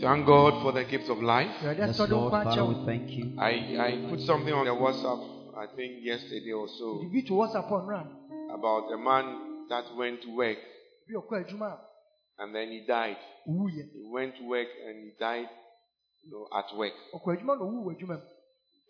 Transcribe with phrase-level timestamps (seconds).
[0.00, 1.50] Thank God for the gift of life.
[1.62, 3.36] awurade Yes, Lord, Father, we thank you.
[3.38, 5.20] I, I put something on the WhatsApp,
[5.56, 8.06] I think yesterday or so, biribi to whatsapp ɔnora
[8.54, 10.58] about a man that went to work
[11.08, 11.78] bi ɔkɔ adwuma a
[12.42, 13.16] and then he died.
[13.48, 15.48] owuiɛ He went to work and he died
[16.24, 16.92] you know, at work.
[17.14, 18.22] ɔkɔ adwuma na ɔwu wɔ adwuma mu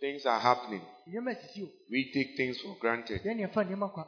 [0.00, 0.82] Things are happening.
[1.08, 3.22] nneɛma asisi o We take things for granted.
[3.24, 4.06] yɛn ne ɛfa nneɛma kwa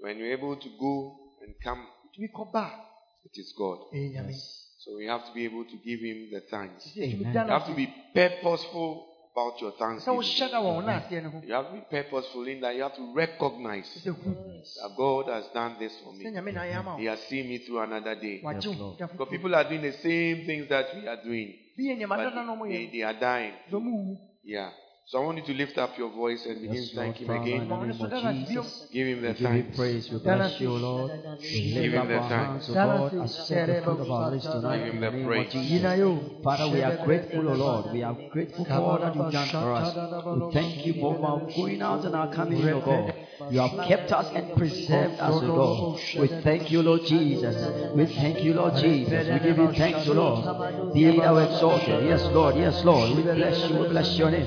[0.00, 1.84] When you're able to go and come,
[2.14, 2.84] tumi kɔ ba a
[3.24, 3.78] it is God.
[3.92, 4.34] ɛyɛ nyame
[4.78, 6.86] So we have to be able to give him the thanks.
[6.96, 7.32] Amen.
[7.34, 10.20] You have to be purposeful about your sɛ thanksgiving.
[10.20, 12.82] wohyɛ da wɔ wo naaseɛ no ho You have to be purposeful in that you
[12.82, 16.24] have to recognize that God has done this for me.
[16.26, 18.40] nyame na He has seen me through another day.
[18.42, 18.98] wagye Yes, wo Lord.
[18.98, 22.16] da Because people are doing the same things that we are doing, bi yɛ nneɛma
[22.16, 23.54] but dada na ɔmo they, they are dying.
[23.70, 24.70] sɛ ɔmo wu Yeah.
[25.08, 27.30] So I want you to lift up your voice and begin Yes, to thank Him
[27.30, 27.66] again.
[27.66, 28.64] the name.
[28.92, 29.76] Give Him We the give you thanks.
[29.78, 30.10] praise.
[30.10, 31.10] We bless you, O Lord.
[31.40, 32.68] We Give him up the our thanks.
[32.68, 35.24] hands, O God, as set the fruit of our lips tonight Give him the the
[35.24, 35.54] praise.
[35.54, 36.42] of Jesus.
[36.44, 37.86] Father, we are grateful, O Lord.
[37.94, 39.94] We are grateful for all that you've done for us.
[39.96, 43.17] We thank you for our going out and our coming in, O God.
[43.50, 46.00] You have kept us and preserved us, O God.
[46.18, 47.94] We thank you, Lord Jesus.
[47.94, 49.28] We thank you, Lord Jesus.
[49.28, 50.92] We give you thanks, O Lord.
[50.92, 52.04] Be thou exalted.
[52.04, 52.56] Yes, Lord.
[52.56, 53.16] Yes, Lord.
[53.16, 53.78] We bless you.
[53.78, 54.46] We bless your name.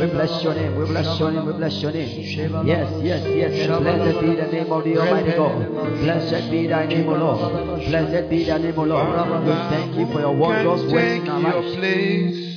[0.00, 0.76] We bless your name.
[0.76, 1.46] We bless your name.
[1.46, 2.66] We bless your name.
[2.66, 3.80] Yes, yes, yes.
[3.80, 6.00] Blessed be the name of the Almighty God.
[6.00, 7.84] Blessed be thy name, O Lord.
[7.86, 9.46] Blessed be thy name, O Lord.
[9.46, 12.48] We thank you for your wondrous take in our place.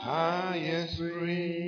[0.00, 1.63] Highest praise.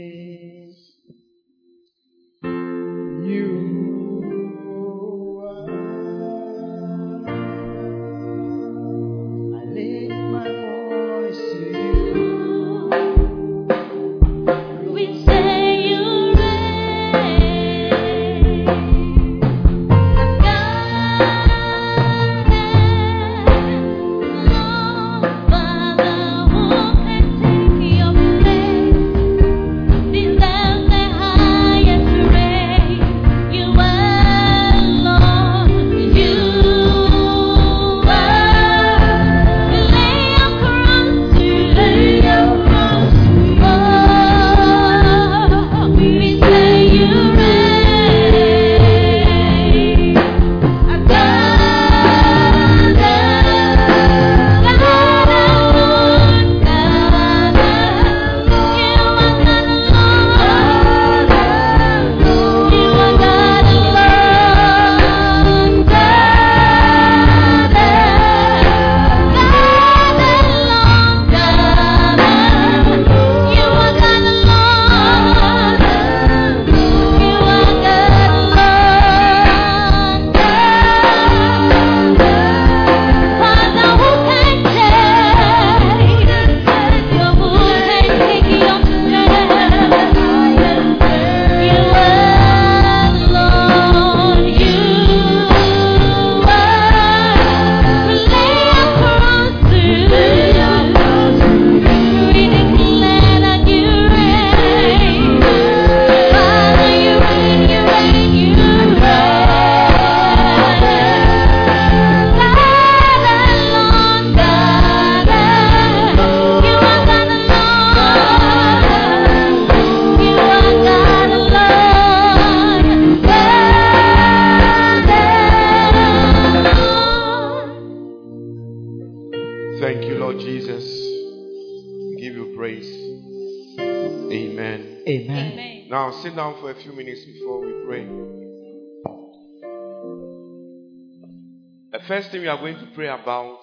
[142.47, 143.59] We are going to pray about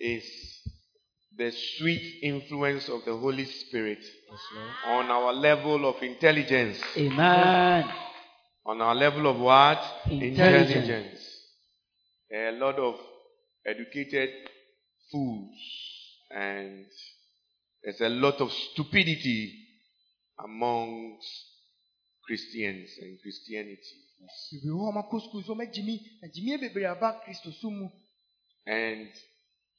[0.00, 0.24] is
[1.38, 4.04] the sweet influence of the Holy Spirit
[4.86, 6.80] on our level of intelligence.
[6.96, 7.88] Amen.
[8.64, 9.80] On our level of what?
[10.10, 11.20] Intelligence.
[12.34, 12.96] A lot of
[13.64, 14.30] educated
[15.12, 15.54] fools
[16.32, 16.86] and
[17.84, 19.54] there's a lot of stupidity
[20.44, 21.28] amongst
[22.26, 24.05] Christians and Christianity.
[24.20, 27.88] Bebree wɔ hɔ a ɔmakɔ sukuu so ɔmagyimi na gyimie bebree aba kristo so mu
[28.66, 29.08] And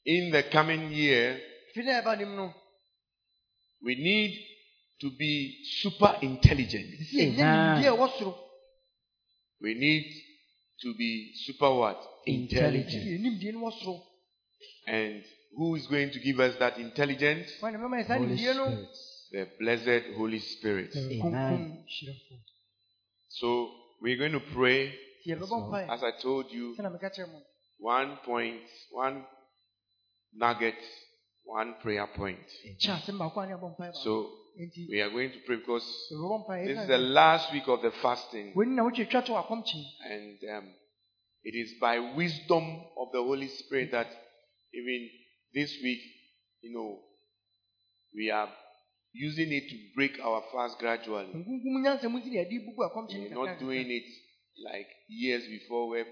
[0.04, 1.40] in the coming year,
[1.74, 2.54] fi na ɛba nim no
[3.82, 4.32] we need
[5.00, 6.86] to be super intelligent.
[7.14, 7.36] Amen.
[7.36, 8.34] nimdeɛ a ɛwɔ soro
[9.60, 10.06] We need
[10.82, 12.00] to be super what?
[12.26, 12.90] Intelligent.
[13.04, 14.02] sisi nimdeɛ no wɔ soro
[14.86, 15.22] And
[15.56, 17.50] who is going to give us that intelligence?
[17.60, 18.88] wɔn na mɛma yɛ saa Holy Spirit.
[19.30, 20.92] The blessed Holy Spirit.
[20.92, 22.40] kronkron hyerɛfo
[23.28, 23.70] So
[24.00, 24.94] we're going to pray.
[25.28, 27.42] As I told you, sɛna meka kyerɛ mo
[27.78, 29.24] one point, one
[30.34, 30.78] nugget,
[31.44, 32.46] one prayer point.
[32.80, 34.02] kyɛ asɛm baako a ne abɔ mpae baako.
[34.04, 34.30] So
[34.90, 35.84] we are going to pray because
[36.66, 38.52] this is the last week of the fasting.
[38.54, 40.74] wei na wotwe twa to akɔmkye And um,
[41.44, 42.64] it is by wisdom
[42.96, 44.08] of the Holy Spirit that
[44.74, 45.08] even
[45.54, 46.00] this week,
[46.60, 47.00] you know,
[48.14, 48.48] we are
[49.12, 51.32] using it to break our fast gradually.
[51.34, 54.06] nkunkum nyansa mu nti na yɛde bubu akɔmkye ne We're not doing it
[54.58, 56.06] like years before where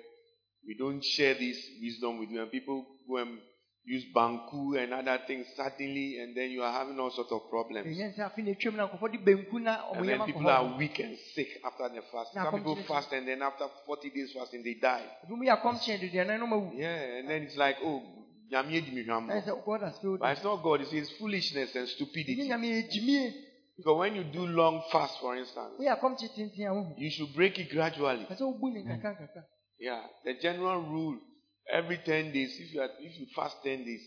[0.67, 2.41] we don't share this wisdom with you.
[2.43, 3.39] And people go and
[3.85, 7.87] use banku and other things suddenly, and then you are having all sorts of problems.
[7.87, 10.77] ɛnyɛ sɛ afei na atwam na nkɔfɔ de benku na ɔmo And then people are
[10.77, 12.33] weak and sick after the fast.
[12.35, 15.07] Some people fast and then after 40 days fasting, they die.
[15.25, 18.03] ebi mu yɛ akɔmkye deduane no ma wu Yeah, and then it's like, oh,
[18.51, 19.29] nyame edi me hwam.
[19.29, 22.49] ɛyɛ sɛ god has failed but it's not God, it's His foolishness and stupidity.
[23.79, 27.33] Because when you do long fast, for instance, woyɛ akɔmkye tenten a wohu you should
[27.35, 28.25] break it gradually.
[28.25, 29.45] ɛsɛ wobu ne nkakra nkakra
[29.79, 31.19] Yeah, the general rule
[31.71, 34.01] every 10 days, if you, are, if you fast 10 days,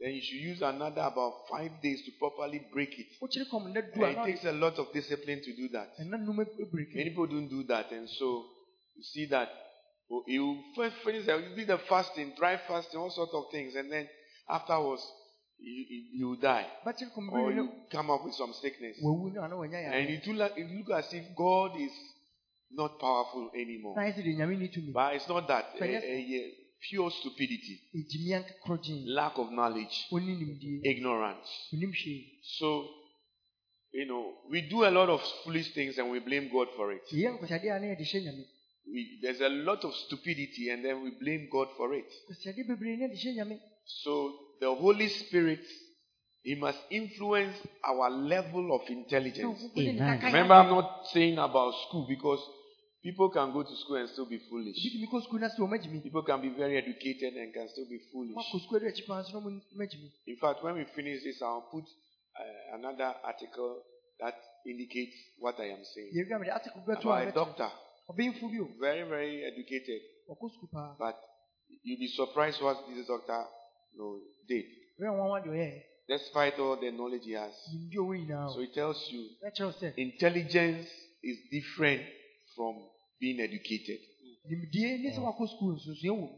[0.00, 3.06] then you should use another about 5 days to properly break it.
[3.22, 5.90] wokyere kɔm na du And it takes a lot of discipline to do that.
[6.00, 8.44] ɛna nnum ebreki Many people don't do that, and so
[8.96, 9.48] you see that
[10.26, 10.62] you
[11.04, 14.08] finish you do the fasting, dry fasting, all sorts of things, and then
[14.48, 15.02] afterwards
[15.58, 16.66] you, you, you die
[17.32, 20.52] or you come up with some sickness, wawu no ana wanya and it look, like,
[20.56, 21.92] it look as if God is
[22.70, 23.94] not powerful anymore.
[23.96, 25.72] na ayɛ sɛ de nyame ne tumi But it's not that.
[25.78, 30.06] But Eh, yes- eh, pure stupidity, ɛgyimia nkakoro gyen lack of knowledge,
[30.82, 31.48] ignorance.
[32.58, 32.88] So,
[33.92, 37.02] you know, we do a lot of foolish things and we blame God for it.
[38.86, 41.02] Yɛyɛ nkɔsadeɛ a na yɛde hyɛ nyame We, there's a lot of stupidity and then
[41.02, 42.06] we blame God for it.
[42.30, 45.64] nkɔsadeɛ bebree na yɛde hyɛ nyame So, the Holy Spirit,
[46.42, 49.62] He must influence our level of intelligence.
[49.62, 50.20] ɔkoko de ne Amen.
[50.22, 52.40] Remember, I'm not saying about school because
[53.02, 54.76] people can go to school and still be foolish.
[54.76, 57.98] tumi kɔ sukuu na sɛ ɔmagyimi People can be very educated and can still be
[58.12, 58.36] foolish.
[58.36, 61.68] wakɔ sukuu adu akyi paa nso na ɔmagyimi In fact, when we finish this, I'll
[61.72, 63.82] put uh, another article
[64.20, 64.34] that
[64.66, 66.12] indicates what I am saying.
[66.14, 67.83] yɛwia mede ate kɔkɔ to About a a doctor, ɔbɛyimfo bi o
[68.80, 71.16] very, very educated, ɔkɔ sukuu paa but
[71.82, 73.44] you'll be surprised what this doctor
[73.92, 74.64] you know, did,
[76.08, 77.52] despite all the knowledge he has.
[77.72, 79.28] nimdie ɔwɔ nyinaa So he tells you
[79.96, 80.88] intelligence
[81.22, 82.02] is different
[82.54, 82.74] from
[83.20, 84.00] being educated.
[84.50, 85.48] nimdie ne sɛ wakɔ mm.
[85.48, 86.28] sukuu nsonsoɛ wɔ mu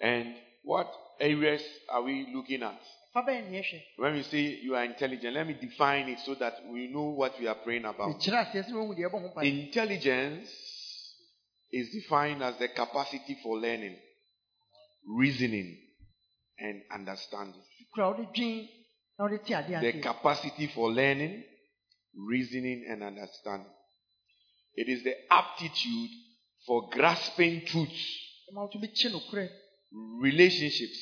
[0.00, 0.90] And what
[1.20, 2.80] areas are we looking at?
[3.12, 6.34] fa bɛyɛ ne yɛhwɛ When we say you are intelligent, let me define it so
[6.36, 8.08] that we know what we are praying about.
[8.08, 10.50] mekyerɛ aseɛ sɛ na wɔhu deɛ ɛbɔ ho mpae Intelligence
[11.74, 13.96] is defined as the capacity for learning,
[15.18, 15.76] reasoning,
[16.58, 17.62] and understanding.
[17.92, 18.68] kura wode dwen
[19.18, 21.44] na wode te adeɛ The capacity for learning,
[22.30, 23.72] reasoning, and understanding.
[24.76, 26.10] It is the aptitude
[26.66, 28.04] for grasping truths,
[28.52, 29.48] ma wotumi kye nokorɛ
[30.22, 31.00] relationships,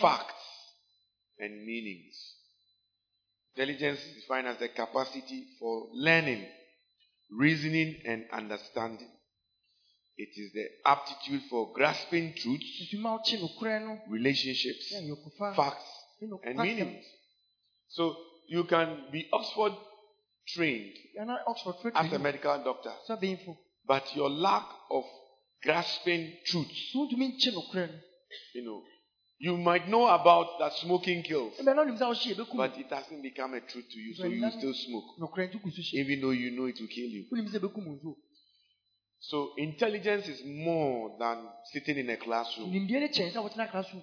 [0.00, 0.46] facts,
[1.38, 2.16] and meanings.
[3.56, 6.46] Intelligence is defined as the capacity for learning,
[7.30, 9.10] reasoning, and understanding.
[10.18, 14.92] It is the aptitude for grasping truths, nti ma wokye nokorɛ no relationships,
[15.54, 15.88] facts,
[16.44, 17.04] and meanings.
[17.88, 18.16] So
[18.48, 19.74] you can be Oxford
[20.54, 22.92] trained ɛna oxford fɛ as a medical doctor,
[23.86, 25.04] but your lack of
[25.62, 28.00] grasping truths, so wotumi nkye nokorɛ
[28.54, 28.82] you know,
[29.38, 32.90] you might know about that smoking kills, ɛbɛ na wonim sɛ wohye yɛbɛkum but it
[32.90, 36.00] hasn't become a truth to you, so you still smoke, nokorɛ nti gu so hye
[36.02, 37.26] even though you know it will kill you.
[37.30, 38.16] wonim sɛ bɛkum wo nso
[39.20, 42.70] So intelligence is more than sitting in a classroom.
[42.72, 44.02] nimdeɛ ne kyɛn sɛ wotena classroom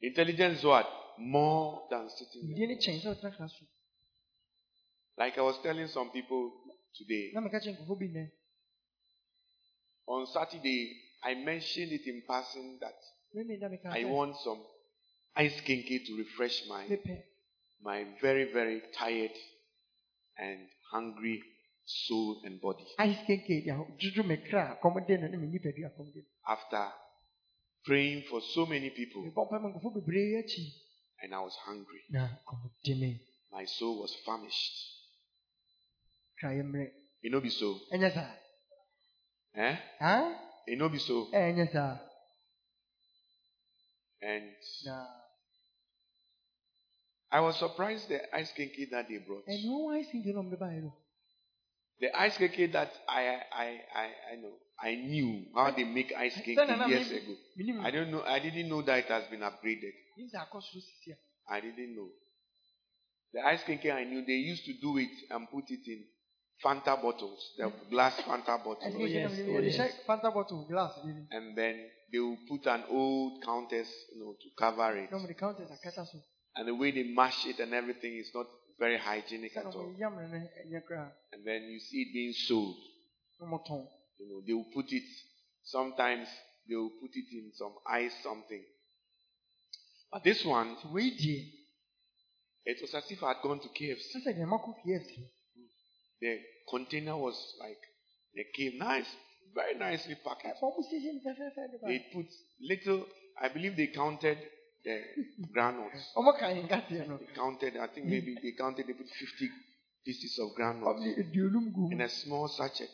[0.00, 0.86] Intelligence is what?
[1.18, 2.58] More than sitting there.
[2.58, 3.68] nimdeɛ ne kyɛn sɛ wotena classroom
[5.16, 6.52] Like I was telling some people
[6.96, 8.30] today, na meka kyɛ nkurɔfoɔ bi nnɛ
[10.06, 12.98] on Saturday, I mentioned it in passing that
[13.32, 14.60] meme da meka I want some
[15.36, 16.86] ice kenkey to refresh my,
[17.82, 19.32] my very, very tired
[20.38, 21.42] and hungry
[21.84, 25.90] soul and body ice kenke deɛ dwodwo me kra a kɔmde no ne me nipadua
[25.96, 26.92] kɔmde no after
[27.84, 30.66] praying for so many people mebɔ mpa ma nkurɔfoɔ bebree akyi
[31.22, 32.02] and I was hungry.
[32.10, 34.76] na kɔmde me My soul was famished.
[36.38, 36.90] kra yɛ mmerɛ
[37.22, 37.80] It no be so.
[39.54, 39.76] Eh?
[40.00, 41.30] ha It no be so.
[41.32, 41.56] And
[44.84, 45.06] na
[47.30, 49.44] I was surprised the ice kenkey that they brought.
[52.00, 56.36] The ice kenkey that I I I I know I knew how they make ice
[56.40, 57.36] kenkey Sɛ na na years ago.
[57.56, 58.22] menim I don't know.
[58.22, 59.92] I didn't know that it has been upgraded.
[60.16, 61.16] nim sɛ akɔ soro sisi a
[61.48, 62.10] I didn't know.
[63.32, 66.04] The ice kenkey I knew they used to do it and put it in
[66.62, 70.00] Fanta bottles, the glass Fanta bottles, yɛde yes, oh, yes.
[70.06, 74.36] fanta bottle glass bi mu and then they will put an old countess, you know,
[74.40, 75.10] to cover it.
[75.10, 76.18] na ɔmo de counters akata so
[76.56, 78.46] And the way they mash it and everything is not
[78.78, 79.94] very hygienic at all.
[81.32, 82.76] And then you see it being sold.
[83.40, 85.02] You know, they will put it,
[85.64, 86.28] sometimes
[86.68, 88.62] they will put it in some ice something.
[90.12, 90.76] But this one,
[92.66, 94.22] it was as if I had gone to kfc
[96.20, 96.40] The
[96.70, 97.80] container was like,
[98.34, 99.06] they came nice,
[99.54, 100.36] very nicely ba
[101.86, 102.26] They put
[102.60, 103.06] little,
[103.40, 104.38] I believe they counted
[104.84, 105.02] the
[105.52, 106.12] granules.
[106.16, 109.50] ɔmo ka yɛn kaseɛ no They counted, I think maybe they counted, they put 50
[110.04, 112.90] pieces of granules ɔmo de aduonum gu in a small sachet.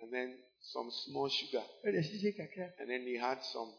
[0.00, 1.64] And then some small sugar.
[1.84, 3.72] ɛde ahyehyɛ kakra And then he had some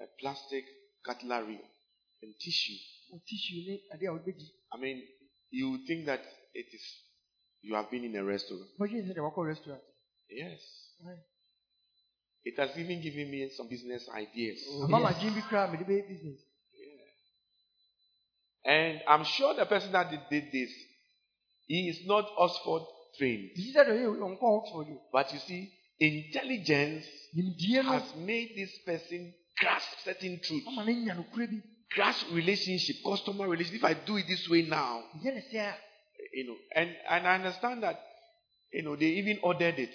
[0.00, 0.64] uh, plastic
[1.04, 1.60] cutlery
[2.22, 2.78] and tissue.
[3.26, 5.06] tissue ne adeɛ a wɔde bɛgyi I mean,
[5.50, 6.22] you would think that
[6.54, 6.84] it is,
[7.62, 8.68] you have been in a restaurant.
[8.78, 9.82] bɔdwe sɛ deɛ wakɔ restaurant
[10.30, 10.60] Yes.
[12.44, 14.58] It has even given me some business ideas.
[14.84, 16.40] ama ma gye bi koraa mede bɛyɛ business
[18.64, 20.70] And I'm sure the person that did, this,
[21.66, 22.82] he is not Oxford
[23.18, 23.50] trained.
[23.56, 24.86] bisi sɛ deɛ ɔyɛ ɔnkɔ oxford?
[24.92, 27.06] O But you see, intelligence
[27.84, 31.62] has made this person grasp certain truths, ama no nya nokorɛ bi.
[31.90, 33.82] Grasp relationship, customer relationship.
[33.82, 35.74] If I do it this way now, nyɛ ne sɛ a
[36.32, 37.98] you know, and, and I understand that,
[38.72, 39.90] you know, they even ordered it.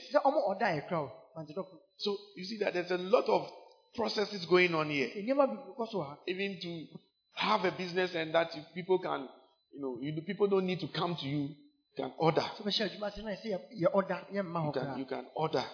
[1.99, 3.51] Sɛ ɔmo ɔda yɛ koraa o mantedɔfo So you see that there's a lot of
[3.95, 6.87] processes going on here, nneɛma bi kɔ so wɔ ha even to
[7.35, 9.27] have a business and that people can,
[9.73, 11.49] you know, you, people don't need to come to you,
[11.95, 12.41] can order.
[12.41, 15.25] sɛ bɛhyɛ adwuma ase na ɛsɛ yɛ- yɛ ɔda yɛmma hɔ You can, you can
[15.35, 15.65] order,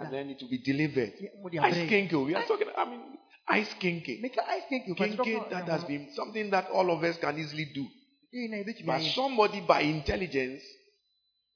[0.00, 1.14] and then it will be delivered.
[1.18, 4.20] Yɛ- mo de Ice abrɛ kinky, oh, we are talking, I mean, ice kenkey.
[4.20, 7.64] meka ice cake o Kenkey that has been something that all of us can easily
[7.74, 7.86] do.
[8.34, 10.62] ɛyi na yɛbɛtumi But somebody by intelligence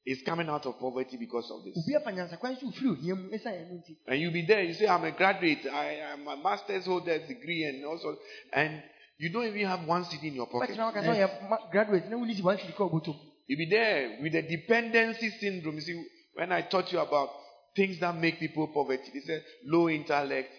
[0.04, 1.76] is coming out of poverty because of this.
[1.76, 4.74] obi afa nyansakwan so ofiri ohia mu ɛsiane ɛno nti And you'll be there, you
[4.74, 8.16] say, I'm a graduate, I am a master's holder degree, and also,
[8.52, 8.82] and
[9.18, 10.70] you don't even have one cedi in your pocket.
[10.70, 13.16] bɛtena waka sɛ ɔyɛ ma- graduate na woni si one siri ka ɔbɔtɔm
[13.46, 15.74] You'll be there with the dependency syndrome.
[15.74, 16.04] You see,
[16.34, 17.28] when I taught you about
[17.76, 20.50] things that make people poverty, they said low intellect,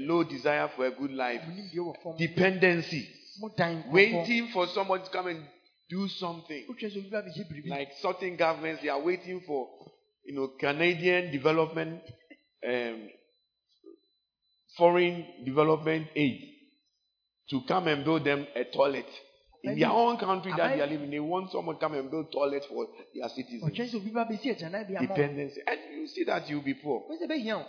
[0.00, 3.08] low desire for a good life, munim deɛ wɔ fam dependency,
[3.40, 5.44] mo dan kɔkɔ waiting for someone to come and
[5.88, 6.66] do something.
[6.68, 9.68] wotwa sɛ obi ba bɛhyɛ biribi Like certain governments, they are waiting for,
[10.24, 12.02] you know, Canadian development,
[12.66, 13.08] um,
[14.76, 16.54] foreign development aid
[17.50, 19.08] to come and build them a toilet.
[19.64, 22.30] In their own country that they are living, they want someone to come and build
[22.30, 23.64] toilets for their citizens.
[23.64, 25.16] ɔkyerɛ sɛ obi ba bɛsi agyanan bi ama wo.
[25.16, 25.60] Dependency.
[25.66, 27.06] And you see that you'll be poor.
[27.08, 27.66] Wo sɛ bɛhia wo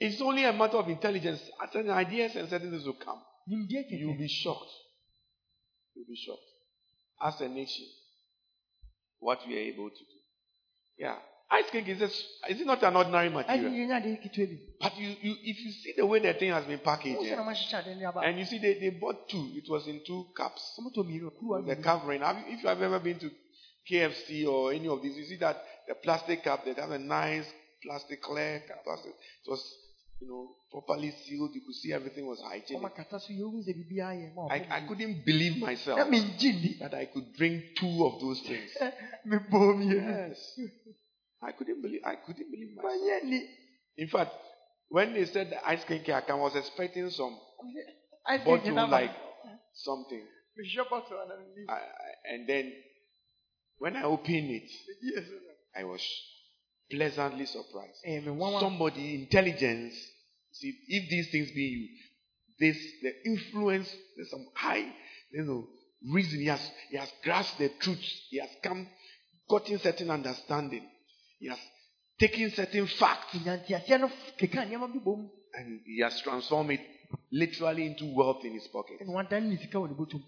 [0.00, 1.42] It's only a matter of intelligence.
[1.72, 3.20] Certain ideas and certain things will come.
[3.46, 4.70] You'll be shocked.
[6.00, 6.40] You'll be shocked.
[7.20, 7.84] As a nation,
[9.18, 10.18] what we are able to do.
[10.96, 11.16] Yeah.
[11.50, 13.72] Ice cake is, a, is it not an ordinary material?
[13.72, 16.64] yɛnya de ketewa bi But you, you, if you see the way the thing has
[16.64, 19.50] been packaged, na yeah, mahyehyɛ ade ne aba and you see they, they bought two,
[19.56, 20.78] it was in two cups.
[20.78, 22.22] ɔmotɔ mmienu kuruwa The covering.
[22.22, 23.30] Have you, if you have ever been to
[23.90, 27.46] KFC or any of these, you see that the plastic cup, they have a nice
[27.82, 28.84] plastic clear cup.
[28.84, 29.12] Plastic.
[29.44, 29.60] It was,
[30.20, 31.50] you know, properly sealed.
[31.54, 32.82] You could see everything was hygienic.
[32.82, 36.78] ɔmakata so yɛwohu sɛ biribiaa yɛ ma I, I couldn't believe myself na mengye nni
[36.78, 38.70] that I could drink two of those things.
[38.80, 40.58] Yes.
[41.42, 43.48] I couldn't believe I couldn't believe myself.
[43.96, 44.32] In fact,
[44.88, 47.38] when they said the ice cream cake, I was expecting some
[48.26, 49.12] ice bottle like
[49.72, 50.26] something.
[50.56, 51.64] mehwɛ bottle ana menim.
[51.68, 52.72] I, I, and then
[53.78, 55.80] when I opened it, Megye so na.
[55.80, 56.02] I was
[56.90, 57.98] pleasantly surprised.
[58.60, 59.94] Somebody intelligence.
[60.52, 61.88] See, if these things be you,
[62.58, 63.94] this the influence.
[64.16, 64.86] There's some high,
[65.32, 65.66] you know,
[66.12, 66.40] reason.
[66.40, 68.02] He has he has grasped the truth.
[68.30, 68.86] He has come,
[69.48, 70.82] gotten certain understanding.
[71.38, 71.58] He has
[72.20, 76.80] taken certain facts nyanteaseɛ no keka nneɛma bi bɔ mu and he has transformed it
[77.32, 79.00] literally into wealth in his pocket.
[79.00, 80.22] ɛne wadane ne sika wɔ ne bɔtɔm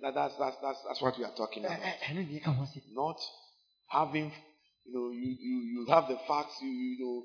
[0.00, 1.80] That, that's, that's, that's, that's what we are talking about.
[2.14, 3.18] ne yɛka ho asɛm Not
[3.88, 4.30] having,
[4.84, 7.24] you know, you, you, you have the facts, you, you know,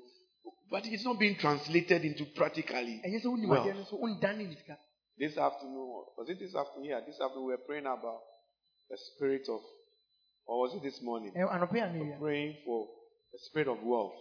[0.70, 3.00] but it's not being translated into practically.
[3.04, 3.64] ɛnyɛ sɛ wonim Well.
[3.64, 4.78] adeɛ no so wondane ne sika
[5.18, 6.90] This afternoon, was it this afternoon?
[6.90, 8.22] Yeah, this afternoon we were praying about
[8.88, 9.60] the spirit of,
[10.46, 11.32] or was it this morning?
[11.34, 12.88] We anɔpɛ a Praying for
[13.32, 14.14] the spirit of wealth.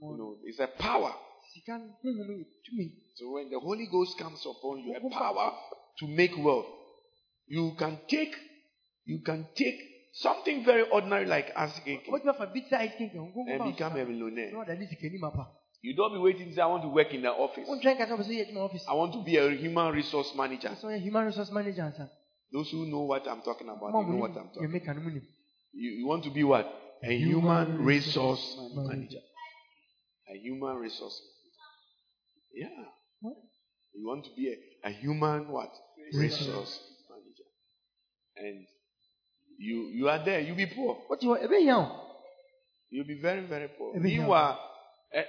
[0.00, 1.14] You know, it's a power.
[1.52, 5.52] sika no honhom yɛ tumi So when the Holy Ghost comes upon you, a power
[5.98, 6.66] to make wealth,
[7.46, 8.34] you can take,
[9.04, 13.18] you can take something very ordinary like asking wobɛtumi afa bi sɛ ice cream kɛ
[13.48, 14.52] and become a na millionaire.
[14.52, 15.46] ɔdane sika nim apa
[15.82, 17.66] You don't be waiting to say, I want to work in the office.
[17.68, 20.34] wontwɛn ka sɛ wopɛ sɛ yɛ adwuma office I want to be a human resource
[20.34, 20.68] manager.
[20.98, 22.10] human resource manager ansa
[22.52, 25.00] Those who know what I'm talking about, they know what I'm talking yɛ meka no
[25.02, 25.26] mu nim
[25.72, 26.66] You, you want to be what?
[27.02, 29.22] A human resource manager.
[30.28, 32.68] A human resource manager.
[32.74, 32.84] Yeah.
[33.20, 33.36] What?
[33.94, 35.70] You want to be a, a human what?
[36.12, 37.48] Resource manager.
[38.36, 38.66] And
[39.60, 40.96] you you are there, you'll be poor.
[41.08, 42.06] wote hɔ ɛbɛhia wo
[42.92, 43.94] You'll be very, very poor.
[43.94, 44.58] Meanwhile,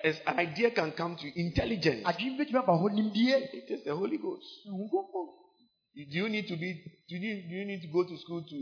[0.04, 2.04] as an idea can come to you, intelligence.
[2.06, 4.48] adwene bɛtumi aba hɔ nimdeɛ It is the Holy Ghost.
[4.66, 6.74] Do you need to be?
[7.10, 8.58] Do you, do you need to go to school to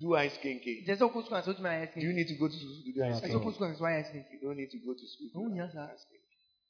[0.00, 0.84] do ice kinking?
[0.84, 2.92] kyerɛ sɛ wokɔ sukuu ansa wotumi ayɛ Do you need to go to school to
[2.92, 3.40] do ice kinking?
[3.40, 5.28] sukuu ansa woayɛ skin You don't need to go to school.
[5.28, 6.26] To Don't do ice kinking.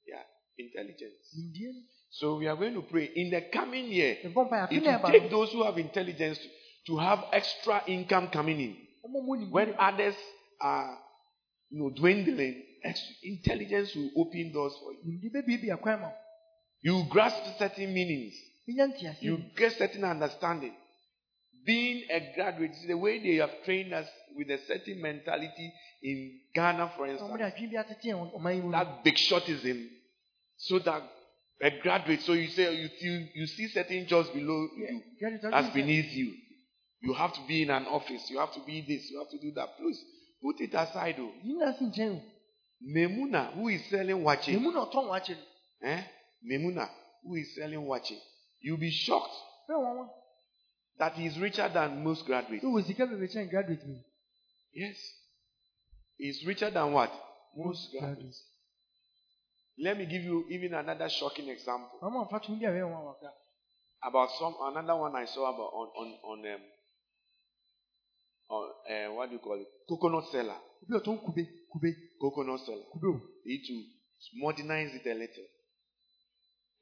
[0.06, 0.22] Yeah,
[0.58, 1.24] intelligence.
[2.10, 4.16] So we are going to pray in the coming year.
[4.22, 4.48] It will
[5.10, 6.38] take those who have intelligence
[6.86, 8.76] to, have extra income coming in.
[9.50, 10.14] When others
[10.60, 10.98] are,
[11.70, 12.62] you know, dwindling,
[13.22, 15.00] intelligence will open doors for you.
[15.04, 16.14] nimdeɛ bɛbiebie akwan ma wo
[16.82, 18.34] You grasp certain meanings.
[18.66, 20.74] You get certain understanding.
[21.64, 26.40] Being a graduate, is the way they have trained us with a certain mentality in
[26.54, 29.88] Ghana, for instance, adwene bi atete yɛn ɔman yi mu no that big shotism,
[30.56, 31.02] so that
[31.60, 35.02] a graduate, so you say you see, you see certain jobs below you,
[35.52, 36.34] as beneath you.
[37.00, 38.30] You have to be in an office.
[38.30, 39.10] You have to be this.
[39.10, 39.76] You have to do that.
[39.78, 40.02] Please
[40.42, 41.16] put it aside.
[41.18, 42.20] Oh, yi nyinaa si
[42.82, 46.02] Memuna, who is selling waakye, ɛmu na ɔtɔn wakye no eh?
[46.44, 46.88] Memuna,
[47.22, 48.18] who is selling waakye,
[48.60, 49.34] you'll be shocked
[50.98, 52.62] that he is richer than most graduates.
[52.64, 54.04] sɛ wɔ sika bebree kyɛn graduate mi
[54.72, 54.98] Yes.
[56.18, 57.10] He's richer than what?
[57.56, 58.42] Most graduates.
[59.78, 63.04] Let me give you even another shocking example ɔma ɔfa tum bi a bɛyɛ wɔn
[63.04, 63.32] wakra
[64.02, 66.75] about some another one I saw about on on on um on
[68.50, 69.66] uh, what do you call it?
[69.88, 70.56] Coconut seller.
[70.82, 72.84] obi a ɔtɔn kube kube Coconut seller.
[73.44, 73.82] Need to
[74.34, 75.46] modernize it a little.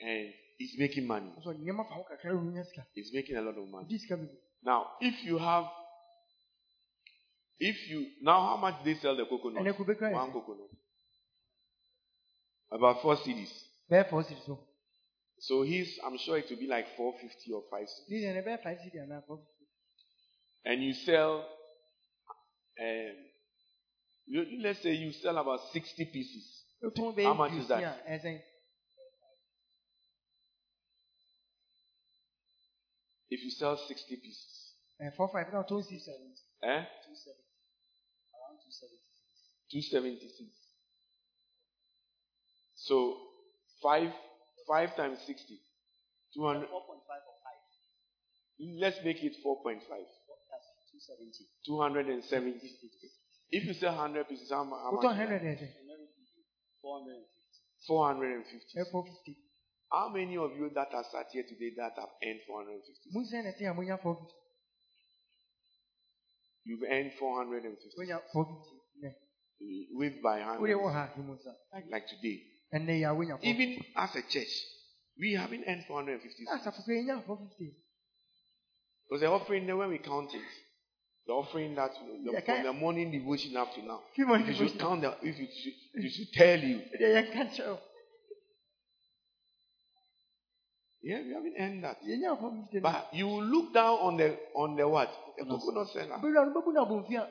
[0.01, 1.31] And he's making money.
[1.39, 3.99] ɔsɔ nneɛma fa ho kakra ɛwɔ nya sika He's making a lot of money.
[4.63, 5.67] Now, if you have
[7.59, 9.65] if you now how much they sell the coconut?
[9.65, 10.71] ɛnɛ kube kura One coconut.
[12.71, 13.53] About four cedis.
[13.91, 14.59] fɔ siri
[15.39, 17.87] so his, I'm sure it will be like 450 or 5.
[18.09, 19.39] ne deɛ ɛnɛ bɛyɛ five cedi
[20.65, 21.47] And you sell,
[22.81, 23.17] um,
[24.27, 26.63] you, let's say you sell about 60 pieces.
[27.25, 27.81] How much is that?
[33.31, 36.85] If you sell 60 pieces, ɛ four five na ɔtɔn six seven eh?
[39.71, 40.51] 276.
[42.75, 43.17] So
[43.83, 44.13] five,
[44.69, 45.59] five times 60,
[46.35, 46.69] 200.
[48.79, 49.81] Let's make it 4.5.
[51.67, 52.61] 270.
[53.51, 55.05] If you sell 100 pieces, how, how much?
[55.05, 55.69] ɔtɔn is hundred ɛsɛn
[57.87, 58.79] 450.
[58.79, 59.37] ɛ four fifty
[59.93, 63.11] How many of you that are sat here today that have earned 450?
[63.13, 64.35] mu sɛn na ɛte a mo nya four fifty
[66.65, 67.91] You've earned 450.
[67.97, 69.15] mo nya four fifty nɛ
[69.95, 71.11] With by o de wɔ hand,
[71.73, 72.43] ha like today.
[72.73, 74.55] ɛnɛ yɛ awo nya four Even as a church,
[75.19, 76.45] we haven't earned 450.
[76.51, 77.77] asafo kura yɛ nya four fifty
[79.05, 80.43] Because the offering, when we count it,
[81.27, 81.91] the offering that
[82.25, 85.15] the, Yeah, from the morning devotion up to now, if you should devotion count the,
[85.23, 87.79] if you should, you should tell you, ɛdeɛ yɛ nka kyerɛw
[91.03, 92.03] yeah, we haven't earned that.
[92.03, 95.11] yɛ nya four fifty nɛ But you will look down on the on the what?
[95.39, 96.19] The coconut seller.
[96.19, 97.29] bɛwura no bɛbu na abomfia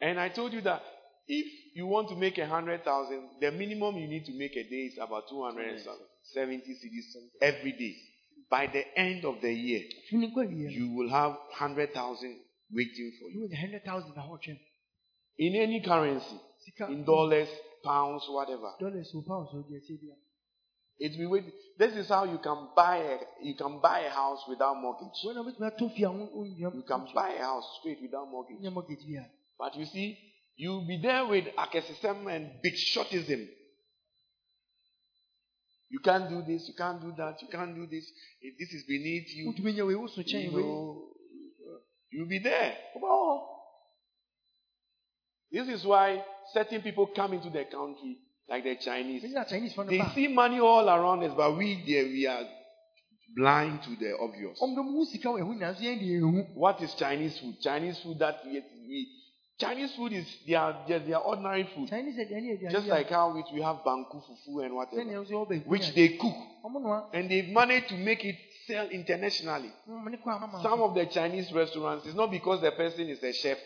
[0.00, 0.82] And I told you that
[1.26, 4.62] if you want to make a hundred thousand, the minimum you need to make a
[4.62, 5.80] day is about two hundred and
[6.22, 7.96] seventy cedis every day.
[8.50, 12.40] By the end of the year, fini nkɔ wie no you will have hundred thousand
[12.72, 14.58] waiting for you you wɔ hundred thousand na ɔtwɛn
[15.38, 16.40] in any currency,
[16.88, 17.48] in dollars,
[17.84, 18.74] pounds, whatever.
[18.80, 20.14] dollars o pounds o deɛ ɛsɛ bia
[21.00, 21.44] It will wait.
[21.78, 25.14] This is how you can buy a you can buy a house without mortgage.
[25.24, 28.28] wɔn na wɔbɛtumi ato fie a wɔn wɔn You can buy a house straight without
[28.28, 28.58] mortgage.
[28.60, 29.26] nya mortgage bi a
[29.58, 30.18] But you see,
[30.56, 33.48] you'll be there with akesisem and big shotism.
[35.90, 38.04] You can't do this, you can't do that, you can't do this.
[38.42, 41.08] If this is beneath you, wotumi nya wei woso you know,
[42.10, 42.76] you'll be there.
[42.94, 43.40] hɔ
[45.50, 46.22] This is why
[46.52, 49.22] certain people come into the country, like the Chinese.
[49.22, 52.46] Bɛgyina Chinese fɔ no They see money all around us, but we there we are
[53.34, 54.60] blind to the obvious.
[54.60, 56.54] Ɔmo dɔm hu sika wɔ ɛho nyinaa so yɛn deɛ ehu.
[56.54, 57.60] What is Chinese food?
[57.62, 59.08] Chinese food that we, we
[59.58, 61.88] Chinese food is their their, their ordinary food.
[61.88, 62.16] Chinese
[62.70, 66.16] Just like how we, we have banku fufu and whatever, sɛnea nso ɔbɛ which they
[66.16, 66.36] cook,
[67.12, 68.36] and they've managed to make it
[68.68, 69.72] sell internationally.
[69.88, 73.20] ɔmo ne kɔ ama Some of the Chinese restaurants, it's not because the person is
[73.24, 73.58] a chef,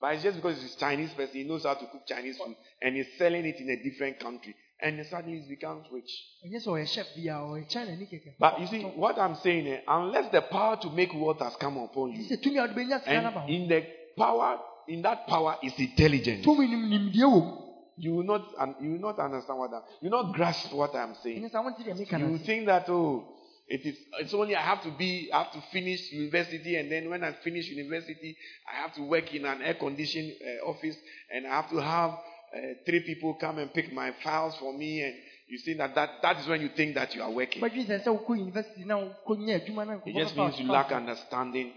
[0.00, 2.56] but it's just because it's a Chinese person, he knows how to cook Chinese food,
[2.80, 6.10] and he's selling it in a different country, and suddenly he becomes rich.
[6.46, 8.36] ɛnyɛ sɛ ɔyɛ chef bi a ɔyɛ China ni kɛkɛ.
[8.38, 11.76] But you see, what I'm saying, eh, unless the power to make wealth has come
[11.76, 13.84] upon you, sɛ tumi a ɔde bɛnya sika and in the
[14.16, 16.44] power, in that power is intelligence.
[16.44, 17.64] tumi nim nimdeɛ wɔ mu
[17.96, 18.42] You will not,
[18.80, 21.42] you will not understand what I'm, you will not grasp what I'm saying.
[21.42, 23.34] ɛnyɛ saa wɔnte deɛ meka You think that oh,
[23.68, 23.96] it is.
[24.20, 25.30] It's only I have to be.
[25.32, 28.36] I have to finish university, and then when I finish university,
[28.70, 30.96] I have to work in an air-conditioned uh, office,
[31.30, 35.02] and I have to have uh, three people come and pick my files for me.
[35.02, 35.14] And
[35.48, 37.62] you see that that that is when you think that you are working.
[37.62, 41.72] badwi sɛ sɛ wokɔ university na wokɔnya adwuma na It just means you lack understanding.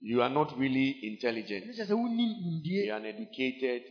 [0.00, 1.64] You are not really intelligent.
[1.64, 3.82] ɛne kyɛ sɛ wonni nimdeɛ You are uneducated,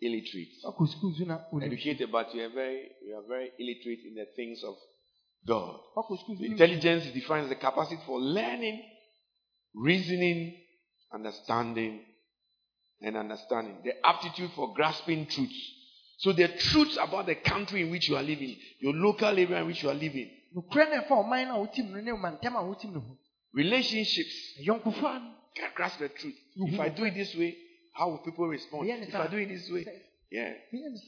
[0.00, 0.52] illiterate.
[0.64, 4.14] wakɔ sukuu so na onim Educated, but you are very you are very illiterate in
[4.14, 4.76] the things of
[5.46, 5.80] God.
[5.94, 8.82] so Intelligence defines the capacity for learning,
[9.74, 10.54] reasoning,
[11.12, 12.00] understanding,
[13.00, 13.76] and understanding.
[13.84, 15.72] The aptitude for grasping truths.
[16.18, 19.66] So the truths about the country in which you are living, your local area in
[19.66, 20.30] which you are living,
[23.56, 24.34] relationships.
[25.56, 26.34] Can't grasp the truth.
[26.58, 26.74] Mm-hmm.
[26.74, 27.56] If I do it this way,
[27.94, 28.86] how will people respond?
[28.88, 29.86] If I do it this way,
[30.30, 30.52] yeah.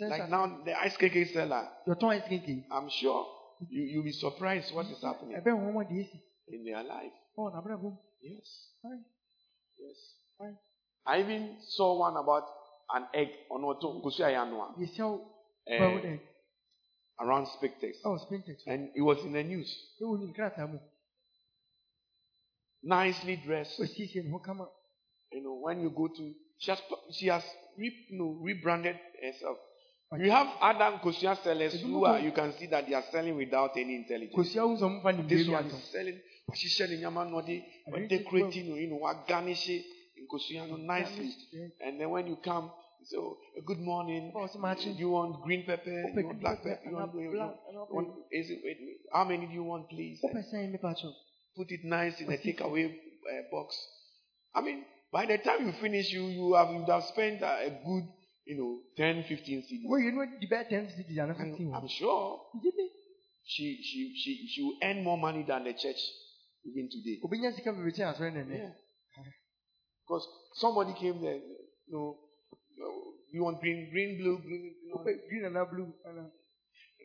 [0.08, 1.68] Like now, the ice cream seller.
[1.86, 2.64] Your ice cream.
[2.72, 3.26] I'm sure
[3.68, 5.36] you you'll be surprised what is happening
[6.48, 7.12] in their life.
[7.36, 7.50] Oh,
[8.22, 8.48] Yes.
[9.78, 9.96] Yes.
[11.06, 12.44] I even saw one about
[12.94, 14.00] an egg on Oto
[15.70, 16.16] uh, eh,
[17.20, 18.00] around spectators.
[18.04, 18.62] Oh, spectators.
[18.66, 19.70] And it was in the news.
[22.82, 23.78] Nicely dressed.
[23.80, 24.68] wɔsiesie ne ho kama
[25.32, 26.80] You know, when you go to she has
[27.12, 27.44] she has
[27.76, 29.58] re, you know, rebranded herself.
[30.16, 33.76] You have other Kosua sellers who are you can see that they are selling without
[33.76, 34.34] any intelligence.
[34.34, 36.20] kosia wo nsɔm fa nimdeɛ This one is selling.
[36.54, 37.62] She in Yaman Nodi,
[37.92, 38.08] Really?
[38.08, 39.84] decorating, you know, what garnish it
[40.16, 41.34] in Kosiano nicely.
[41.80, 42.70] And then when you come,
[43.04, 44.32] so oh, good morning.
[44.34, 44.46] Oh.
[44.46, 45.90] Do you want green pepper?
[45.90, 46.88] You want black pepper?
[46.88, 49.90] You want, you want, you want- is it, wait, wait, how many do you want,
[49.90, 50.20] please?
[51.58, 53.74] Wopɛ sɛn mepa kyɛw Put it nice in a takeaway uh, box.
[54.54, 57.70] I mean, by the time you finish, you you have you have spent uh, a
[57.70, 58.04] good,
[58.46, 59.84] you know, 10, 15 cedis.
[59.88, 62.86] wɔyɛ no adi bɛyɛ ten cities ana fifteen I'm sure gye bi
[63.42, 66.00] she she she she will earn more money than the church
[66.64, 67.18] even today.
[67.24, 68.72] obɛnya sika bebree kyɛn asɔre nɛnɛ Yeah.
[70.06, 72.18] Because somebody came there, you know,
[73.30, 76.30] you want green, green, blue, green, you know, wopɛ green ana blue and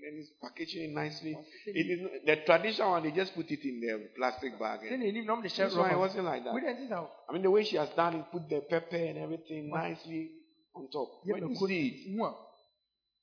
[0.04, 1.38] then it's packaging it nicely.
[1.66, 4.82] It is the traditional one, they just put it in the plastic bag.
[4.84, 6.54] And sɛnea anim na ɔmde hyɛ this one, it wasn't like that.
[6.54, 9.18] wodɛ nti sa I mean, the way she has done it, put the pepper and
[9.18, 10.32] everything nicely
[10.76, 11.24] on top.
[11.24, 12.08] When you see it,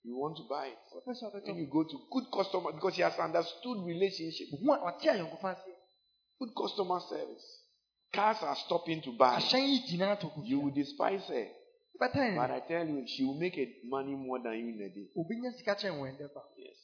[0.03, 1.45] you want to buy it.
[1.45, 5.53] When you go to good customer, because she has understood relationship, hu a ɔte ayɔnkofa
[5.53, 5.77] ase
[6.38, 7.45] good customer service.
[8.12, 9.37] Cars are stopping to buy.
[9.37, 11.47] ahyɛn yi gyina ato You will despise her.
[12.01, 14.89] Bɛtan But I tell you, she will make a money more than you in a
[14.89, 15.09] day.
[15.17, 16.77] obɛnya sika kyɛn wɔn dɛ ba Yes.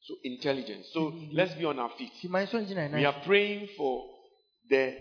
[0.00, 0.88] So intelligence.
[0.92, 1.30] So Mhm.
[1.32, 2.12] let's be on our feet.
[2.20, 4.10] ti man sɔ ngyina We are praying for
[4.68, 4.96] the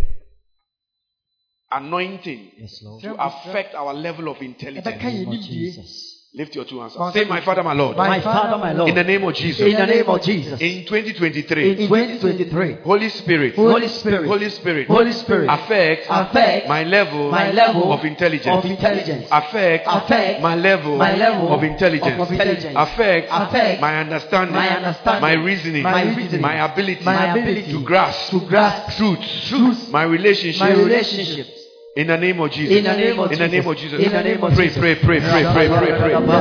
[1.72, 3.02] anointing Yes, Lord.
[3.04, 6.13] to affect our level of ɛbɛka intelligence.
[6.36, 6.54] Yɛ Name of nimdie Jesus.
[6.54, 6.96] Lift your two hands.
[6.98, 7.14] Up.
[7.14, 7.98] Say, My Father, my Lord.
[7.98, 8.90] My Father, my Lord.
[8.90, 9.68] In the name of Jesus.
[9.68, 10.60] In the name of Jesus.
[10.60, 12.78] In 2023, In 2023.
[12.84, 14.28] Holy Spirit, Holy Spirit.
[14.28, 15.50] Holy Spirit, Holy Spirit.
[15.50, 18.48] affect, Affect my level, my level of intelligence.
[18.48, 19.28] of intelligence.
[19.32, 22.20] affect, Affect my level, my level of intelligence.
[22.22, 22.76] of intelligence.
[22.78, 27.84] affect, Affect my understanding, my understanding, my reasoning, my reasoning, my ability, my ability to
[27.84, 29.20] grasp, to grasp truth,
[29.50, 31.63] truth, my relationship, my relationships.
[31.96, 32.76] In the name of Jesus.
[32.76, 33.40] In the name of Jesus.
[33.40, 34.00] In the name of Jesus.
[34.02, 34.80] In the name of pray, Jesus.
[34.82, 36.18] pray, pray, pray, pray, pray, pray.
[36.26, 36.40] Pray.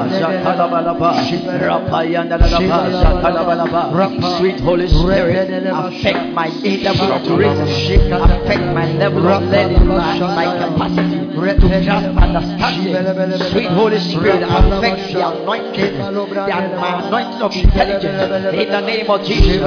[4.39, 7.13] Sweet Holy Spirit, affect my level
[8.33, 12.97] affect my level of learning, my, my capacity to grasp understanding.
[13.53, 16.13] Sweet Holy Spirit, affect the anointing, the,
[16.81, 19.61] my anointing of intelligence in the name of Jesus.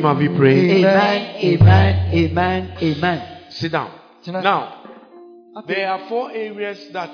[0.00, 0.84] have we prayed.
[0.84, 3.38] Amen, amen, amen, amen.
[3.50, 3.90] Sit down.
[4.26, 4.82] Now,
[5.66, 7.10] there are four areas that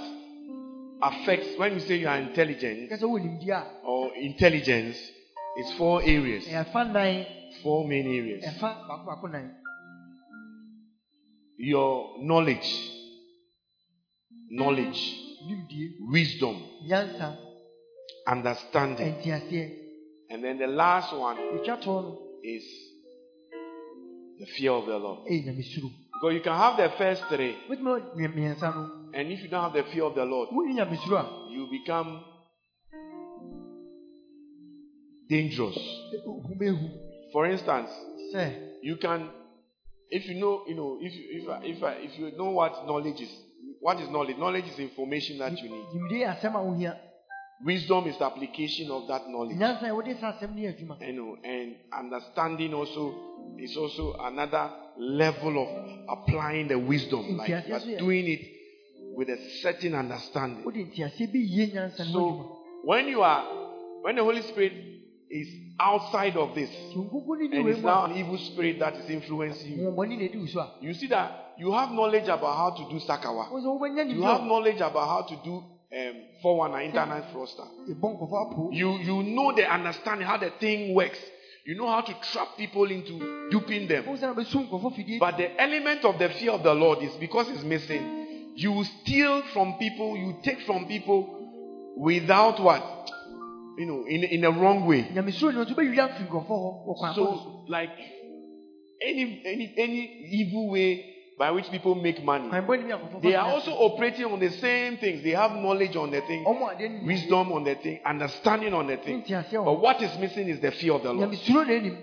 [1.03, 4.97] affects when you say you are intelligent Kɛsɛ wo nimdeɛ or intelligence,
[5.57, 6.45] it's four areas.
[6.47, 7.27] ɛfa nan
[7.63, 8.45] Four main areas.
[8.45, 9.55] ɛfa baako baako nan
[11.61, 12.71] Your knowledge,
[14.49, 15.17] knowledge,
[16.01, 16.63] wisdom,
[18.29, 19.17] understanding.
[20.31, 22.65] And then the last one etwa toɔ no is
[24.39, 25.27] the fear of the Lord.
[26.13, 29.63] Because you can have the first three, wotumi mmiɛ- mmiɛnsa no and if you don't
[29.63, 31.49] have the fear of the Lord, wonni nyamesuro a ah?
[31.51, 32.25] you become
[35.29, 35.79] dangerous.
[37.33, 37.91] For instance,
[38.35, 39.31] sɛ you can,
[40.11, 42.87] if you know, you know, if you, if I- if I, if you know what
[42.87, 43.31] knowledge is,
[43.81, 44.37] what is knowledge?
[44.39, 45.87] Knowledge is information that you need.
[47.65, 49.57] Wisdom is the application of that knowledge.
[49.57, 53.15] nyansa yɛ wode sa asɛm no yɛ adwuma You know, and understanding also
[53.59, 58.41] is also another level of applying the wisdom, like yes, but doing it
[59.17, 60.65] with a certain understanding.
[60.65, 63.45] wode nteaseɛ bi yie nyansa no adwuma So when you are,
[64.03, 64.73] when the Holy Spirit
[65.29, 65.49] is
[65.81, 69.79] outside of this, nkuku ne di and it's now an evil spirit that is influencing
[69.81, 72.71] you, hombɔne na ɛdi wo so a you see that you have knowledge about how
[72.71, 73.51] to do sakawa.
[73.51, 77.67] wo sɛ wobɛnya You have knowledge about how to do um, 419 internet fraudster.
[77.89, 81.19] ɛbɔ nkɔfo apo You you know the understanding how the thing works.
[81.65, 84.05] You know how to trap people into duping them.
[84.07, 87.03] wo sɛ na bɛsu nkɔfo fidie But the element of the fear of the Lord
[87.03, 88.53] is because it's missing.
[88.55, 93.11] You steal from people, you take from people without what?
[93.79, 95.05] You know, in, in a wrong way.
[95.13, 97.91] nyamesuro ne nso bɛwia mfiri nkɔfo hɔ wɔ kwan bɔne so So, like
[99.01, 103.23] any any any evil way by which people make money, kwan bɔne bi a nkɔfo
[103.23, 105.23] they are also operating on the same things.
[105.23, 108.87] They have knowledge on the thing, ɔmo adeɛ no wisdom on the thing, understanding on
[108.87, 109.25] the thing.
[109.53, 111.31] But what is missing is the fear of the Lord.
[111.31, 111.99] nyamesuro na anim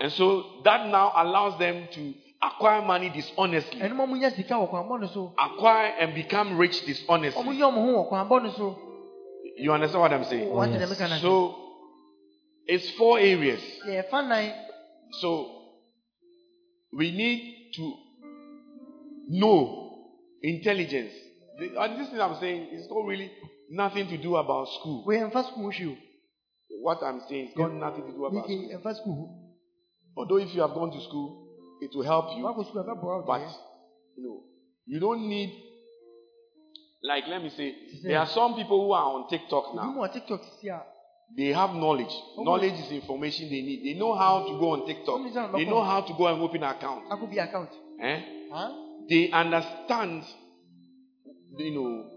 [0.00, 4.68] And so that now allows them to acquire money dishonestly, ɛnom ɔmo nya sika wɔ
[4.70, 7.42] kwan bɔne so acquire and become rich dishonestly.
[7.42, 8.88] nyɛ ɔmo ho wɔ kwan bɔne so
[9.56, 10.48] You understand what I'm saying?
[10.96, 11.56] ka na So
[12.66, 13.60] it's four areas.
[15.20, 15.50] So
[16.92, 17.94] we need to
[19.40, 19.98] know
[20.42, 21.12] intelligence.
[21.58, 23.30] The- And this thing I'm saying is not really
[23.70, 25.04] nothing to do about school.
[25.06, 25.96] wɔyɛmfa sukuu hwee
[26.82, 28.68] What I'm saying is got nothing to do about school.
[28.72, 29.28] yɛmfa sukuu ho
[30.16, 31.46] Although if you have gone to school,
[31.80, 32.44] it will help you.
[32.44, 33.40] wakɔ sukuu ɛbɛboa wo But
[34.16, 34.42] you know,
[34.86, 35.50] you don't need
[37.02, 39.90] like let me say, there are some people who are on TikTok now.
[39.92, 40.82] mu wɔ tiktok sisi a
[41.34, 42.12] They have knowledge.
[42.36, 43.82] Knowledge is information they need.
[43.84, 45.18] They know how to go on TikTok.
[45.56, 47.08] They know how to go and open an account.
[47.08, 48.20] akɔ bi account Eh?
[49.08, 50.24] They understand,
[51.56, 52.10] you know,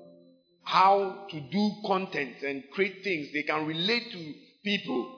[0.63, 3.28] how to do content and create things.
[3.34, 5.15] They can relate to people.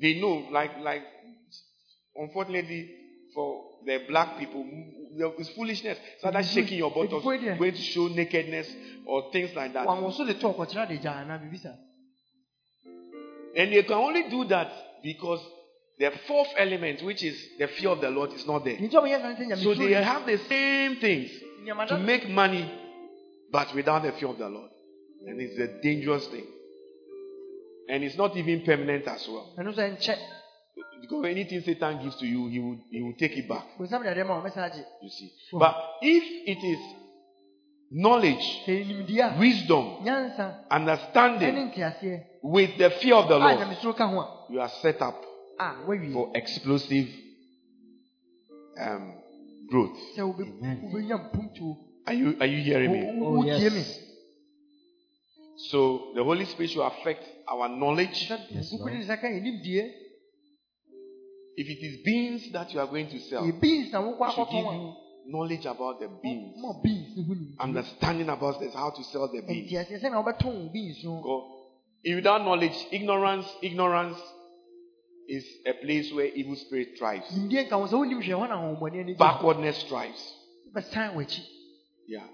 [0.00, 1.02] They know, like, like,
[2.14, 2.90] unfortunately
[3.34, 4.64] for the black people,
[5.38, 5.98] it's foolishness.
[6.18, 7.40] Start shaking your butt, or going
[7.72, 8.68] to show nakedness
[9.06, 9.86] or things like that.
[9.86, 11.70] wɔn so de to ɔkɔkyerɛ de gya anaa biribi sa
[13.56, 14.70] And they can only do that
[15.02, 15.40] because
[15.98, 18.76] the fourth element, which is the fear of the Lord, is not there.
[18.76, 21.30] nti ɔmo yɛ san sɛ So they have the same things
[21.88, 22.70] to make money,
[23.50, 24.70] but without the fear of the Lord.
[25.26, 26.46] And it's a dangerous thing.
[27.88, 29.54] And it's not even permanent as well.
[29.58, 30.16] ɛno nso ɛnkyɛ
[31.00, 33.64] Because anything Satan gives to you, he will, he will take it back.
[33.78, 35.32] bosam de adeɛ ma wɔn bɛsa agye You see.
[35.52, 36.78] But if it is
[37.90, 40.04] knowledge, sɛ nimdeɛ a wisdom,
[40.70, 41.72] understanding
[42.42, 45.24] with the fear of the Lord, nyamesuro ka ho a you are set up
[46.12, 47.08] for explosive
[48.80, 49.14] um,
[49.68, 49.96] growth.
[50.18, 50.92] Amen.
[52.06, 53.20] Are you are you hearing me?
[53.20, 54.00] Oh, yes.
[55.70, 58.30] So the Holy Spirit will affect our knowledge.
[58.50, 58.92] Yes, Lord.
[58.92, 59.90] de nsa ka yɛ nimdeɛ
[61.56, 64.94] If it is beans that you are going to sell, beans it should give you
[65.26, 69.28] knowledge about the beans, ma beans ne ho nimdeɛ understanding about this, how to sell
[69.32, 69.72] the beans.
[69.72, 71.52] nteaseɛ sɛ na wobɛtɔn beans no Because
[72.04, 74.20] if without knowledge, ignorance, ignorance
[75.28, 77.26] is a place where evil spirit thrives.
[77.32, 80.34] nimdeɛ nka ho sɛ wonim hwɛ hɔ na ahombɔne ani gye Backwardness thrives.
[82.06, 82.26] Yeah.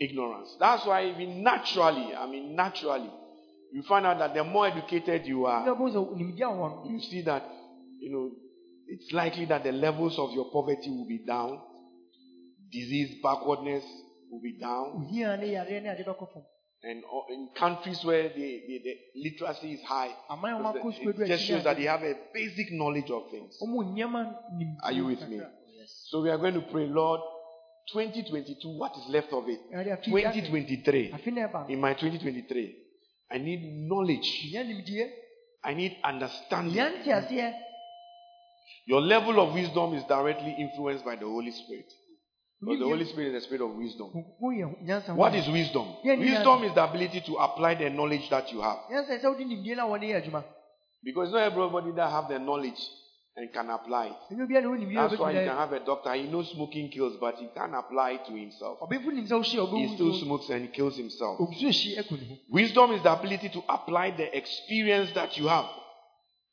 [0.00, 0.56] Ignorance.
[0.60, 3.10] That's why even naturally, I mean naturally,
[3.72, 6.90] you find out that the more educated you are, wobɛhu sɛ nimdeɛ a wɔ no
[6.90, 7.44] you see that,
[8.00, 8.30] you know,
[8.86, 11.60] it's likely that the levels of your poverty will be down,
[12.70, 13.84] disease, backwardness
[14.30, 15.06] will be down,
[16.84, 19.72] ohia ne yareɛ ne ade bɛkɔ fam and in countries where the, the, the literacy
[19.74, 20.14] is high.
[20.30, 23.10] aman a wɔn akɔ sukuu edu It just shows that they have a basic knowledge
[23.10, 23.58] of things.
[23.60, 24.76] wɔn nneɛma nim.
[24.82, 25.40] Are you with me?
[25.40, 26.06] Oh, yes.
[26.10, 27.20] So we are going to pray, Lord,
[27.92, 29.60] 2022, what is left of it?
[29.72, 30.48] Awurade, afi yi ase.
[30.48, 31.12] 2023.
[31.12, 32.76] afi na ɛba In my 2023,
[33.30, 34.54] I need knowledge.
[35.64, 36.74] I need understanding.
[36.74, 37.54] yɛn te aseɛ
[38.86, 41.92] Your level of wisdom is directly influenced by the Holy Spirit.
[42.60, 44.08] Because the Holy Spirit is the spirit of wisdom.
[44.10, 45.94] nkunkun yɛ nyansa What is wisdom?
[46.04, 48.78] Wisdom is the ability to apply the knowledge that you have.
[48.90, 50.44] nyansa yɛ sɛ wodi nimdeɛ na wɔde yɛ adwuma
[51.02, 52.80] Because not everybody that have the knowledge
[53.36, 54.34] and can apply it.
[54.34, 56.12] ɛnyɛ obiara na wɔn nimdeɛ a That's why you can have a doctor.
[56.14, 58.80] He knows smoking kills, but he can't apply it to himself.
[58.80, 61.38] ɔbɛnfu nim sɛ wohyia He still smokes and kills himself.
[61.38, 65.46] ogusu ehyi ɛkɔ ne ho Wisdom is the ability to apply the experience that you
[65.46, 65.66] have.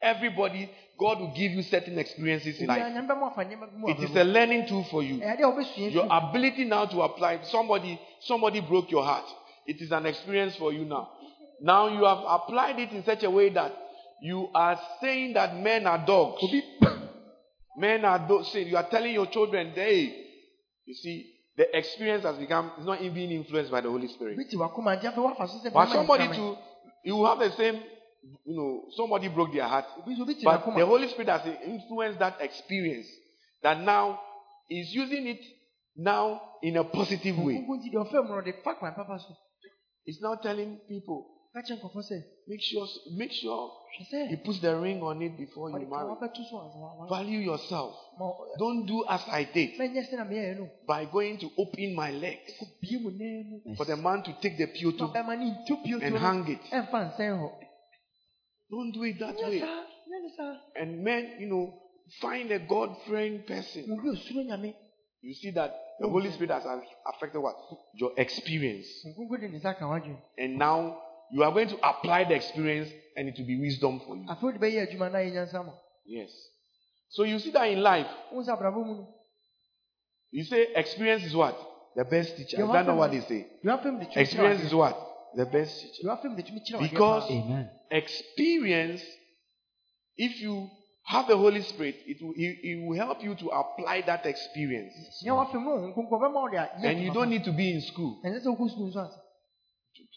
[0.01, 2.81] Everybody, God will give you certain experiences in life.
[2.81, 5.19] nyame bɛma afa nneɛma bi mu It is a learning tool for you.
[5.19, 7.41] ɛyɛ dɛ wɔbɛsua Your ability now to apply.
[7.43, 9.25] Somebody, somebody broke your heart.
[9.67, 11.09] It is an experience for you now.
[11.61, 13.73] Now you have applied it in such a way that
[14.21, 16.41] you are saying that men are dogs.
[17.77, 18.55] Men are dogs.
[18.55, 20.27] You are telling your children, they.
[20.85, 24.37] You see, the experience has become it's not even being influenced by the Holy Spirit.
[24.37, 26.35] bi ti wakoma nti afei wafa so sɛ But somebody nkraman.
[26.35, 26.57] to
[27.03, 27.81] you have the same.
[28.45, 29.85] You know, somebody broke their heart.
[29.99, 33.07] obi obi ti But the Holy Spirit has influenced that experience
[33.61, 34.19] that now
[34.69, 35.41] is using it
[35.95, 37.53] now in a positive way.
[37.55, 39.35] nkunkun ti deɛ ɔfɛ mu no ɔde fa kwan papa so
[40.07, 43.71] It's now telling people, ka kyerɛ nkɔfɔ sɛ make sure, make sure
[44.11, 46.05] sɛ puts the ring on it before you marry.
[46.09, 47.95] wabɛto so ansa wa- wa- Value yourself.
[48.59, 52.09] Don't do as I did mɛnyɛ sɛ na meyɛɛ no by going to open my
[52.11, 55.45] legs bie mu nan mu for the man to take the na PO2 bɛrima ne
[55.63, 56.61] ntu pio and hang it.
[58.71, 59.59] Ɛmfa nsɛn hɔ Don't do it that way.
[59.59, 61.73] saa nyɛ ne saa And men, you know,
[62.21, 63.83] find a God-fearing person.
[63.91, 64.73] obi osuro nyame
[65.21, 66.65] You see that the Holy Spirit has
[67.05, 67.55] affected what?
[67.95, 68.87] Your experience.
[69.07, 71.01] nkunkun de ne nsa ka wadwene And now
[71.31, 74.25] you are going to apply the experience and it will be wisdom for you.
[74.27, 75.73] afei wode bɛyɛ adwuma na yɛ
[76.05, 76.31] Yes.
[77.09, 79.07] So you see that in life, wohu sɛ abrabɔ mu no
[80.31, 81.55] you say experience is what?
[81.95, 82.57] The best teacher.
[82.57, 83.47] You Is that not what they say?
[83.63, 84.95] deɛ wafem de tumi kyerɛ Experience is what?
[85.35, 86.03] The best teacher.
[86.07, 87.31] deɛ wafem de tumi kyerɛ wadeɛ Because.
[87.31, 87.69] Amen.
[87.91, 89.01] experience,
[90.17, 90.69] if you
[91.07, 94.93] have the Holy Spirit, it will, it, it will help you to apply that experience.
[95.25, 97.51] nyɛ wafem no wo nkonkɔ bɛma wo de a nyɛ And you don't need to
[97.51, 98.19] be in school.
[98.25, 99.19] ɛnsɛ sɛ wokɔ sukuu nso ansa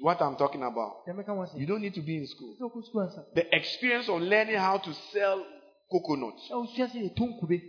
[0.00, 1.04] What I'm talking about.
[1.06, 2.54] deɛ mɛka wɔ sɛ You don't need to be in school.
[2.60, 5.44] sɛ wokɔ sukuu ansa The experience of learning how to sell
[5.90, 7.60] coconuts, sɛ wosua sɛ yɛtɔ nkube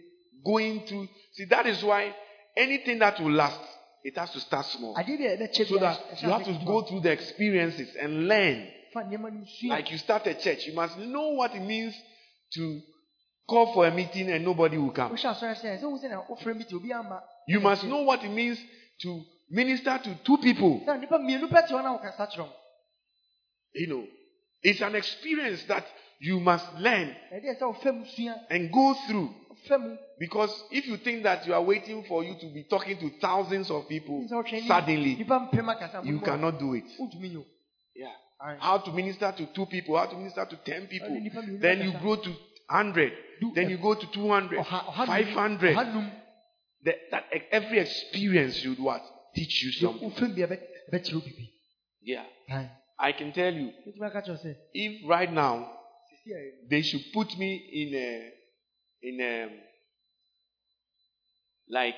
[0.45, 2.13] going to see that is why
[2.55, 3.59] anything that will last,
[4.03, 4.95] it has to start small.
[4.95, 8.67] adeɛ bi a ɛbɛkyɛ So that you have to go through the experiences and learn.
[8.93, 11.95] fa nneɛma no sua Like you start a church, you must know what it means
[12.53, 12.81] to
[13.47, 15.11] call for a meeting and nobody will come.
[15.11, 18.03] wohyɛ asɔre sɛ sɛ wohu sɛ na wofrɛ mi te obi ama You must know
[18.03, 18.59] what it means
[19.01, 20.81] to minister to two people.
[20.85, 22.49] sɛ nnipa mmienu pɛ te hɔ na wokasa kyerɛ wo
[23.75, 24.07] You know,
[24.63, 25.85] it's an experience that
[26.19, 29.29] you must learn ɛdeɛ sɛ wofɛ mu sua and go through.
[30.19, 33.69] Because if you think that you are waiting for you to be talking to thousands
[33.71, 34.27] of people
[34.67, 36.85] suddenly, nnipa mpem akasa you cannot do it.
[36.99, 37.45] wotumi nyɛ o
[37.95, 38.13] Yeah.
[38.59, 41.09] How to minister to two people, how to minister to ten people.
[41.09, 42.29] Ɔde nnipa mmienu Then you grow to
[42.69, 43.13] 100.
[43.55, 45.75] Then you go to 200, Ɔha- ɔha num- 500.
[45.75, 46.11] ɔha.
[46.85, 49.01] That, every experience should what?
[49.35, 50.09] Teach you something.
[50.11, 51.49] wofɛ bi a ɛbɛ- ɛbɛkyerɛ wo bibi
[52.01, 52.25] Yeah.
[52.97, 55.75] I can tell you, wotumi aka kyerɛ wo sɛ if right now
[56.69, 58.31] they should put me in a,
[59.01, 59.49] in a,
[61.69, 61.95] like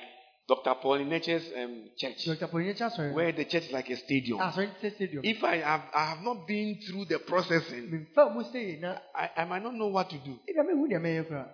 [0.48, 0.74] Dr.
[0.82, 4.38] Paul Enenche's um, church, dr asɔre where the church is like a stadium.
[4.38, 8.42] te sɛ stadium If I have, I have not been through the processing, memfa mu
[8.52, 10.38] sei na I, I might not know what to do.
[10.48, 11.48] ebia mehu deɛ mɛyɛ koraa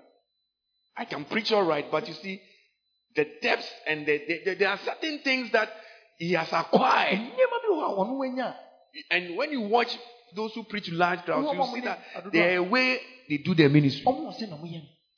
[0.97, 2.41] I can preach all right, but you see,
[3.15, 5.71] the depths and the, the, the- there are certain things that
[6.19, 7.19] he has acquired.
[7.19, 8.55] nneɛma bi wɔ hɔ a ɔno wanya
[9.11, 9.97] And when you watch
[10.35, 12.01] those who preach to large crowds, you see that
[12.35, 14.05] a way they do their ministry.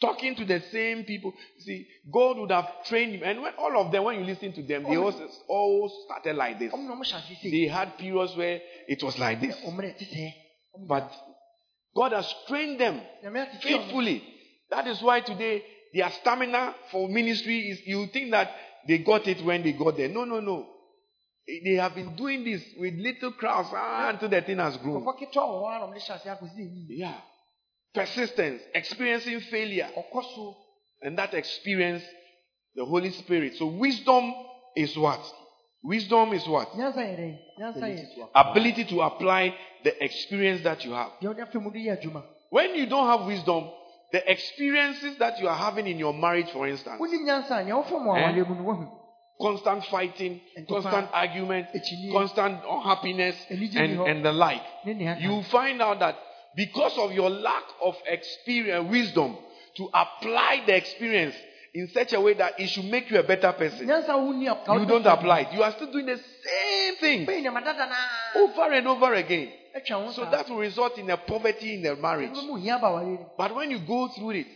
[0.00, 1.32] Ɔmo wɔ sɛ na moyɛ no Talking to the same people.
[1.58, 3.22] See, God would have trained him.
[3.24, 5.04] And when all of them, when you listen to them, they Oh.
[5.04, 6.72] all, all started like this.
[6.72, 9.56] ɔmo na ɔmo hyɛ ase sei They had periods where it was like this.
[9.56, 10.34] te sɛ
[10.88, 11.12] But
[11.94, 14.22] God has trained them nyame atete ɔmo faithfully.
[14.70, 18.50] That is why today their stamina for ministry is you think that
[18.86, 20.08] they got it when they got there.
[20.08, 20.66] No, no, no.
[21.46, 25.02] They have been doing this with little crowds ah, until the thing has grown.
[25.02, 27.20] nkɔfɔ ketewa wɔ hɔ a na ɔmo de hyɛ ase akɔsi enyim Yeah.
[27.94, 29.88] Persistence, experiencing failure,
[31.03, 32.05] and that experience
[32.76, 33.57] the Holy Spirit.
[33.57, 34.32] So wisdom
[34.76, 35.20] is what?
[35.82, 36.68] Wisdom is what?
[36.72, 41.11] nyansa yɛ dɛ nyansa yɛ Ability to apply the experience that you have.
[41.22, 43.70] deɛ ɔde afɛ mu de yɛ adwuma When you don't have wisdom,
[44.12, 47.74] the experiences that you are having in your marriage, for instance, wonim nyansa a nea
[47.74, 48.20] wofɛ mu Eh?
[48.20, 48.97] awale mu no wahu
[49.41, 50.38] constant fighting,
[50.68, 51.66] constant argument,
[52.12, 54.62] constant unhappiness, and, and the like.
[54.84, 55.22] Ne nea aka.
[55.22, 56.16] You find out that
[56.57, 59.36] because of your lack of experience, wisdom,
[59.76, 61.34] to apply the experience
[61.72, 64.46] in such a way that it should make you a better person, nyansa wo ni
[64.48, 65.53] a- ka you don't apply it.
[65.53, 68.42] You are still doing the same thing Bɛyi nneɛma dada naa.
[68.42, 69.53] over and over again.
[70.12, 72.32] So that will result in a poverty in the marriage.
[72.32, 73.18] Ɛno mo hia ba aware ni.
[73.38, 74.46] But when you go through it,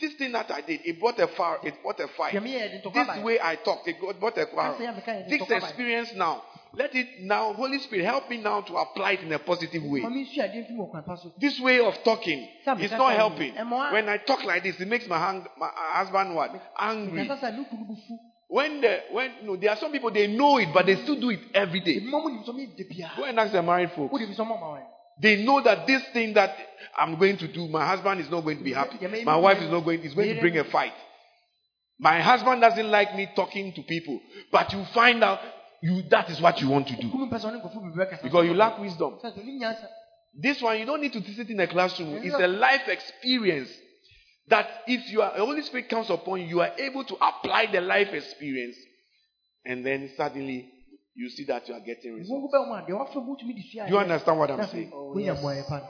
[0.00, 2.34] this thing that I did, it brought a fire, it brought a fight.
[2.36, 4.76] Eh, Deɛ meyɛ yɛ de ntɔkwa This way I talked, it brought a quarrel.
[4.78, 6.44] yɛ meka yɛ de This experience now,
[6.74, 10.00] let it now, Holy Spirit, help me now to apply it in a positive way.
[10.00, 11.32] Ma me nsu adeɛ mfi mu wɔ kwan pa so.
[11.38, 12.48] This way of talking
[12.78, 13.54] is not helping.
[13.54, 16.50] When I talk like this, it makes my, hang, my husband what?
[16.78, 17.26] Angry.
[17.26, 18.18] Nkasa sɛ me kunu bu fu.
[18.48, 21.30] When the when no, there are some people they know it, but they still do
[21.30, 22.00] it every day.
[22.00, 23.16] Ebi ma mo nim sɛ ɔmo yɛ de biara.
[23.16, 24.12] Go and ask the married folks.
[24.12, 24.86] Wo de bi sɛ ɔmo ama wɔn.
[25.20, 26.56] They know that this thing that
[26.96, 29.06] I'm going to do, my husband is not going to be happy.
[29.22, 30.94] My wife is not going, is going to bring a fight.
[31.98, 34.18] My husband doesn't like me talking to people.
[34.50, 35.40] But you find out
[35.82, 37.08] you that is what you want to do.
[37.08, 38.22] Kunu mpɛ sɛ ɔne nkɔfo bebree kasa.
[38.22, 39.18] Because you lack wisdom.
[39.22, 39.88] Sɛ sɛ onim nyansa.
[40.34, 42.16] This one you don't need to sit in a classroom.
[42.22, 43.70] It's a life experience.
[44.48, 47.66] That if you are the Holy Spirit comes upon you, you are able to apply
[47.66, 48.76] the life experience,
[49.64, 50.68] and then suddenly
[51.14, 52.30] you see that you are getting results.
[52.30, 54.90] Wo bɛ wɔn a deɛ wafɛ mo tumi de sua You understand what I'm saying?
[54.90, 55.82] wonya.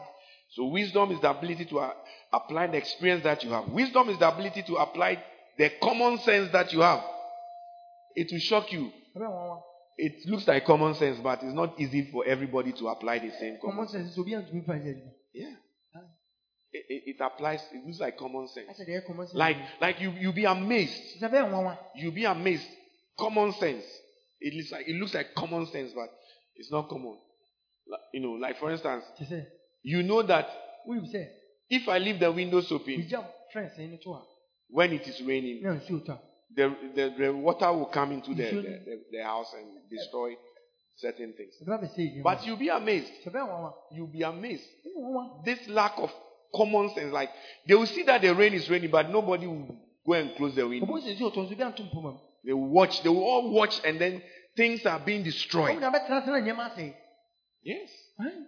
[0.51, 1.93] So wisdom is the ability to uh,
[2.32, 3.68] apply the experience that you have.
[3.68, 5.22] Wisdom is the ability to apply
[5.57, 7.05] the common sense that you have.
[8.16, 8.93] It will shock you.
[10.01, 10.24] Ɛbɛ wɔn wa.
[10.24, 13.59] It looks like common sense, but it's not easy for everybody to apply the same
[13.61, 15.01] common Common sense obi a ntumi fa yɛ.
[15.32, 15.55] Yeah.
[16.72, 18.68] It, it, it applies, it looks like common sense.
[18.70, 19.36] Asɛ deɛ ɛyɛ common sense.
[19.36, 21.20] Like, like you, you'll be amazed.
[21.20, 21.76] Sɛ bɛyɛ wɔn wa.
[21.96, 22.68] You'll be amazed.
[23.18, 23.84] Common sense.
[24.40, 26.09] It looks like, it looks like common sense, but
[26.55, 27.18] it's not common.
[27.88, 29.05] Like, you know, like for instance,
[29.82, 30.48] you know that
[31.68, 33.24] if I leave the windows open migya
[33.55, 34.22] fɛnsɛn no to a
[34.68, 35.62] when it is raining,
[36.57, 36.94] na nsuo tɔ a.
[36.94, 40.36] the, the, the water will come into the, the, the, the house and destroy
[40.96, 41.55] certain things.
[41.62, 43.11] Ɛbɛba bɛsɛ yi But you'll be amazed.
[43.24, 43.72] Sɛ bɛyɛ wɔn wa.
[43.92, 44.64] You'll be amazed.
[44.86, 45.42] Ɛyɛ wɔn wa.
[45.44, 46.12] This lack of
[46.55, 47.30] common sense, like
[47.66, 49.76] they will see that the rain is raining, but nobody will
[50.07, 50.86] go and close the window.
[50.86, 52.18] Ɔbɔ sɛ nsuo tɔ nso bi anto mpoma mu.
[52.44, 54.22] They will watch, they will all watch, and then
[54.57, 55.76] things are being destroyed.
[55.78, 56.94] nyinaa bɛtena ase na nneɛma asɛe.
[57.62, 57.90] Yes.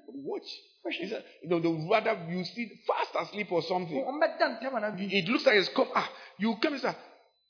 [0.08, 0.48] Watch.
[0.84, 3.96] A- you know, they would rather you see fast asleep or something.
[3.96, 5.04] Wɔn bɛda ntɛm ana bi.
[5.10, 5.88] It looks like it's come.
[5.94, 6.94] Ah, you come and say,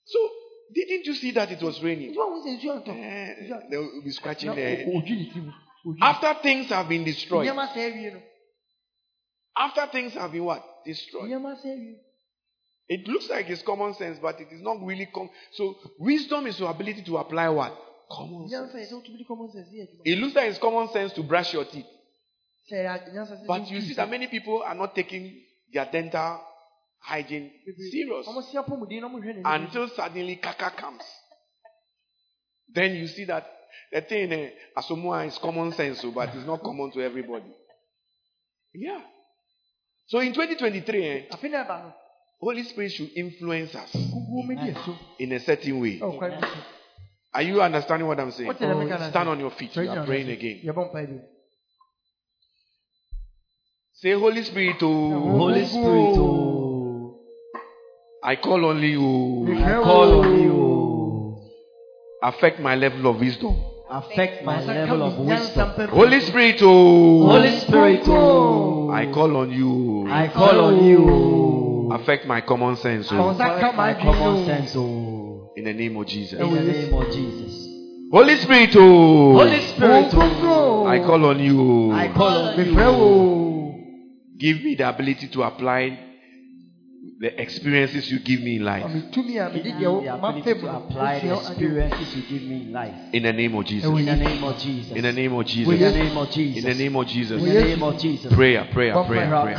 [0.04, 0.30] so
[0.74, 2.12] didn't you see that it was raining?
[2.12, 2.88] Nti wɔn sɛ nsuo ntɔ.
[2.88, 4.86] Eh, they will be scratching Na their head.
[4.88, 5.52] o- odwi ne ti mu.
[5.86, 5.98] Odwi.
[6.00, 8.22] After things have been destroyed, Nneɛma asɛe awie no.
[9.56, 10.62] after things have been what?
[10.84, 11.30] Destroyed.
[11.30, 11.96] Nneɛma asɛe awie.
[12.88, 15.30] It looks like it's common sense, but it is not really common.
[15.52, 17.72] So wisdom is your ability to apply what?
[18.10, 18.72] Common sense.
[18.72, 20.02] Nyansa yɛ sɛ wotumi de common sense yɛ adwuma.
[20.04, 21.86] It looks like it's common sense to brush your teeth,
[22.70, 25.42] Sɛ ɛyɛ nyansa sɛ but you see that many people are not taking
[25.72, 26.40] their dental
[27.02, 27.50] hygiene
[27.90, 31.04] serious Wɔn si apɔmuden na wɔn hwɛ ne until suddenly kaka comes.
[32.74, 33.46] Then you see that
[33.92, 37.52] the thing eh, asomoa is common sense, oh, but it's not common to everybody.
[38.74, 39.02] Yeah.
[40.06, 41.92] So in 2023, eh, Afe na.
[42.40, 44.96] Holy Spirit should influence us Kukuo mi di ɛso.
[45.18, 45.98] in a certain way.
[45.98, 46.58] Ɛwɔ kwan bi so.
[47.34, 48.46] Are you understanding what I'm saying?
[48.46, 49.74] What did I make an Stand on your feet.
[49.76, 50.60] You are praying again.
[50.64, 51.24] Yɛbɔ mpae bi.
[53.94, 56.61] Say, Holy Spirit, oh, Holy Spirit, oh,
[58.24, 59.52] I call on you.
[59.64, 61.38] I call on you.
[62.22, 63.56] Affect my level of wisdom.
[63.90, 65.70] Affect my level of wisdom.
[65.90, 70.06] Holy Spirit, oh, Holy Spirit, oh, I call on you.
[70.08, 71.90] I call on you.
[71.92, 73.30] Affect my common sense, oh.
[73.30, 76.40] Affect oh, Affect my common sense, oh, in the name of Jesus.
[76.40, 77.68] in the name of Jesus.
[78.12, 81.92] Holy Spirit, oh, Holy Spirit, oh, I call on you.
[81.92, 84.38] I call on Mefrɛ you.
[84.38, 86.11] Give me the ability to apply
[87.22, 88.82] the experiences you give me in life.
[88.82, 91.28] Ɔmitumi a mede Give deɛ me wo- the mafɛ ability mu to no, apply the
[91.28, 91.38] wosua ade wo.
[91.38, 92.94] experiences you give me in life.
[93.12, 93.88] In the name of Jesus.
[93.88, 94.96] In the name of Jesus.
[94.96, 95.72] In the name of Jesus.
[95.72, 96.58] In the name of Jesus.
[96.58, 97.38] In the name of Jesus.
[97.38, 98.32] In the name of Jesus.
[98.34, 99.56] Prayer, prayer, prayer, prayer.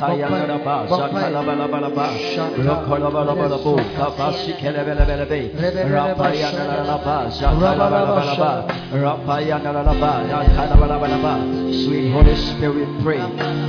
[11.85, 13.17] Sweet Holy Spirit, pray.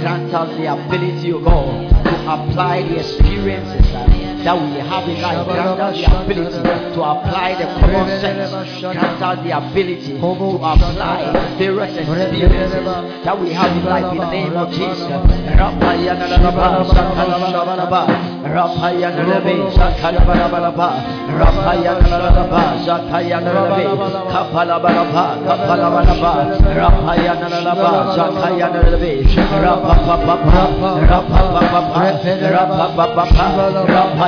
[0.00, 4.13] Grant us the ability, O God, to apply the experiences uh,
[4.44, 5.46] that we have in life.
[5.46, 6.60] Grant us the ability
[6.94, 8.52] to apply the common sense.
[8.80, 12.84] Grant us the ability to apply the various experiences
[13.24, 15.08] that we have in life in the name of Jesus.
[15.56, 16.14] Rapaya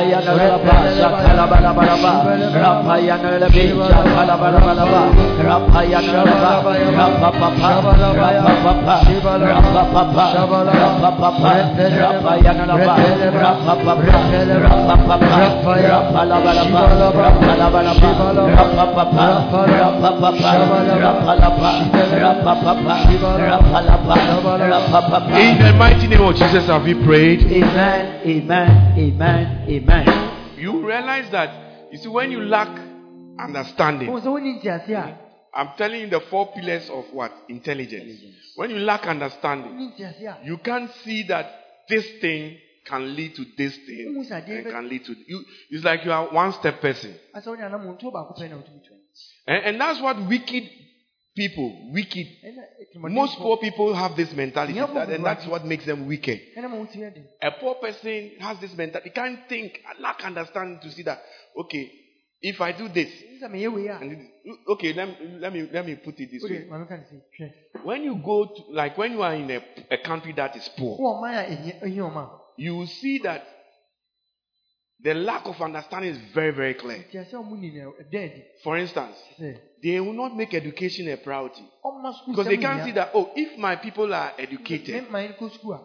[0.06, 2.12] Rapayana Laba, Shakalabalabalaba,
[2.54, 5.02] Rapayana Labi, Shakalabalabalaba,
[5.42, 6.52] Rapayana Laba,
[6.94, 7.70] Rapapapa,
[8.14, 8.96] Rapapapa,
[9.42, 10.26] Rapapapa,
[10.78, 11.52] Rapapapa,
[11.90, 12.94] Rapayana Laba,
[13.34, 14.14] Rapapapa,
[14.62, 15.38] Rapapapa,
[15.90, 16.82] Rapalabalaba,
[17.18, 18.10] Rapalabalaba,
[18.54, 19.26] Rapapapa,
[19.66, 20.50] Rapapapa,
[21.02, 21.72] Rapalapa,
[22.22, 22.94] Rapapapa,
[23.42, 24.14] Rapalapa,
[24.70, 25.34] Rapapapa.
[25.36, 27.42] In the mighty name of Jesus have we prayed.
[27.46, 29.95] Amen, amen, amen, amen.
[30.56, 32.68] You realize that, you see, when you lack
[33.38, 35.18] understanding, Wɔn sɛ wɔn nti ase a
[35.54, 37.32] I'm telling you the four pillars of what?
[37.48, 38.20] Intelligence.
[38.56, 41.46] When you lack understanding, wɔn nti ase a you can't see that
[41.88, 45.44] this thing can lead to this thing and can lead to you.
[45.70, 47.14] It's like you are one step person.
[47.34, 49.00] asɛ wɔn anam ntuo baako pɛ na wɔtumi twɛn
[49.46, 50.64] And, and that's what wicked
[51.36, 52.26] people, wicked,
[52.96, 54.78] most poor people have this mentality.
[54.78, 56.40] That- and that's what makes them wicked.
[56.56, 59.10] ɛna ma wɔn ti yɛ den A poor person has this mentality.
[59.10, 61.20] Can't think, lack understanding to see that,
[61.56, 61.90] okay,
[62.40, 64.28] if I do this, sisan mɛ yɛ wei a and
[64.68, 66.66] okay, let, me- let me let me put it this way.
[66.70, 69.60] maame ka ne se twɛn When you go to like when you are in a,
[69.90, 73.42] a country that is poor, wɔn ɔman a ehia ehia ɔman you will see that
[75.06, 77.04] the lack of understanding is very, very clear.
[77.10, 79.16] ti ase a wɔn nyina ɛdɛn di For instance,
[79.80, 81.62] they will not make education a priority
[82.26, 85.74] because they can't see that, oh, if my people are educated, mɛ maa kɔ sukuu
[85.74, 85.80] a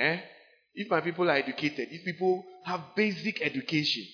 [0.00, 0.20] eh?
[0.74, 4.04] If my people are educated, if people have basic education,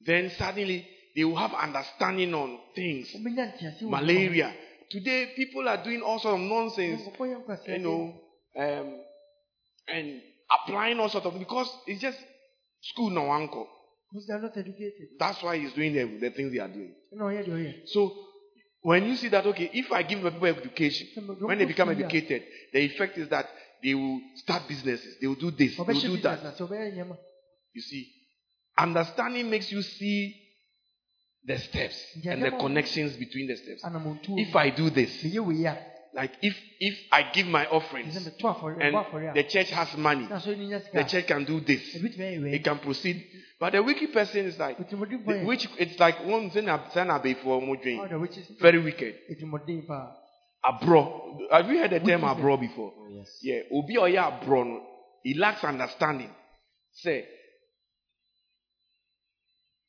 [0.00, 3.12] then suddenly they will have understanding on things.
[3.12, 4.54] wɔn bɛ nya nti ase wɔ Malaria.
[4.88, 8.14] Today, people are doing all sorts of nonsense, nkɔfɔ yɛ nkɔ you know,
[8.56, 9.00] um,
[9.88, 12.18] and applying all sorts of because it's just
[12.82, 13.66] school no uncle.
[14.10, 16.94] because they are not educated That's why he's doing the, the things they are doing.
[17.14, 18.12] ɔyɛ deɛ ɔyɛ So
[18.82, 21.08] when you see that, okay, if I give people education,
[21.40, 23.46] when they become educated, the effect is that
[23.82, 26.42] they will start businesses, they will do this, they will do that.
[26.42, 27.16] na sɛ ɔbɛyɛ nyɛma
[27.74, 28.12] You see,
[28.76, 30.36] understanding makes you see
[31.44, 33.82] the steps and the connections between the steps.
[34.36, 38.14] If I do this, mɛ yɛ wei a like if if I give my offerings
[38.16, 40.82] mɛ to afɔre and ɛbɔ afɔre a the church has money, na so ni nya
[40.92, 43.24] the church can do this, ebi tumi ayɛ wei it can proceed.
[43.58, 48.36] But the wicked person is like, the- which it's like one thing before ɔda which
[48.36, 49.14] is very wicked.
[49.30, 50.16] etirimɔden paa
[50.64, 51.40] Abro.
[51.50, 52.38] Have you heard the term Wicked.
[52.38, 52.92] abro before?
[52.96, 53.38] Oh, yes.
[53.42, 53.62] Yeah.
[53.72, 54.86] Obi oya abro.
[55.24, 56.30] He lacks understanding.
[56.92, 57.26] Say.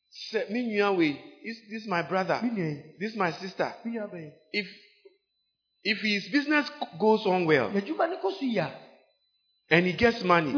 [0.10, 1.20] Say, me.
[1.44, 2.40] This, this is my brother.
[2.44, 3.74] mi nua yi This is my sister.
[3.86, 4.68] mi nua bɛyɛ If
[5.84, 6.70] if his business
[7.00, 8.72] goes on well yɛdwuma ne kɔ so yi a
[9.70, 10.54] and he gets money,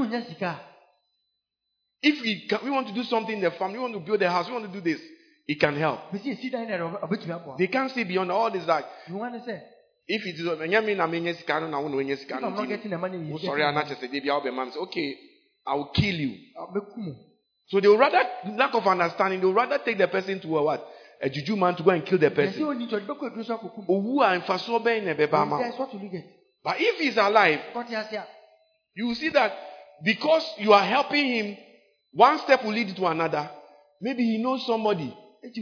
[2.02, 4.22] if he can, we want to do something in the family, we want to build
[4.22, 5.00] a house, we want to do this,
[5.46, 6.00] he can help.
[6.12, 8.66] a bɛsi esi dan na ɛdɛ ɔbɛtumi aboa They can't see beyond all this.
[8.68, 9.62] Like nwa ne sɛ
[10.08, 12.38] if it is ɛnyɛ me na menye sika no na wo na wonye oh, sika
[12.38, 14.34] if i'm not getting the money wo you sɔre a na kyerɛ sɛ de bia
[14.34, 15.18] wobɛma me sɛ okay
[15.66, 16.38] I will kill you.
[17.68, 18.22] So they would rather
[18.56, 19.40] lack of understanding.
[19.40, 20.88] They would rather take the person to a what?
[21.22, 22.64] A juju man to go and kill the person.
[22.64, 25.60] oni tɔ ɔde bɛkɔ eduro so akɔku mu Owu a mfasoɔ bɛn na ɛbɛba ama
[25.60, 25.80] Yes, wo.
[25.86, 26.26] what will you get
[26.64, 28.26] But if he's alive, a
[28.96, 29.54] you will see that
[30.04, 31.58] because you are helping him,
[32.12, 33.50] one step will lead to another.
[34.02, 35.16] Maybe he knows somebody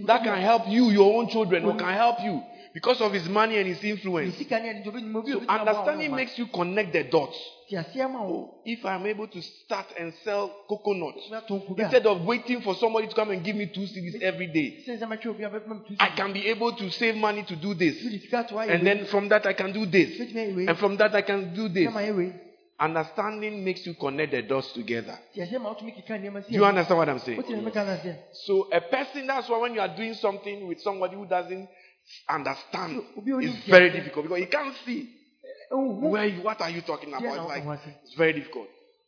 [0.05, 2.41] that can help you, your own children, or can help you
[2.73, 4.35] because of his money and his influence.
[4.37, 7.37] sika ne ɛde ɔbɛnyima obi a So understanding makes you connect the dots.
[7.73, 11.53] Te aseɛ ma wo Oh, if I'm able to start and sell coconut na to
[11.55, 14.45] nkubi a instead of waiting for somebody to come and give me two cedis every
[14.47, 17.41] day, sɛ nsɛm atwa obi a bɛpem tu I can be able to save money
[17.43, 17.95] to do this.
[17.97, 20.19] de sika to ayɛ And then from that I can do this.
[20.19, 21.85] bɛtumi ayɛ wei And from that I can do this.
[21.85, 22.33] na ma ayɛ wei
[22.79, 25.17] Understanding makes you connect the dots together.
[25.33, 27.37] te aseɛ ma wotumi keka nneɛma si Do you understand what I'm saying?
[27.37, 28.15] wote ne meka no aseɛ
[28.45, 31.67] So a person, that's why when you are doing something with somebody who doesn't
[32.29, 35.09] understand, it's very difficult because he can't see
[35.77, 37.23] where what are you talking about.
[37.23, 38.67] It's like it's very difficult.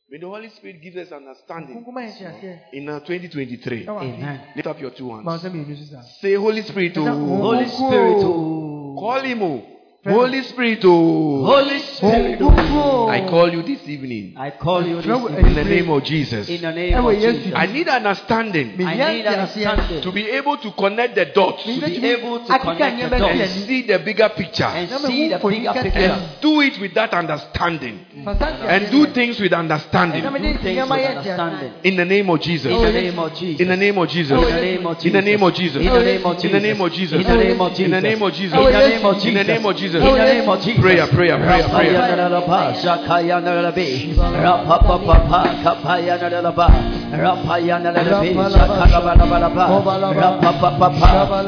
[0.09, 3.85] May the Holy Spirit give us understanding kunkuma yɛ te aseɛ in uh, 2023.
[3.85, 4.41] ɛwɔ ase Amen.
[4.55, 5.25] Lift up your two hands.
[5.25, 8.95] nsɛm mmienu so saa Say, Holy Spirit, Ɛna oh, Holy Spirit, oh.
[8.99, 9.74] call him, oh.
[10.05, 13.07] Holy Spirit, oh, Holy Spirit, oh.
[13.09, 16.47] I call you this evening I call you this evening in the name of Jesus.
[16.47, 17.53] in the name of Jesus.
[17.55, 22.05] I need understanding I need understanding to be able to connect the dots to be
[22.05, 25.73] able to connect the nneɛma and dots see the bigger picture and see the bigger
[25.73, 30.57] picture and do it with that understanding and do things with understanding me do de
[30.59, 32.71] things nneɛma with yɛ te understanding aseɛ in the name of Jesus.
[32.71, 33.59] in the name of Jesus.
[33.59, 34.31] In the name of Jesus.
[34.31, 35.81] In the name of In the name of Jesus.
[35.81, 37.13] In the name of In the name of Jesus.
[37.15, 38.53] In the name of In the name of Jesus.
[38.53, 40.07] In the name of In the name of Jesus.
[40.07, 40.81] Oh, In the name of Jesus.
[40.81, 42.15] Prayer, prayer, prayer, prayer.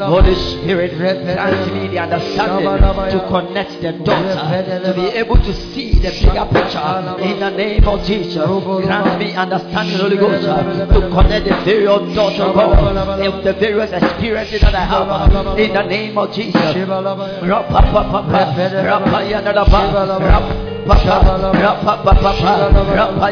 [0.08, 1.20] Holy Spirit, grant
[1.74, 2.66] me the understanding
[3.10, 4.34] to connect the dots,
[4.86, 6.80] to be able to see the bigger picture.
[7.20, 8.44] In the name of Jesus.
[8.46, 14.60] Grant me understanding, Holy Ghost, to connect the various dots of God, the various experiences
[14.60, 15.58] that I have.
[15.58, 16.74] In the name of Jesus.
[20.88, 22.32] Rapa papa,
[22.88, 23.28] rapa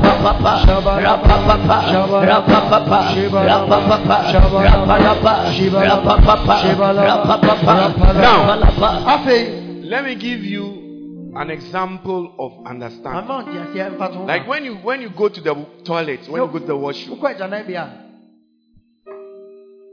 [8.21, 8.55] Now.
[8.55, 8.87] lapa.
[9.07, 13.27] afei Let me give you an example of understanding.
[13.27, 16.27] mama ɔte aseɛ mfa to ho Like when you when you go to the toilet,
[16.29, 17.87] when you go to the washroom, wokɔ agyanan bi a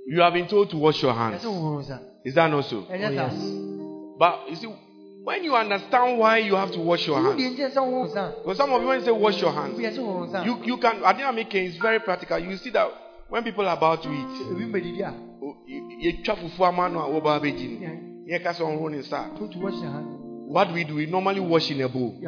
[0.06, 1.42] you have been told to wash your hands.
[1.44, 2.84] ɛsɛ wohoro nsa Is that not so?
[2.88, 3.30] Oh, ɛnyɛ saa
[4.18, 4.68] But you see,
[5.24, 8.34] when you understand why you have to wash your hands, wodeɛ nkyɛ sɛ wohoro nsa
[8.42, 10.58] because some of you when you say wash your hands, woyɛ sɛ wohoro nsa you
[10.64, 11.04] you can.
[11.04, 12.38] I think making it's very practical.
[12.38, 12.88] You see that
[13.28, 16.88] when people are about to eat, ebi mbɛdidi a oh, you you chop fufu ama
[16.88, 18.26] no a woba abeji no.
[18.26, 20.16] Here ka so ɔnro ne to to wash your hand
[20.50, 20.96] What do we do?
[20.96, 22.18] We normally wash in a bowl.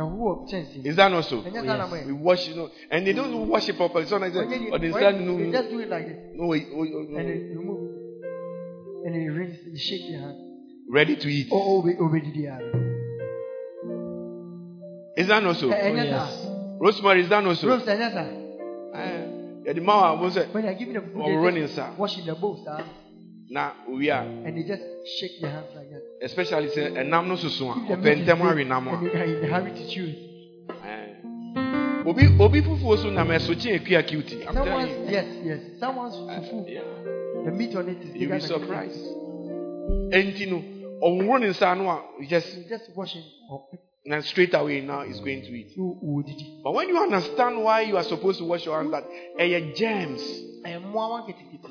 [0.84, 1.43] Is that not so?
[1.43, 4.05] ɛnyɛ saa na mo We wash, you know, and they don't wash it properly.
[4.05, 6.76] They say, you- or they you- no, just do it like this no, wait, oh,
[6.76, 7.16] oh, oh and no.
[7.18, 7.59] then you oh.
[7.59, 8.03] remove
[9.05, 10.51] and then you rinse you shake your hand
[10.93, 11.49] ready to eat.
[11.51, 12.59] Oh, o o oh, obɛdidi a
[15.16, 15.70] Is that not so?
[15.70, 16.28] Eh, eh, oh, ɛnyɛ saa
[16.80, 17.68] Rosemary, is that not so?
[17.68, 18.26] rose ɛnyɛ saa
[18.95, 19.26] Eh,
[19.64, 21.74] yeah, the man was say, when you are giving the food or they running, just
[21.76, 21.88] sir.
[21.97, 22.84] wash in the bowl sir
[23.49, 24.82] Now we are, and they just
[25.18, 28.22] shake their hands like that especially say, and nam no susu If the a, meat
[28.22, 29.05] is open big we nam and a.
[29.05, 30.18] you are in a hurry to chew it
[30.84, 32.09] Eh.
[32.09, 34.45] Obi obi fufu so na me so chi ekua cutie.
[34.47, 35.11] I'm telling you.
[35.11, 36.82] yes yes someone's ah, fufu Yeah.
[37.45, 39.05] the meat on it is You'll bigger be than the surprised.
[40.12, 40.47] Enti
[41.11, 43.24] ne nsa no a, you just you just wash it
[44.05, 45.76] na straight away now is going to eat.
[46.62, 49.05] But when you understand why you are supposed to wash your hands, that
[49.38, 50.22] eh, germs,
[50.64, 51.70] ɛmoa wa nketenkete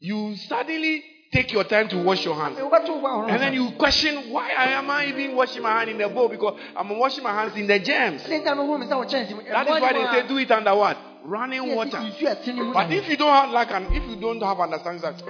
[0.00, 1.02] you suddenly
[1.32, 2.58] take your time to wash your hands.
[2.58, 5.90] wobɛto wo ahoro And then you question why I am I even washing my hand
[5.90, 8.28] in the bowl because I'm washing my hands in the germs.
[8.28, 10.38] ne nta no horo me sɛ wo kyɛnse mu That is why they say do
[10.38, 10.98] it under what?
[11.24, 11.98] Running water.
[11.98, 14.60] nsu ɛte ne mu But if you don't have like an if you don't have
[14.60, 15.22] understanding that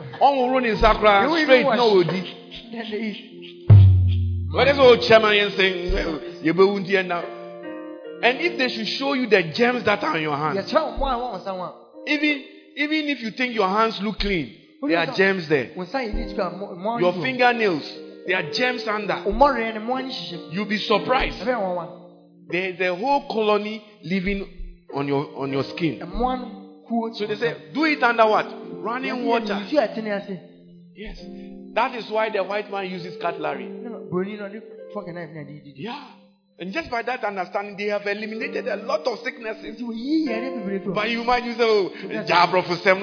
[0.00, 2.20] da ɔnworo ne nsa kura You will even straight na odi
[2.72, 3.18] then they eat
[4.50, 5.30] bɛka sɛ o kyɛ ma
[6.42, 7.24] mi wu di yɛn
[8.22, 10.96] and if they should show you the germs that are on your hands yɛkyerɛ wo
[10.98, 12.44] mo a wɔn nsa ho a even
[12.76, 14.56] even if you think your hands look clean
[14.88, 15.70] there are germs there.
[15.76, 17.84] Wo nsa yɛ neat kora mo mo your fingernails
[18.26, 19.22] there are germs under.
[19.26, 21.46] Wo mmɔreɛ ne mo ani hyehyɛ mu you'll be surprised.
[22.50, 24.46] There's a whole colony living
[24.94, 26.00] on your on your skin.
[26.00, 26.59] Ɛmoa no kuo
[27.14, 28.46] so they say do it under what
[28.82, 30.36] running water nsu ɛte ne ase
[31.00, 31.18] Yes.
[31.72, 33.64] That is why the white man uses cutlery.
[33.68, 34.60] na buroni no ɔde
[34.92, 36.04] fork and knife na de didi Yeah.
[36.58, 39.76] And just by that understanding, they have eliminated a lot of sicknesses.
[39.76, 40.94] nti woyi yɛre bebree firi hɔ.
[40.94, 41.88] But you might use, oh,
[42.62, 43.00] for some,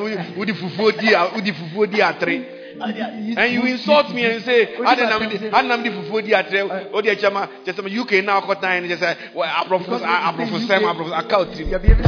[2.75, 3.37] udi fufu di, udi fufu di atre.
[3.37, 7.87] And you insult me and say, Adam di fufu di atre, odi chama, just some
[7.87, 11.57] UK now got nine, just say, well, abrofo, abrofo sem, abrofo, account.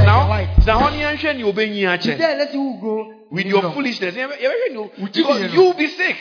[0.05, 0.27] Now,
[0.65, 4.15] now, honey, and you Today, let's you go with your foolishness.
[4.15, 4.91] You ever know?
[4.97, 6.17] Because you'll be sick.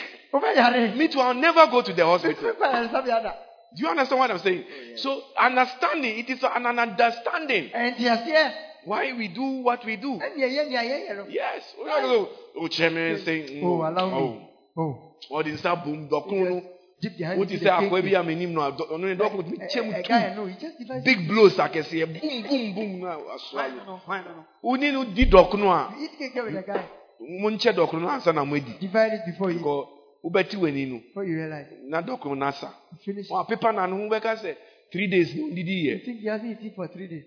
[0.95, 2.53] Me too, I'll never go to the hospital.
[2.53, 3.33] Papa sabi ada.
[3.75, 4.63] Do you understand what I'm saying?
[4.95, 10.17] So understanding, it is an understanding Ɛnti aseɛ why we do what we do.
[10.19, 11.25] ɛni ɛyɛ ni ayɛ yɛ no.
[11.29, 11.63] Yes.
[11.79, 12.29] Oh, oh,
[12.63, 14.49] oh, chairman saying, Oh, allow oh, me.
[14.77, 15.15] Oh.
[15.31, 16.63] oh, the star boom, dokunu.
[17.01, 17.91] Dip the hand What into you the say, cake.
[17.91, 20.33] akwa bi amenim no, do- ono ne dokunu mi A- chem a- a two guy,
[20.35, 24.43] no, he just divides big blows akɛseɛ, boom, boom, boom na aswa.
[24.63, 26.83] Oni no di dokunu a, You eat cake with the guy.
[27.21, 28.75] nkyɛ dokunu no ansa na mo adi.
[28.81, 29.87] Divide it before you Because
[30.25, 31.67] wobɛti w'ani no, before you realize.
[31.87, 32.73] na dokunu no asa.
[33.05, 33.29] Finish.
[33.29, 34.55] Wɔn apepa na no ho bɛka sɛ
[34.91, 37.23] three days na ondidi You think he hasn't eaten for three days.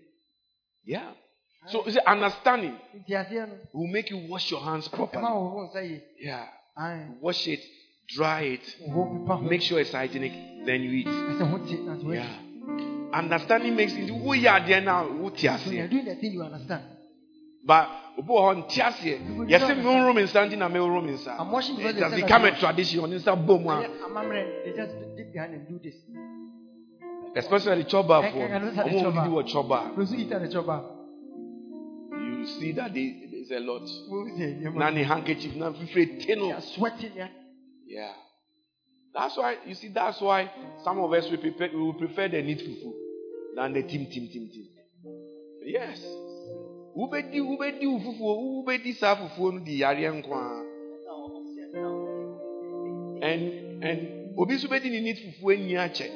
[0.84, 1.12] Yeah.
[1.68, 3.54] So you see, understanding Nti aseɛ no.
[3.72, 5.22] will make you wash your hands properly.
[5.24, 6.00] wo ho nsa yie.
[6.18, 6.46] Yeah.
[7.20, 7.60] Wash it,
[8.08, 9.42] dry it, Wo ho pepa ho.
[9.42, 10.32] make sure it's hygienic,
[10.66, 11.06] then you eat.
[11.06, 12.26] Ɛsɛ ho te na to Yeah.
[13.14, 16.42] Understanding makes it who you are there now, who So you're doing the thing you
[16.42, 16.82] understand.
[17.64, 17.88] But
[18.18, 19.48] obi wɔ hɔ ntiasie.
[19.48, 21.38] Yɛsɛ mi nro mi nsa nti na mi nro mi nsa.
[21.38, 23.00] I'm washing It has become a tradition.
[23.46, 23.86] Bom a.
[24.08, 25.94] Amammerɛ, They just dip their hand and do this.
[27.36, 28.48] Especially choba I- I- I for.
[28.48, 29.22] know how to choba.
[29.22, 31.01] didi wɔ choba
[32.42, 33.88] you see that they, there's a lot.
[34.74, 35.90] Nanny handkerchief, nanny
[36.26, 37.28] They're sweating, yeah.
[37.86, 38.12] Yeah.
[39.14, 40.50] That's why, you see, that's why
[40.84, 42.92] some of us, we, prepare, we will prefer the need fufu
[43.54, 44.68] than the team, team, team, team.
[45.64, 46.00] Yes.
[46.94, 50.68] who wobɛdi wo Who wobɛdi saa fufuo no de yareɛ nkoa
[53.22, 56.10] and and obi nso bɛdi ni need fufuo ani ache.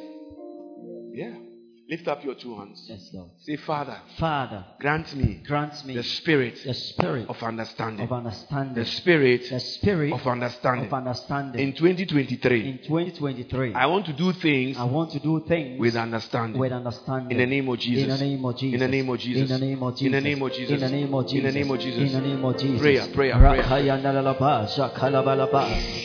[1.12, 1.45] yeah
[1.88, 2.84] Lift up your two hands.
[2.88, 3.30] Yes, Lord.
[3.42, 8.04] Say, Father, Father, grant me grant me the spirit the spirit of understanding.
[8.04, 10.86] of understanding, The spirit the spirit of understanding.
[10.86, 11.60] of understanding.
[11.60, 15.94] In 2023, In 2023, I want to do things I want to do things with
[15.94, 16.58] understanding.
[16.60, 17.30] with understanding.
[17.30, 18.02] In the name of Jesus.
[18.02, 18.72] In the name of Jesus.
[18.72, 19.42] In the name of Jesus.
[19.42, 20.10] In the name of Jesus.
[20.10, 20.70] In the name of Jesus.
[20.72, 21.46] In the name of Jesus.
[21.46, 21.98] In the name of Jesus.
[22.02, 22.80] In the name of Jesus.
[22.80, 23.62] Prayer, prayer, prayer.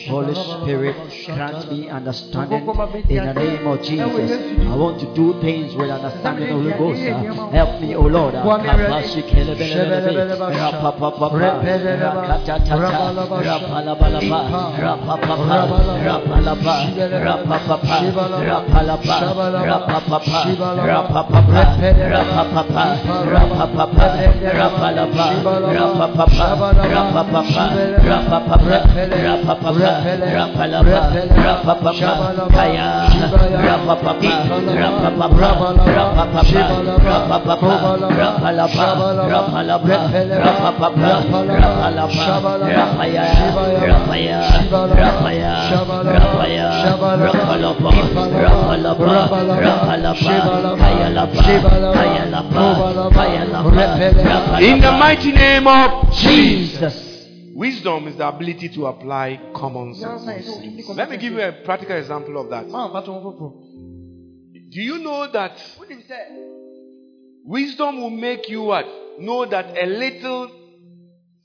[0.06, 2.68] Holy Spirit, grant me understanding.
[3.08, 4.30] In the name of Jesus.
[4.62, 7.00] I want to do things words with understanding of the Ghost.
[7.52, 8.34] Help me, O Lord.
[35.42, 35.61] Rapa
[54.60, 57.12] in the mighty name of Jesus.
[57.54, 60.48] Wisdom is the ability to apply common sense.
[60.96, 62.64] Let me give you a practical example of that.
[64.72, 65.60] Do you know that
[67.44, 68.86] wisdom will make you what?
[69.18, 70.50] Know that a little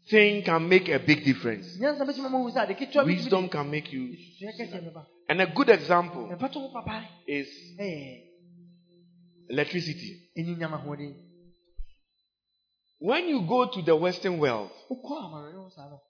[0.10, 1.78] thing can make a big difference.
[1.78, 4.08] nyansa bɛtumi ma wohu sɛ ade ketewa bi tumi Wisdom can make you.
[4.08, 5.06] de susua kɛseɛ bɛba.
[5.28, 7.50] And a good example Mfa to ho papa is
[9.50, 10.30] electricity.
[13.00, 16.02] When you go to the Western world, Wokɔ amanɔne ho saa no,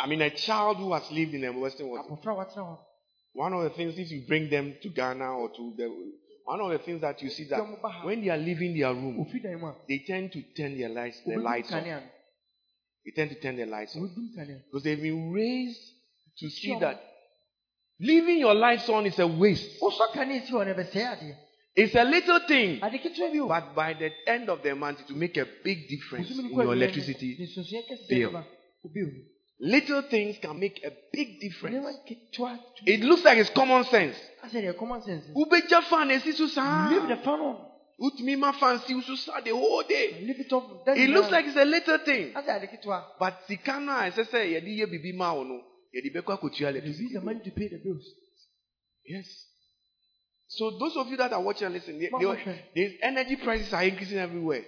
[0.00, 2.78] I mean, a child who has lived in the Western world, abɔfra a watena hɔ,
[3.34, 5.84] one of the things, if you bring them to Ghana or to the,
[6.44, 7.60] one of the things that you see that
[8.04, 10.90] when they are leaving their room, ofi dan mu a, they tend to turn their
[10.90, 11.84] lights, the wobɛdum lights off.
[13.04, 15.80] They tend to turn their lights off because they've been raised
[16.38, 17.00] to see that
[18.00, 19.80] leaving your lights on is a waste.
[19.80, 21.36] Wosɔ kanea si hɔ no, ɛbɛsɛe adeɛ.
[21.76, 23.48] It's a little thing, Ade ketewa bi o.
[23.48, 26.72] but by the end of the month, it will make a big difference in your
[26.72, 27.36] electricity.
[27.38, 28.44] ne susua kɛseɛ
[28.92, 29.10] bill.
[29.60, 31.86] Little things can make a big difference.
[32.86, 34.16] It looks like it's common sense.
[34.42, 36.88] Ubeja fan esi susa.
[36.90, 37.56] Leave the fan on.
[37.98, 40.20] fancy fan si susa the whole day.
[40.26, 40.64] Leave it off.
[40.88, 42.32] It looks like it's a little thing.
[43.18, 45.62] But sikana esese yedi ye bibi ma ono
[45.94, 46.80] yedi beko akutua le.
[46.80, 48.04] You the money to pay the bills.
[49.06, 49.26] Yes.
[50.48, 54.64] So those of you that are watching and listening, the energy prices are increasing everywhere.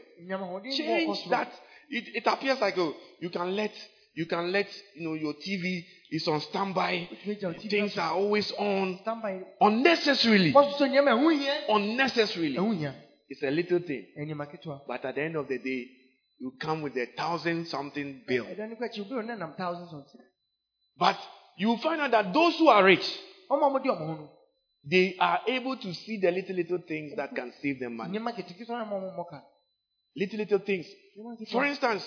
[0.76, 1.53] Change that.
[1.89, 3.72] It, it appears like oh, you can let
[4.17, 7.09] you can let you know your TV is on standby.
[7.12, 9.43] Wotumi gya wo TV Things are always on Standby.
[9.61, 10.53] unnecessarily.
[10.53, 11.55] Wɔsoso nneɛma a ɛho hia.
[11.69, 12.93] Unnecessarily.
[13.29, 14.07] It's a little thing,
[14.87, 15.89] but at the end of the day,
[16.39, 18.45] you come with a thousand something bill.
[18.47, 20.25] ɛda no kɔ akyi obi a ɔnenam thousands of things.
[20.99, 21.19] But
[21.59, 23.07] you find out that those who are rich,
[23.51, 24.31] ɔmo a ɔmo di ɔmo ho no
[24.89, 28.19] they are able to see the little little things that can save them money.
[28.19, 29.43] nneɛma keteketewa na ɔmo ɔmo ka
[30.19, 30.87] Little little things.
[31.53, 32.03] For instance,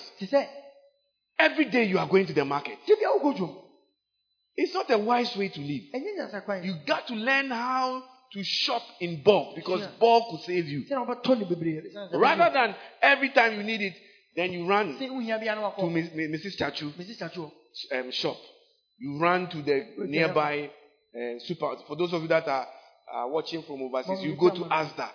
[1.40, 2.78] every day you are going to the market.
[2.86, 3.56] tibi a wokɔ dwom
[4.56, 5.82] It's not a wise way to live.
[5.94, 10.38] ɛnyɛ nyansa kwan You got to learn how to shop in bulk because bulk will
[10.38, 10.84] save you.
[10.84, 13.94] sɛ na wɔbɛtɔ ne bebree ɛsiane sɛ Rather than every time you need it,
[14.36, 16.56] then you run sɛ wohia bia na to Mrs.
[16.58, 17.50] Chachu sakyo
[17.92, 18.36] um, shop.
[18.98, 20.70] You run to the nearby
[21.16, 21.76] uh, super.
[21.88, 22.66] For those of you that are,
[23.12, 25.08] are watching from overseas, you go to Asda.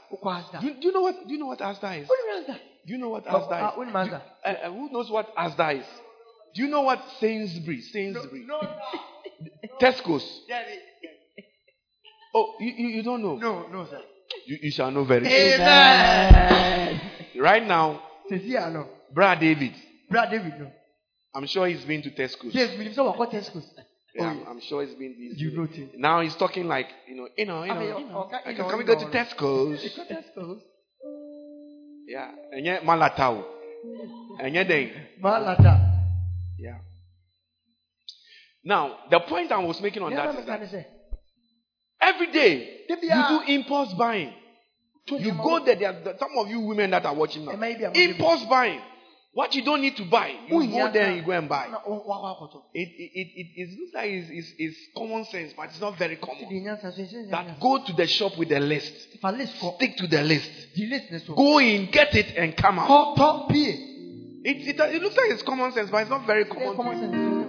[0.59, 1.27] Do, do you know what?
[1.27, 2.07] Do you know what Asda is?
[2.07, 4.09] Do you know what Asda is?
[4.09, 5.85] Do- uh, uh, who knows what Asda is?
[6.55, 7.81] Do you know what Sainsbury?
[7.81, 8.47] Sainsbury.
[9.81, 10.41] Tesco's.
[12.33, 13.35] Oh, you, you, you don't know.
[13.35, 14.01] no no sir
[14.45, 15.61] You, you shall know very soon.
[15.61, 17.01] amen
[17.39, 18.53] Right now, sesi
[19.13, 19.73] Brad David.
[20.09, 20.71] bra david no
[21.33, 22.53] I'm sure he's been to Tesco's.
[22.53, 23.65] yes minim sɛ wakɔ tescos
[24.15, 25.13] Yeah, I'm, I'm sure he's been.
[25.17, 27.81] He's you know things Now he's talking like you know, you know, you ah, know.
[27.81, 28.29] Afei, you know.
[28.31, 29.79] Can, you know, can we go to Tesco's?
[29.83, 30.61] Ɛkɔ tescos
[32.07, 33.43] Yeah, and yet Malatau,
[34.39, 34.91] and yet then
[35.21, 35.84] malata
[36.57, 36.79] yeah.
[38.63, 40.85] Now the point I was making on nneɛma that is that sɛ
[42.01, 42.97] every day you
[43.29, 44.33] do impulse buying.
[45.07, 45.75] You go there.
[45.75, 47.51] there are some of you women that are watching now.
[47.51, 48.81] Ɛma yi bi a mo Impulse buying.
[49.35, 51.67] What you don't need to buy, you go there and you go and buy.
[51.69, 52.61] na wo- wakɔ akɔtɔ.
[52.73, 56.15] It, it, it, it, looks like it's, it's, it's common sense, but it's not very
[56.15, 56.47] common.
[56.47, 58.93] di nyansa so, ɛhyɛ That go to the shop with the list.
[59.19, 59.75] Fa list kɔ.
[59.75, 60.49] Stick to the list.
[60.73, 61.35] Di list ne so.
[61.35, 62.87] Go in, get it, and come out.
[64.45, 64.73] Kɔ tɔ pie.
[64.73, 66.75] It, it, it looks like it's common sense, but it's not very common.
[66.75, 67.45] common sense.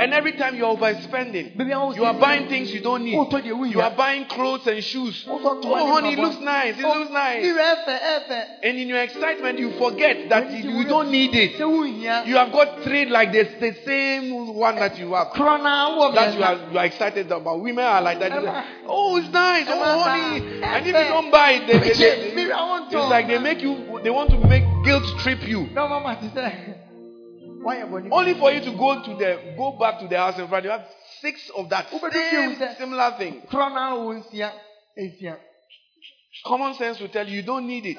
[0.00, 1.58] And every time you're overspending,
[1.96, 3.16] you are buying things you don't need.
[3.16, 5.24] Oh, tɔ deɛ wo You are buying clothes and shoes.
[5.26, 6.78] Ntoma Oh, oh honey, it looks nice.
[6.78, 7.42] It Oh, looks nice.
[7.42, 8.44] mi rɛ ɛfɛ ɛfɛ.
[8.62, 11.58] And in your excitement, you forget that you, don't need it.
[11.58, 12.22] Sɛ wo hia.
[12.26, 15.32] You have got three like this, the same one that you have.
[15.34, 17.60] That you are, you are excited about.
[17.60, 18.30] Women are like that.
[18.30, 18.64] Emma.
[18.86, 19.66] oh, it's nice.
[19.68, 20.62] Oh, honey.
[20.62, 23.38] And if you don't buy it, they, they, they, Maybe I want it's like they
[23.38, 25.68] make you, they want to make guilt trip you.
[25.74, 26.74] No, mama ti sɛ.
[27.64, 28.10] Wayɛ bɔ ne.
[28.10, 30.64] Only for you to go to the, go back to the house in front.
[30.64, 30.86] You have
[31.20, 33.42] six of that same fie wo sɛ- similar thing.
[33.50, 34.52] Korɔ na wɔ nsia.
[34.98, 35.36] Esia.
[36.46, 37.96] Common sense will tell you you don't need it.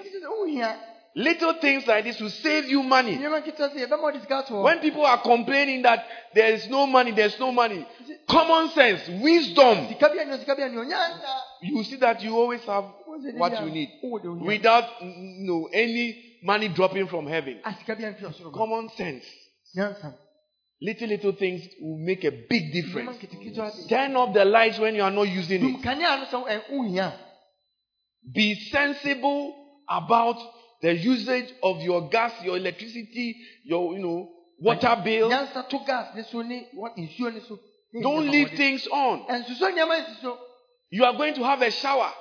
[1.15, 3.17] Little things like this will save you money.
[3.17, 4.63] Nneɛma kita sɛ yɛbɛma ɔde sika to hɔ.
[4.63, 7.85] When people are complaining that there is no money, there's no money,
[8.29, 11.41] common sense, wisdom, Sika bi ani o, sika bi ani o, nyansa.
[11.63, 12.85] you see that you always have
[13.35, 14.45] what you need a, wo de wo hia.
[14.47, 17.59] without mm, no any money dropping from heaven.
[17.79, 18.57] Sika bi ani fi ɔsoro ba.
[18.57, 19.25] Common sense.
[20.81, 23.17] Little little things will make a big difference.
[23.89, 25.81] Turn off the lights when you are not using it.
[25.83, 27.13] kanea no sɛ ɛ eh, wo hia.
[28.33, 29.55] Be sensible
[29.89, 30.37] about
[30.81, 33.35] the usage of your gas, your electricity,
[33.65, 35.29] your you know water bill.
[35.29, 37.59] Nyansa to gas ne so ne what nsuo ne so.
[37.93, 39.25] Ne Don't leave things on.
[39.27, 40.37] Nsuso nneɛma nsuso.
[40.91, 42.11] You are going to have a shower.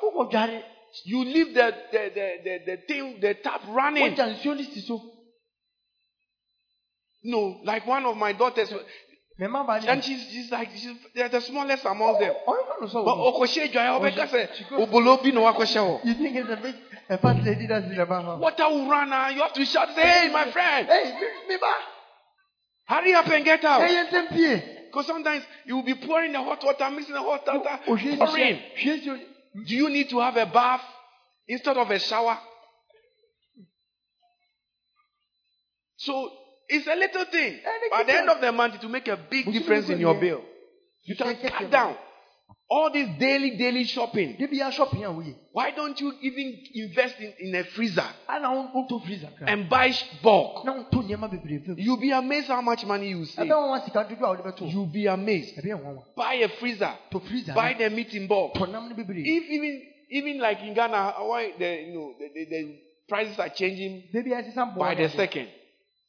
[1.05, 4.14] You leave the the the the, the thing the tap running.
[4.14, 5.01] Wogya nsuo ne si so.
[7.24, 8.72] No, like one of my daughters,
[9.41, 9.89] Mɛma ba ne.
[9.89, 12.34] and she's she's like she's they're the smallest among them.
[12.47, 13.05] Oh, oh, Ɔyɛ.
[13.05, 14.24] But okoshe dwa obeka
[14.72, 16.05] oh, say no wakoshe.
[16.05, 16.74] You think it's a big
[17.09, 18.39] a fat lady that's in the bar?
[18.39, 19.28] Water will run now.
[19.28, 21.14] You have to shout, say, hey, my friend, Hey,
[21.49, 21.57] me
[22.84, 23.80] hurry up and get out.
[23.80, 28.61] Because sometimes you will be pouring the hot water, mixing the hot water, pouring.
[29.59, 29.64] Hyɛ.
[29.64, 29.66] Hwie si o.
[29.66, 30.84] Do you need to have a bath
[31.46, 32.38] instead of a shower?
[35.96, 36.30] So
[36.68, 37.61] it's a little thing.
[37.90, 40.14] But at the end of the month, it will make a big difference in your
[40.14, 40.42] bill.
[41.04, 41.96] You can cut down
[42.70, 44.36] all this daily, daily shopping.
[44.38, 45.12] De bi shopping a.
[45.53, 49.49] Why don't you even invest in, in a freezer Ana wɔn wɔn to freezer kra.
[49.49, 49.92] and buy
[50.22, 50.64] bulk?
[50.64, 51.76] Na to nneɛma bebree fam.
[51.78, 53.46] You'll be amazed how much money you save.
[53.46, 54.72] Ɛbɛn wɔn wa sika dodo a wɔde bɛto.
[54.72, 55.57] You'll be amazed.
[55.57, 56.03] Ɛbɛn wɔn wa.
[56.14, 56.92] Buy a freezer.
[57.11, 57.55] To freezer.
[57.55, 58.55] Buy the meat in bulk.
[58.55, 59.24] To nam ne bebree.
[59.24, 62.78] If even even like in Ghana, why the you know the, the, the
[63.09, 64.78] prices are changing Beebi a sisan bɔ.
[64.78, 65.49] by the second.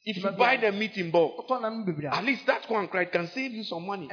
[0.05, 2.89] If you buy the meat in bulk, Ɔtɔ nam ne bebree at least that one
[2.89, 4.09] can save you some money.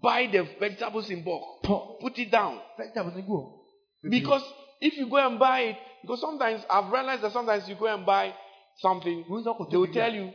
[0.00, 0.32] Ɛnu adi sika bi bɛba.
[0.32, 1.62] Buy the vegetables in bulk.
[2.00, 2.60] Put it down.
[2.78, 4.10] Vegetables gu hɔ.
[4.10, 4.42] Because
[4.80, 8.04] if you go and buy it, because sometimes I've realized that sometimes you go and
[8.04, 8.34] buy
[8.78, 9.24] something,
[9.70, 10.32] they will tell you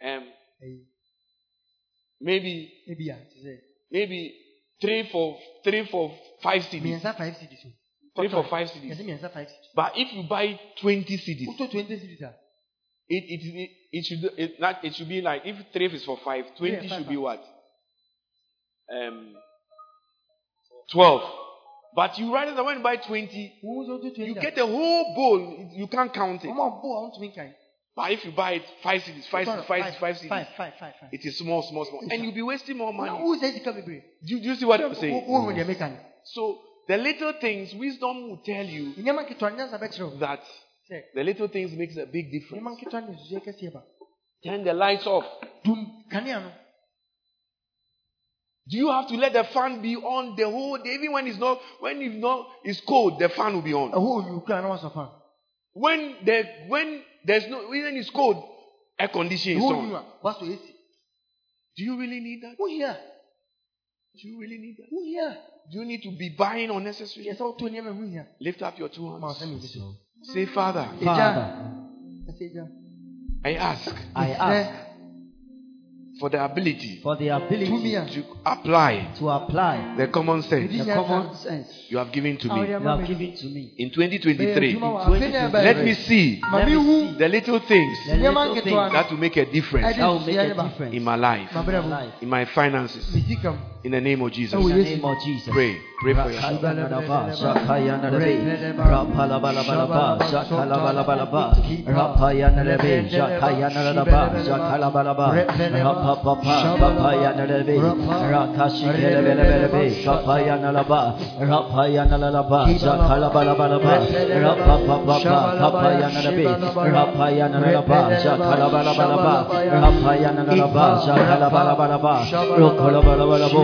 [0.00, 0.24] um
[2.20, 3.58] maybe Ebi a ti sɛ.
[3.90, 4.34] maybe
[4.80, 6.12] three for three for
[6.42, 6.82] five cedis.
[6.82, 7.66] Mmiɛnsa five cedis.
[8.14, 8.96] Three for five cedis.
[9.00, 9.74] mmiɛnsa five cedis.
[9.74, 12.34] But if you buy twenty cedis, Wotɔ twenty cedis a.
[13.08, 16.18] it it it, it should it, not, it should be like if three is for
[16.24, 17.44] five, twenty Yeah, five, should be what?
[18.90, 19.34] Um,
[20.90, 21.22] twelve.
[21.94, 24.66] But you rather than when you buy twenty, Wɔn nso to twenty you get a
[24.66, 25.70] whole bowl.
[25.74, 26.48] You can't count it.
[26.48, 27.54] Wɔn a bɔ a wɔntumi nkan.
[27.96, 30.72] But if you buy it five cedis, five cedis, five cedis, five cedis, Five five
[30.78, 31.08] five five.
[31.12, 33.10] it is small, small, small, and you'll be wasting more money.
[33.10, 34.02] wo sɛ sika bebree.
[34.24, 36.04] Do, you- do you see what I'm saying?
[36.24, 40.44] So the little things, wisdom will tell you Nneɛma nketewa nyansa that
[41.14, 42.62] the little things makes a big difference.
[42.62, 43.82] nketewa ne nsusuɛ kɛseɛ ba.
[44.44, 45.24] Turn the lights off.
[48.68, 48.76] Dum kanea no.
[48.76, 50.94] Do you have to let the fan be on the whole day?
[50.94, 53.92] Even when it's not, when it's not, it's cold, the fan will be on.
[53.92, 55.08] Ɛhɔ onyu kura na wasɔ fan.
[55.72, 58.42] When the when there's no when it's cold,
[58.98, 60.04] air conditioning is Ɛhɔ onyu on.
[60.04, 60.74] a wasɔ AC.
[61.76, 62.56] Do you really need that?
[62.58, 62.98] Wo hia.
[64.14, 64.86] Do you really need that?
[64.90, 65.38] Wo hia.
[65.70, 67.26] Do you need to be buying unnecessary?
[67.26, 68.26] Yɛ sɛ wotɔ nneɛma ho hia.
[68.40, 69.78] Lift up your two Ma ɔsɛ mi hands.
[70.22, 71.74] Say, Father, Father,
[72.28, 72.68] Ɛsɛ gya.
[73.44, 74.87] I ask I ask
[76.18, 78.04] for the ability for the Tumi ability a.
[78.06, 82.60] to apply to apply the common sense the common sense you have given to me
[82.68, 83.72] you have given to me.
[83.78, 84.74] in 2023.
[84.74, 85.64] Ɛyɛ adwuma wɔ Twenty afei na twenty- ɛbɛyɛ.
[85.64, 89.36] Let me see Let me see the little things the little things that will make
[89.36, 91.88] a difference that will make a difference in my life, in my mu.
[91.88, 92.12] life.
[92.22, 93.58] in my finances, Mi sika mu.
[93.84, 94.54] In the name of Jesus.
[94.58, 95.54] Oh, In the name of Jesus.
[95.54, 95.78] Pray.
[96.00, 96.62] Pray for yourself.
[96.62, 97.28] Rakayanadaba,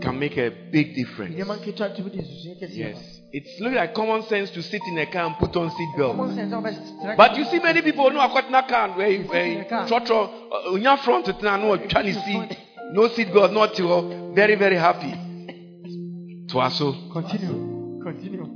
[0.00, 1.34] can make a big difference.
[1.34, 3.14] nneɛma nketewa tumi de nsusuɛ kɛseɛ Yes.
[3.30, 6.16] It's looking like common sense to sit in a car and put on seat Common
[6.16, 6.34] belt.
[6.34, 9.24] sense a wobɛtena But you see many people no akwatena car where you
[9.86, 10.30] trotro
[10.72, 12.58] unya front tena no atwa ne seat.
[12.92, 15.12] no seat belt no te hɔ very very happy.
[16.48, 18.00] To aso continue.
[18.02, 18.46] Continue.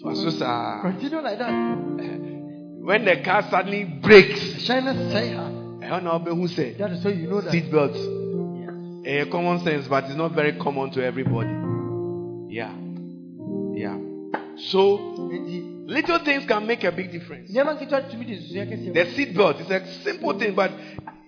[0.00, 0.80] To aso saa.
[0.82, 1.52] continue like that.
[2.86, 5.50] When the car suddenly breaks, no ha
[5.82, 7.52] ɛhɔ na wobɛhu sɛ that is why you know that.
[7.52, 8.15] Seat belt.
[9.06, 11.48] Eh, common sense, but it's not very common to everybody.
[12.52, 12.74] Yeah.
[13.72, 13.96] Yeah.
[14.56, 14.96] So
[15.86, 17.52] little things can make a big difference.
[17.52, 20.72] nneɛma nketewa tumi de nsusuɛ kɛseɛ The seat belt is a simple thing, but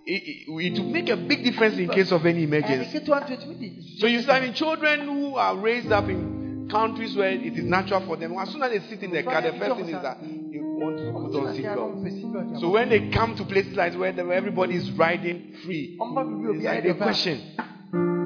[0.05, 2.99] it, it, it will make a big difference in case of any emergency.
[2.99, 6.09] ketewa nto tumi de nsusuɛ So you see, I mean, children who are raised up
[6.09, 9.23] in countries where it is natural for them, as soon as they sit in the
[9.23, 12.61] car, the first thing is that you want to put on seat belt.
[12.61, 16.01] So when they come to places like where the- where everybody is riding free, it's
[16.01, 17.41] like ayɛ they dɛ pɛ a, question.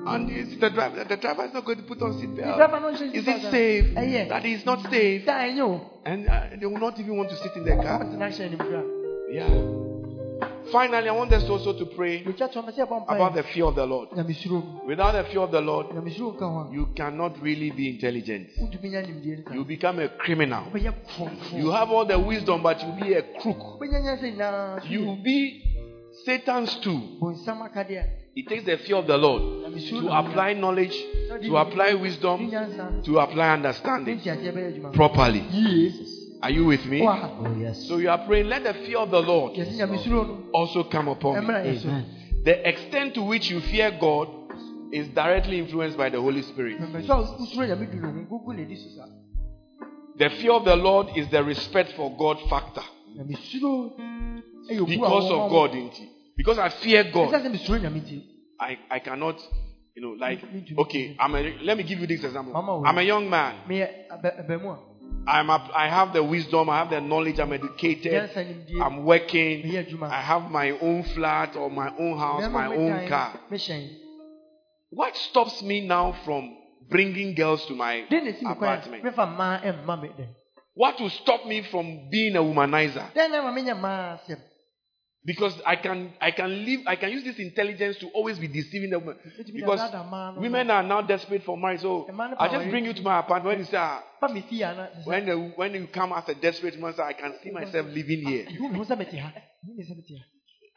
[0.04, 2.56] And is the driver, the driver is not going to put on seat the belt.
[2.56, 3.94] driver no nhyɛ Is it safe?
[4.28, 5.28] That is not safe.
[5.28, 8.02] And uh, they will not even want to sit in the car.
[8.04, 8.82] Ɔmtena hyɛn no mu kora.
[9.30, 9.81] Yeah.
[10.72, 14.08] Finally, I want us also to pray about the fear of the Lord.
[14.86, 15.86] Without the fear of the Lord,
[16.72, 18.48] you cannot really be intelligent.
[19.52, 20.64] You become a criminal.
[21.54, 23.58] You have all the wisdom, but you'll be a crook.
[23.80, 25.62] Wobɛnya nyansa nyinaa so You yɛ will be
[26.24, 27.02] Satan's tool.
[28.34, 29.42] It takes the fear of the Lord
[29.74, 30.96] to apply knowledge,
[31.42, 32.50] to apply wisdom,
[33.04, 34.20] to apply understanding
[34.92, 35.42] properly.
[36.42, 36.48] Yie.
[36.48, 37.00] Are you with me?
[37.06, 37.86] Oh, yes.
[37.86, 41.48] So you are praying, let the fear of the Lord Yɛse also come upon you.
[41.48, 41.84] ɛmmra.
[41.84, 42.06] Amen.
[42.44, 44.28] The extent to which you fear God
[44.92, 46.80] is directly influenced by the Holy Spirit.
[46.80, 49.08] Mɛmpɛ sɛ wosuro Nyame du no ho, gugu na ɛdi so saa.
[50.18, 52.82] The fear of the Lord is the respect for God factor.
[53.16, 53.92] Nyamesuro
[54.68, 56.08] ɛyɛ obu a Because wɔma of wo- God, indeed.
[56.36, 58.22] Because I fear God, sɛ mesuro Nyame nti,
[58.60, 59.40] I, I cannot,
[59.94, 62.54] you know, like, Me okay, I'm a, let me give you this example.
[62.84, 63.54] I'm a young man.
[65.12, 65.28] Meyɛ aba- abaamua.
[65.28, 68.30] I'm a, I have the wisdom, I have the knowledge, I'm educated,
[68.80, 69.64] I'm working.
[70.02, 73.32] I have my own flat or my own house, my own car.
[74.90, 76.56] What stops me now from
[76.88, 79.04] bringing girls to my Den na esi me kwan apartment?
[79.04, 80.28] mefa mmaa ɛmma.
[80.74, 83.12] What will stop me from being a womanizer?
[85.24, 88.90] Because I can I can live I can use this intelligence to always be deceiving
[88.90, 89.16] the woman.
[89.54, 91.80] Because mmaa women are now desperate for marriage.
[91.82, 92.08] So
[92.38, 93.46] I'll just bring you to my apartment.
[93.46, 94.88] When you say ah, ba me fie ana.
[95.04, 98.46] when the, when you come as a desperate man, I can see myself living here.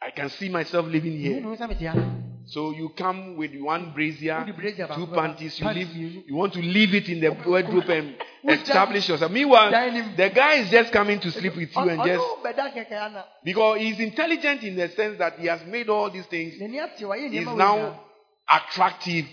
[0.02, 0.04] Ihu mi ho sɛ mete ha.
[0.04, 0.06] Ihu mi sɛ mete ha.
[0.06, 1.40] I can see myself living here.
[1.40, 2.16] mi ho sɛ mete ha.
[2.48, 4.46] So you come with one brazier,
[4.94, 5.96] two panties, you leave,
[6.28, 8.14] you want to leave it in the wardrobe and
[8.48, 9.32] establish yourself.
[9.32, 9.72] Meanwhile,
[10.16, 14.62] the guy is just coming to sleep with you and just kɛkɛ because he's intelligent
[14.62, 16.54] in the sense that he has made all these things.
[16.54, 18.00] He's now
[18.48, 19.26] attractive,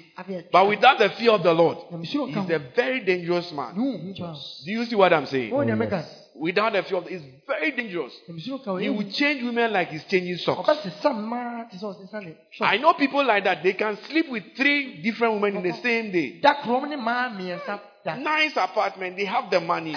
[0.51, 2.16] but without the fear of the Lord, he's
[2.49, 3.76] a very dangerous man.
[3.78, 4.34] Ne wo hu paa.
[4.66, 5.51] Do you see what I'm saying?
[5.51, 6.03] Deɛ meka.
[6.36, 8.12] Without a fear of, it's very dangerous.
[8.26, 10.68] He will change women like he's changing socks.
[10.68, 13.62] ɔbɛsesa mmaa te sɛ ɔsesa ne I know people like that.
[13.62, 16.40] They can sleep with three different women in the same day.
[16.42, 17.80] Da kurom ne mmaa mmiɛnsa.
[18.20, 19.16] Nice apartment.
[19.16, 19.96] They have the money.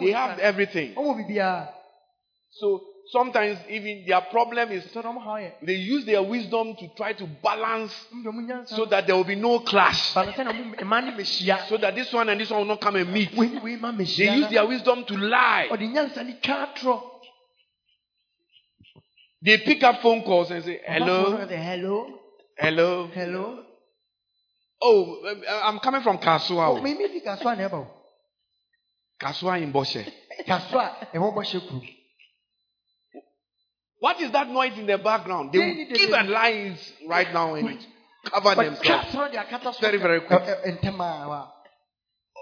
[0.00, 0.94] They have everything.
[2.50, 7.12] So sometimes even their problem is Sɛ ɔmo ha they use their wisdom to try
[7.12, 8.76] to balance Ɔmo deɛ ɔmo nyansa.
[8.76, 10.14] so that there will be no clash.
[10.14, 11.66] Balasa na ɔmo mmaa ne mehyia.
[11.68, 13.30] So that this one and this one will not come and meet.
[13.34, 15.68] They use their wisdom to lie.
[15.70, 17.02] Ɔde nyansa ne twa atorɔ.
[19.40, 22.06] They pick up phone calls and say, Hello, kɔ no, ɔde, Hello.
[22.56, 23.06] hello.
[23.14, 23.64] Hello.
[24.80, 26.82] Oh, um, I'm coming from Oh, Kasoa.
[26.82, 27.86] me me fi kaso a na ɛba o.
[29.20, 30.04] Kasoa in Boshe.
[34.00, 35.50] What is that noise in the background?
[35.52, 37.78] They will give a lies right now and
[38.24, 39.14] cover Ɔtwa themselves.
[39.14, 39.80] atorɔ de akata so.
[39.80, 40.40] Very, very quick.
[40.40, 41.48] Ɛ- ɛ- ntɛm a wa.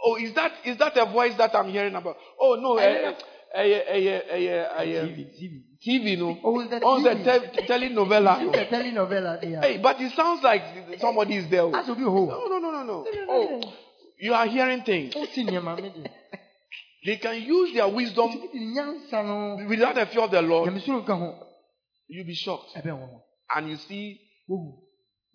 [0.05, 2.17] Oh, is that is that a voice that I'm hearing about?
[2.39, 3.15] Oh no, eh, eh,
[3.55, 5.63] eh, eh, eh, eh, eh, TV, TV.
[5.83, 6.39] TV no.
[6.45, 7.53] Oh, it's the On the TV.
[7.53, 8.39] te- telenovela.
[8.43, 9.61] It's a telenovela there.
[9.63, 10.63] Hey, but it sounds like
[11.01, 11.75] somebody is there.
[11.75, 12.27] As obi ho.
[12.27, 13.07] No, no, no, no, no.
[13.31, 13.61] Oh,
[14.19, 15.15] you are hearing things.
[15.17, 16.11] O si nneɛma mi de.
[17.07, 19.67] They can use their wisdom Titi nyansa no.
[19.69, 20.73] without the fear of the Lord.
[22.09, 22.15] Nyamesoro nka ho.
[22.15, 22.75] You'll be shocked.
[22.77, 23.23] Ɛbɛn wɔn ho.
[23.55, 24.21] And you see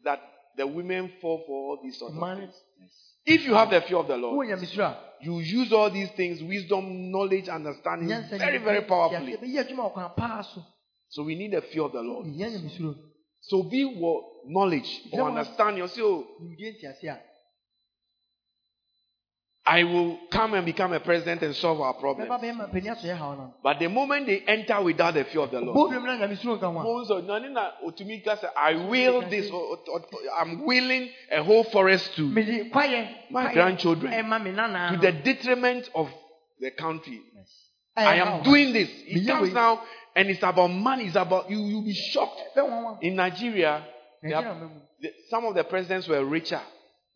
[0.03, 0.19] that
[0.57, 2.53] the women fall for all these sort of things.
[3.25, 4.47] If you have the fear of the Lord,
[5.21, 9.37] you use all these things, wisdom, knowledge, understanding, very, very powerfully.
[9.37, 10.41] Yɛbɛyɛ adwuma wɔ kwan paa
[11.09, 11.23] so.
[11.23, 12.27] We need the fear of the Lord.
[13.41, 15.77] So be what knowledge or understand.
[15.77, 17.19] You say, oh, Nimdeɛ ntiase a.
[19.65, 22.29] I will come and become a president and solve our problems.
[22.31, 23.53] Bɛba bɛyɛ ma panyin aso yɛ haw no.
[23.61, 26.57] But the moment they enter without the fear of the Lord, Bɔɔlu mu na nyamesoro
[26.57, 26.83] nka ho a.
[26.83, 29.51] Most of- nani na otumi ka sɛ, I will this,
[30.35, 34.11] I'm willing a whole forest to, My grandchildren.
[34.11, 36.09] To the detriment of
[36.59, 37.21] the country.
[37.95, 38.89] I am doing this.
[39.05, 39.81] It comes now
[40.15, 41.05] and it's about money.
[41.05, 41.59] It's about you.
[41.59, 42.41] You'll be shocked.
[42.57, 42.97] Ɛbɛn wɔn ho.
[43.01, 43.85] In Nigeria,
[44.23, 44.79] they have- ɔman mu.
[45.01, 46.61] the- some of the presidents were richer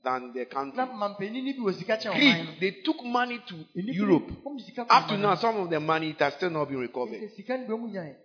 [0.06, 0.78] than the country.
[0.78, 2.46] Na mampanin ni bi wɔ sika kyɛn ɔman Greed.
[2.46, 2.52] no.
[2.60, 4.30] They took money to Europe.
[4.46, 6.80] wɔn sika kɔ Up to now, some of the money it has still not been
[6.80, 7.20] recovered.
[7.20, 8.16] Sɛ Sika ni bi wɔn nyae.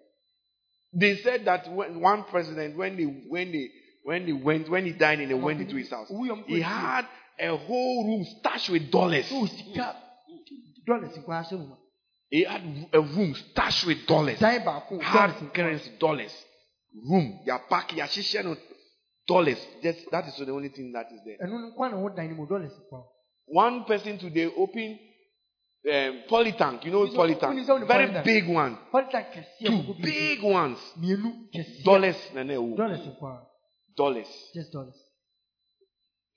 [0.93, 3.71] They said that when one president, when they when they
[4.05, 6.13] when they went when he died and they went into his house,
[6.47, 7.07] he had
[7.39, 9.27] a whole room stashed with dollars.
[9.27, 9.97] Sɛ o sika
[10.87, 11.77] dollars nkɔ ahyɛ mu ma.
[12.29, 12.63] He had
[12.93, 14.39] a room stashed with dollars.
[14.39, 16.33] Hard currency dollars.
[17.09, 17.41] Room.
[17.45, 18.57] Ya pack no
[19.35, 19.59] dollars.
[19.83, 21.39] Just that is the only thing that is there.
[21.39, 23.05] Ɛno no nkwa na ho dan ni mu dollars nkɔ.
[23.47, 24.99] One person today opened
[25.91, 26.85] um, polytank.
[26.85, 27.25] You know Who's the- who
[27.59, 27.87] is polytank.
[27.87, 28.77] Very big one.
[29.65, 30.79] Two big ones.
[31.85, 32.17] Dollars.
[32.35, 32.77] na na ɛwɔ mu.
[32.77, 33.01] Dollars.
[33.97, 34.29] Dollars.
[34.55, 34.97] Just dollars.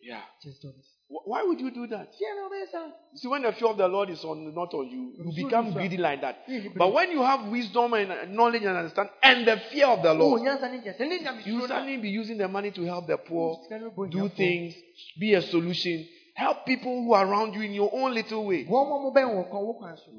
[0.02, 0.22] Yeah.
[0.44, 0.88] Just dollars.
[1.14, 2.12] Wh- Why would you do that?
[2.14, 2.86] Tiɛ na ɔbɛyɛ sa.
[3.14, 5.72] You see, when the fear of the Lord is on, not on you, you become
[5.74, 6.38] greedy like that.
[6.76, 10.14] But when you have wisdom and uh, knowledge and understand, and the fear of the
[10.14, 10.98] Lord, nyansa ni nkyɛn.
[10.98, 13.78] Sɛ ne nyamesuro you na- suddenly be using the money to help the poor, Sika
[13.80, 14.76] no bɔ do things,
[15.20, 18.66] be a solution, help people who are around you in your own little way.
[18.66, 20.12] Wɔn mo mo bɛn wɔ kwan wɔ kwan so.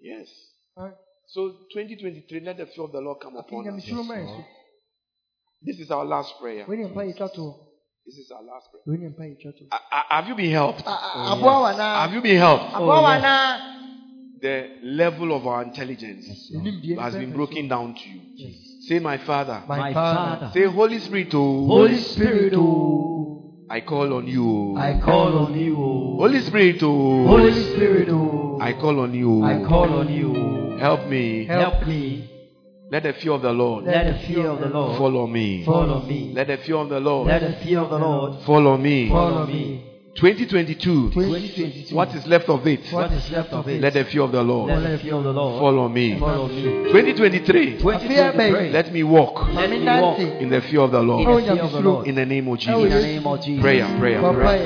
[0.00, 0.28] Yes.
[1.26, 3.84] So 2023, let the fear of the Lord come upon us.
[3.84, 4.44] nyamesuro ma yɛ so.
[5.62, 6.64] This is our last prayer.
[8.10, 8.16] Wei ni mpa yi twa to.
[8.16, 8.82] This is our last prayer.
[8.86, 9.64] Wei ni mpa yi twa to.
[9.70, 10.82] Uh, uh, have you been helped?
[10.86, 12.00] Aboa wa na.
[12.00, 12.74] Have you been helped?
[12.74, 13.58] Aboa wa na.
[14.40, 18.20] The level of our intelligence Nimdeɛ has been broken down to you.
[18.80, 19.62] Say, My Father.
[19.68, 24.76] My Father, Say, Holy Spirit, oh, Holy Spirit, oh, I call on you.
[24.78, 25.76] I call on you.
[25.76, 26.16] oh.
[26.16, 29.44] Holy Spirit, oh, Holy Spirit, oh, I call on you.
[29.44, 30.76] I call on you.
[30.78, 31.44] Help me.
[31.44, 32.19] Help me.
[32.90, 35.64] Let the fear of the Lord Let the fear of the Lord follow me.
[35.64, 36.32] follow me.
[36.34, 39.08] Let the fear of the Lord Let the fear of the Lord follow me.
[39.08, 39.89] follow me.
[40.20, 41.12] 2022.
[41.14, 41.96] 2022.
[41.96, 42.92] What is left of it?
[42.92, 43.80] What is left of it?
[43.80, 46.18] Let the fear of the Let Lord the fear of the Lord follow me.
[46.18, 46.62] follow me.
[46.92, 47.78] 2023.
[47.78, 48.70] 2023.
[48.70, 51.44] Let me walk Let me walk in the fear of the in Lord.
[51.44, 52.06] the fear of the Lord.
[52.06, 53.02] In the name of oh, In the Jesus.
[53.02, 53.62] name of Jesus.
[53.62, 54.60] Prayer, prayer, prayer.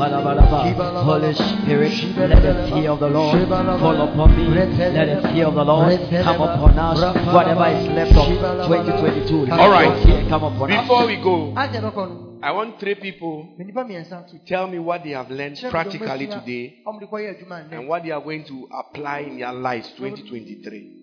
[0.00, 3.48] Holy Spirit, let the fear of the Lord
[3.80, 4.48] fall upon me.
[4.48, 7.00] Let the fear of the Lord come upon us.
[7.34, 8.26] Whatever is left of
[8.66, 10.28] 2022, All right.
[10.28, 10.82] come upon us.
[10.82, 12.29] Before we go, Agya bɛkɔ no.
[12.42, 17.08] I want three people to tell me what they have learned practically today a wɔde
[17.10, 17.72] kɔyɛ adwuma nnɛ.
[17.78, 20.96] and what they are going to apply in their lives 2023.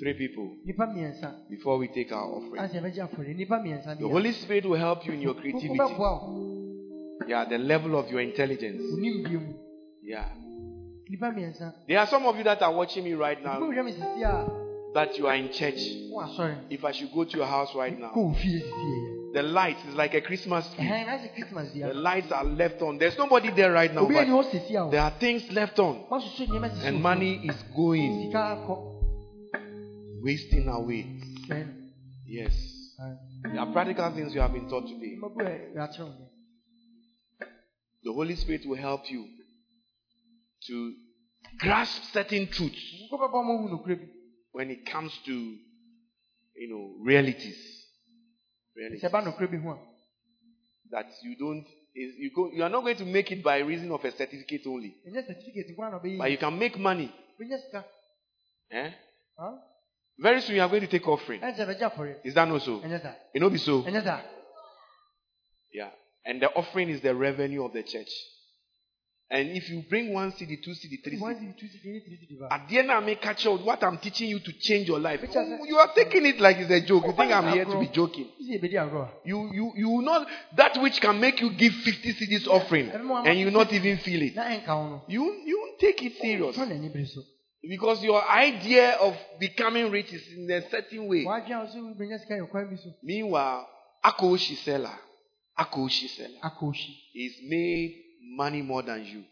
[0.00, 0.56] Three people
[1.48, 2.60] before we take our offering.
[2.60, 3.34] Asɛ bɛgye afɔre.
[3.34, 4.08] Nnipa mmiɛnsa The.
[4.08, 5.78] Holy Spirit will help you in your creativity.
[7.28, 8.82] Yeah, the level of your intelligence.
[8.82, 9.54] Wo nimdeɛ mu.
[10.02, 10.28] Yeah.
[11.86, 14.92] There are some of you that are watching me right now wohwɛ me sisi a
[14.94, 15.78] that you are in church.
[16.70, 18.12] If I should go to your house right now,
[19.34, 19.42] wo fie sisi yɛ.
[19.42, 20.84] the lights is like a Christmas tree.
[20.84, 22.98] Ɛhɛn na sɛ Christmas The lights are left on.
[22.98, 26.46] There's nobody there right now, but hɔ sisi a there are things left on, wɔasusu
[26.48, 28.26] nneɛma sisi and money is going, fie.
[28.26, 28.94] Sika akɔ.
[30.22, 31.06] wasting away.
[32.26, 32.54] Yes.
[33.42, 35.16] There are practical things you have been taught today.
[35.18, 36.28] Mmabu a yɛakyerɛ wo yɛ.
[38.02, 39.26] The Holy Spirit will help you
[40.66, 40.94] to
[41.58, 42.80] grasp certain truths
[43.10, 44.08] Nkɔ bɛbɔ mo hu nokorɛ bi.
[44.52, 47.83] when it comes to, you know, realities.
[48.74, 49.78] Sɛ Realities ɛba nokorɛ bi ho
[50.90, 53.90] that you don't is you go you are not going to make it by reason
[53.90, 54.96] of a certificate only.
[55.06, 57.12] ɛnyɛ certificate nko ara na But you can make money.
[58.70, 58.90] Eh?
[59.38, 59.52] Huh?
[60.18, 61.40] Very soon you are going to take offering.
[61.40, 62.82] ɛnkyɛ bɛgye afɔre Is that not so?
[62.82, 63.84] It not be so.
[65.72, 65.90] Yeah.
[66.24, 68.10] And the offering is the revenue of the church.
[69.34, 72.18] And if you bring one cedi, two cedi, three one cedi, cedi two cedi three
[72.22, 75.00] cedi at the end I may catch out what I'm teaching you to change your
[75.00, 75.18] life.
[75.34, 77.04] Oh, you are taking it like it's a joke.
[77.04, 78.28] You think I'm here to be joking.
[78.38, 82.12] sisi ebedi agorɔ You you you will not that which can make you give 50
[82.14, 84.36] cedis offering and you not even feel it.
[84.36, 86.54] na ɛnka ho no You you won't take it serious.
[86.54, 87.20] fa n'ani bere so
[87.68, 91.24] Because your idea of becoming rich is in a certain way.
[91.24, 93.66] wadwene a ɔsɛ bɛnya sika yɛ kwan bi so Meanwhile,
[94.04, 94.96] Akoshi seller,
[95.58, 98.03] Akoshi seller akɔhyi is made
[98.36, 99.24] money more than you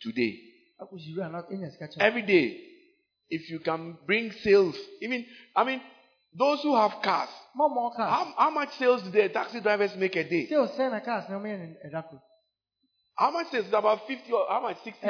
[0.00, 0.38] today.
[0.80, 2.60] akɔhyi wura na ɛnya sika kyɛ Every day,
[3.28, 5.24] if you can bring sales, even
[5.54, 5.80] I mean,
[6.34, 10.46] those who have cars, how, how much sales do the taxi drivers make a day?
[10.46, 12.22] sales sɛn na cars no ɛda koro
[13.16, 13.68] How much sales?
[13.72, 14.76] About 50 or how much?
[14.84, 15.06] 60?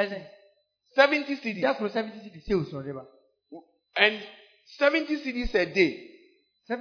[0.95, 1.63] 70 cedis.
[1.63, 2.73] ɛda koro seventy cedi sales
[3.95, 4.21] And
[4.79, 6.09] 70 cedis a day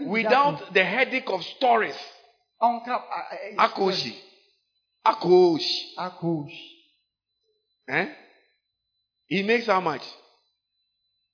[0.06, 1.96] without the headache of stories.
[5.06, 5.94] Ɔnka Akoshi.
[5.98, 6.48] Akoshi.
[6.48, 6.72] akɔhyi
[7.88, 8.14] Eh?
[9.28, 10.02] He makes how much?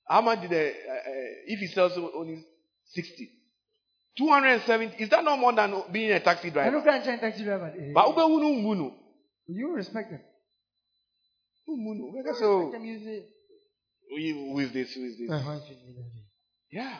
[0.07, 2.43] How much did the, uh, uh, if he sells only
[2.85, 3.29] 60?
[4.17, 4.95] 270.
[5.03, 6.81] Is that not more than being a taxi driver?
[6.81, 8.93] taxi driver de But ube wunu mbunu.
[9.47, 10.21] you respect them
[11.67, 12.11] Mbunu.
[12.13, 12.71] Weka respect so.
[12.71, 13.25] them you say
[14.15, 15.29] we- With this, with this.
[15.29, 16.23] ɛhɔn fi mi na de
[16.71, 16.99] Yeah.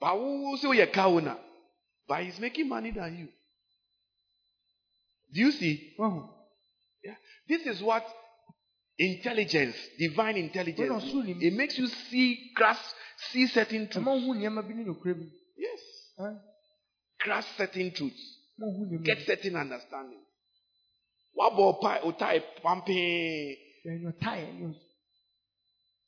[0.00, 1.20] But who say you're cow
[2.08, 3.28] But he's making money than you.
[5.32, 5.94] Do you see?
[7.04, 7.14] Yeah.
[7.48, 8.04] This is what
[8.98, 12.84] intelligence, divine intelligence, When I saw him- it makes you see, grasp,
[13.32, 14.06] see certain truths.
[14.06, 15.26] ɛma hu nneɛma bi ne nokura bi
[15.56, 15.80] Yes.
[16.18, 16.34] Huh?
[17.20, 18.20] Grasp certain truths.
[18.58, 20.20] ma hu nneɛma Get certain understanding.
[21.32, 23.56] What about otai pumping?
[23.86, 24.74] ɛnyɛ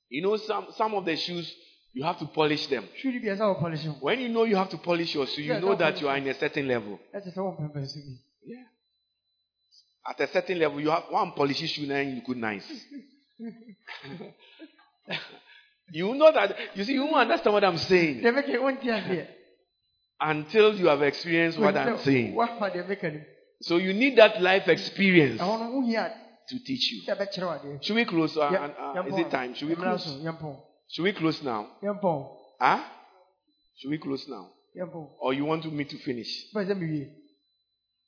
[0.09, 1.51] You know, some, some of the shoes,
[1.95, 2.87] you have to polish them.
[2.97, 5.43] shoe bi ɛsɛ wɔ polish ho When you know you have to polish your shoe,
[5.43, 6.99] you know that you are in a certain level.
[7.15, 8.65] ɛsɛ sɛ wɔn pɛmpɛ so bi Yeah.
[10.09, 12.69] At a certain level, you have one polish shoe and you could nice.
[15.93, 18.89] you know that you see, you won't understand what I'm saying deɛ mɛka wɔn ti
[18.89, 19.27] aseɛ
[20.21, 22.35] until you have experienced what I'm saying.
[22.35, 23.21] wafa deɛ mɛka no
[23.61, 26.13] So you need that life experience ɛhɔ no ho hia
[26.49, 27.03] to teach you.
[27.03, 28.37] sɛ ɛbɛkyerɛ wo adeɛ Should we close?
[28.37, 29.55] Uh, uh, is it time?
[29.55, 30.05] Should we close?
[30.89, 31.69] Should we close now?
[32.61, 32.85] Huh?
[33.77, 34.51] Should we close now?
[35.21, 36.53] Or you want me to finish?
[36.55, 37.11] bɛn sɛ mewie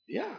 [0.06, 0.36] Yeah.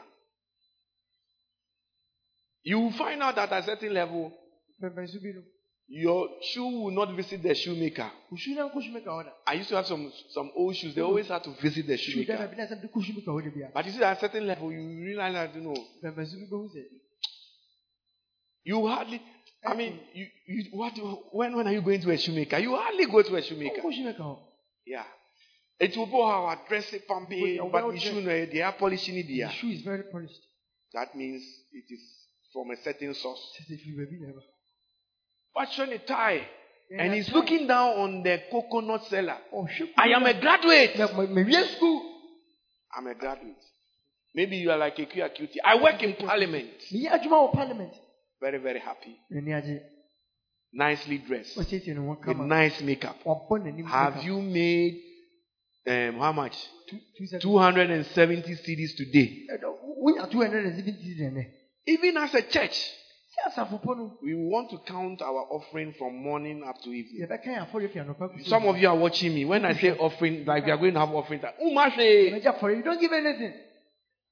[2.65, 4.33] You will find out that at a certain level,
[4.81, 5.43] pɛmpɛ so bi no
[5.87, 8.11] your shoe will not visit the shoemaker.
[8.29, 10.95] kusu na nkosu mɛka hɔ da I used to have some, some old shoes.
[10.95, 12.47] They always had to visit the shoemaker.
[12.47, 14.47] bi na sɛ de kusu mɛka hɔ da bia But you see, at a certain
[14.47, 16.83] level, you realize that, you know, pɛmpɛ so bi bɛhu sɛ
[18.65, 19.21] you hardly,
[19.63, 20.97] I mean, you, you, what,
[21.31, 22.57] when, when are you going to a shoemaker?
[22.57, 23.79] You hardly go to a shoemaker.
[24.87, 25.03] Yeah.
[25.79, 29.27] It will be how I dress it, pumping, but the shoe, they are polishing it
[29.27, 30.39] the shoe is very polished
[30.93, 31.43] That means
[31.73, 31.99] it is
[32.55, 33.39] from a certain source.
[33.53, 34.41] sɛ sɛ firi baabi na ɛba
[35.53, 36.47] But showing a tie,
[36.97, 39.37] and he's looking down on the coconut seller.
[39.97, 40.99] I am a graduate.
[42.95, 43.63] I'm a graduate.
[44.33, 45.55] Maybe you are like a QAQT.
[45.63, 46.79] I work in parliament.
[46.93, 47.93] meyɛ adwuma wɔ parliament
[48.41, 49.15] Very, very happy.
[50.73, 51.57] Nicely dressed.
[51.57, 51.95] ɔsiesie
[52.25, 53.17] With nice makeup.
[53.87, 55.01] Have you made
[55.87, 56.55] um, how much?
[56.89, 59.47] two two seconds 270 cedis today.
[61.87, 62.91] Wonya two hundred and seventy dɛ nɛ Even as a church,
[63.35, 67.27] sɛ asafopɔ no we want to count our offering from morning up to evening.
[67.27, 69.45] yɛbɛka yɛ afɔre fi anɔpa kusi Some of you are watching me.
[69.45, 71.53] When I say offering, like we are going to have offering time.
[71.61, 73.53] Umashe, yɛbɛgye afɔre you don't give anything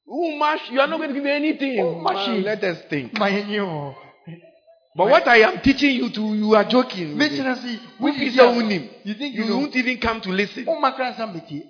[0.06, 1.78] Umash, you are not going to give me anything.
[1.78, 2.44] Umashi.
[2.44, 3.14] Let us think.
[3.18, 3.96] ma yɛ nye wɔ
[4.96, 7.18] But what I am teaching you to, you are joking.
[7.18, 7.40] with it.
[7.42, 10.66] mekyerɛ se If you say unim, you think you you won't even come to listen.
[10.66, 11.64] woma kra nsa mbɛtie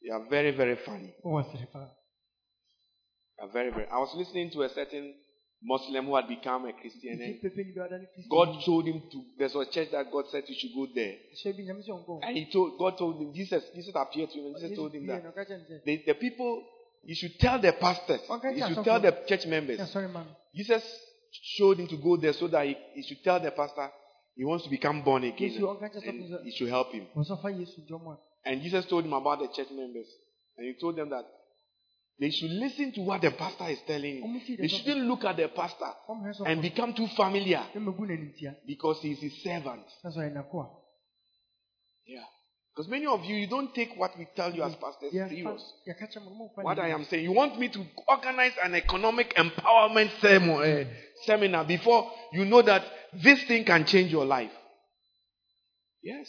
[0.00, 1.14] You are very, very funny.
[1.24, 3.86] wowɔ sere paa You are very, very.
[3.88, 5.14] I was listening to a certain
[5.62, 7.20] Muslim who had become a Christian.
[7.20, 9.24] And pepe ni bi ɔda ne kristo God told him to.
[9.38, 11.16] There's a church that God said you should go there.
[11.44, 13.64] hyɛ bi nyame sɛ ɔnkɔ And he told God told him Jesus.
[13.74, 16.02] Jesus appeared to him and Jesus told him that na ɔka kyerɛ ne sɛ the,
[16.06, 16.64] the people
[17.04, 18.20] you should tell the pastors,
[18.54, 19.78] you should tell the church members.
[19.78, 20.82] "Yeah, sorry man Jesus
[21.30, 23.90] showed him to go there so that he, he should tell the pastor
[24.34, 25.50] he wants to become born again.
[26.04, 27.06] And he should help him.
[27.16, 30.06] ɔsɔfa yesu dɔm a And Jesus told him about the church members.
[30.56, 31.24] And he told them that
[32.18, 35.48] they should listen to what the pastor is telling ti They shouldn't look at the
[35.48, 35.92] pastor
[36.46, 39.84] and become too familiar ne ma gu n'anim tia because he's is his servant.
[40.04, 40.68] na sɔ ɛna ko a
[42.08, 42.24] Yeah.
[42.74, 45.72] Because many of you, you don't take what we tell you as pastors Yɛfa- serious.
[45.88, 48.74] yɛka kyerɛ mo no momfa What I am saying, you want me to organize an
[48.74, 50.84] economic empowerment uh,
[51.24, 52.84] seminar before you know that
[53.14, 54.52] this thing can change your life.
[56.02, 56.28] Yes.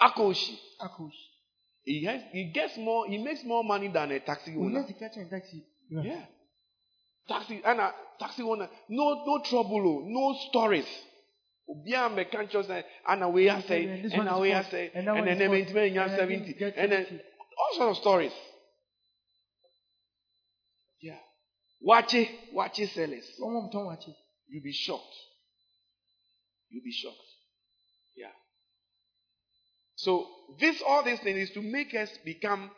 [0.00, 0.56] Akoshi.
[0.80, 1.10] Akɔhyi.
[1.84, 4.84] He has, he gets more, he makes more money than a taxi owner.
[4.98, 5.64] taxi.
[5.90, 6.24] Yeah.
[7.28, 10.86] Taxi, and a taxi owner, no, no trouble, oh, no stories.
[11.68, 14.90] Obiara mmɛka nkyɛw sɛ ana wei eh, asɛe And this one ɛna wei false, asɛe
[14.94, 17.20] and that one ɛna false, mɛntumi anya and I didn't 70 get and then
[17.58, 18.32] all sort of stories.
[21.00, 21.18] Yeah.
[21.86, 23.26] Waakye, waakye sellers.
[23.40, 24.14] Wɔn a wɔtɔn wakye.
[24.48, 25.14] You'll be shocked.
[26.68, 27.31] You'll be shocked.
[30.02, 30.26] So
[30.58, 32.70] this all these things is to make us become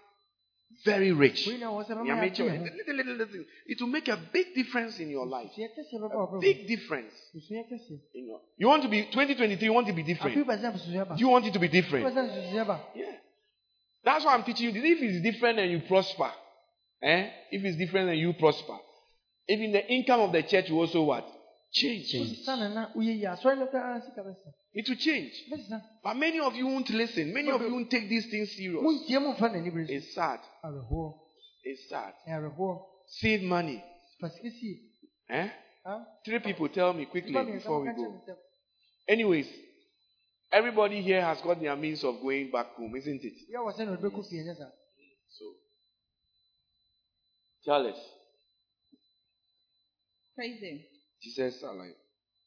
[0.84, 1.46] very rich.
[1.46, 2.76] Wei na wɔ sɛ Yeah, mɛma make yɛagye sure- yɛn ho.
[2.76, 3.44] little, little, little.
[3.66, 5.50] It will make a big difference in your life.
[5.56, 7.14] Susua kɛseɛ bɛba wɔ A big difference.
[7.32, 9.64] Your, you want to be 2023.
[9.64, 10.36] You want to be different.
[10.46, 11.16] bɛsɛn susua ba.
[11.16, 12.06] You want it to be different.
[12.06, 12.80] bɛsɛn susua ba.
[12.94, 13.16] Yeah.
[14.04, 14.72] That's why I'm teaching you.
[14.72, 14.84] this.
[14.84, 16.30] If it's different and you prosper,
[17.02, 17.30] eh?
[17.52, 18.76] If it's different and you prosper,
[19.48, 21.26] even the income of the church will also what?
[21.74, 22.18] Change.
[22.20, 24.48] Wosisa na na woyɛ yie asɔre no koraa sika bɛsa.
[24.74, 25.32] It will change.
[26.04, 27.32] But many of you won't listen.
[27.34, 28.80] Many of you won't take these things serious.
[28.80, 29.92] Montie mo mfa n'ani bere so.
[29.92, 30.40] It's sad.
[31.64, 32.14] It's sad.
[32.28, 32.86] Ɛyɛ awerɛhoɔ.
[33.08, 33.82] Save money.
[34.20, 34.80] Fa sika sie.
[35.30, 35.48] Eh?
[35.84, 38.22] Ah, Three people tell me quickly before we go.
[39.08, 39.48] Anyways,
[40.52, 43.34] everybody here has got their means of going back home, isn't it?
[43.52, 44.70] yɛ wɔ sɛ na ɔde bɛkɔ fie nyɛ saa.
[45.28, 45.44] So,
[47.64, 47.98] tell us.
[50.36, 50.80] Praise Him.
[51.24, 51.96] Jesus alive.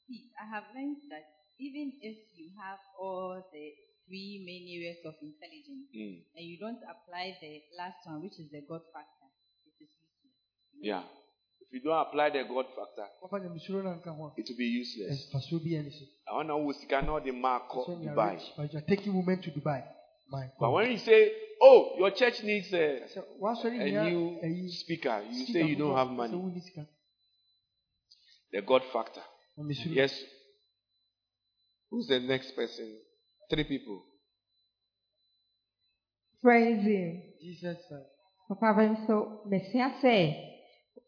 [0.08, 1.26] See, I have learned that
[1.60, 3.66] even if you have all the
[4.08, 6.24] three main areas of intelligence Mm.
[6.36, 9.28] and you don't apply the last one, which is the God factor,
[9.66, 10.38] it is useless.
[10.80, 11.04] Yeah.
[11.60, 14.56] If you don't apply the God factor, Wɔfa nyamesuro no anka ho a, it will
[14.58, 15.28] be useless.
[15.34, 16.06] mfasoɔ bi ani so.
[16.30, 18.32] I want to know sika the mark So when you Dubai.
[18.34, 19.84] rich, but you are taking women to Dubai.
[20.30, 21.32] My But when you say,
[21.62, 23.02] "Oh, your church needs a,
[23.66, 26.34] a new speaker," you say you don't have money.
[28.54, 28.62] Wonni sika.
[28.62, 29.22] The God factor.
[29.58, 29.96] Nyamesuro.
[29.96, 30.24] Yes.
[31.90, 32.98] Who's the next person?
[33.50, 34.04] Three people.
[36.42, 37.22] Praise him.
[37.42, 38.06] Jesus Christ.
[38.50, 40.34] Papa bɛ nso mesia sɛ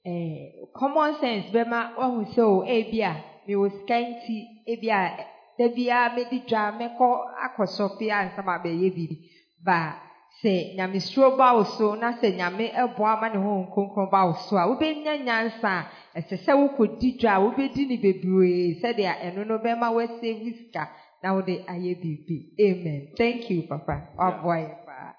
[0.06, 3.16] eh, common sense bɛma wahu sɛ o ebi a
[3.48, 5.26] mewɔ sika nti ebi a
[5.58, 7.08] da biara medi dwa mɛkɔ
[7.46, 9.30] akɔsɔfe ansa ma bɛyɛ biribi
[9.64, 10.09] ba
[10.42, 14.34] sɛ nyamesuro ba wo so na sɛ nyame ɛboa ma ne ho nkonkron ba wo
[14.34, 15.92] so a wobɛnya nyansa.
[16.16, 20.90] A ɛsɛ sɛ wokɔdi dwa a wobɛdi ne bebree sɛdeɛ ɛno no bɛma woasave sika
[21.22, 22.56] na wode ayɛ biribi.
[22.60, 23.14] Amen.
[23.18, 24.08] Thank you papa.
[24.18, 25.16] Waboa yɛ paa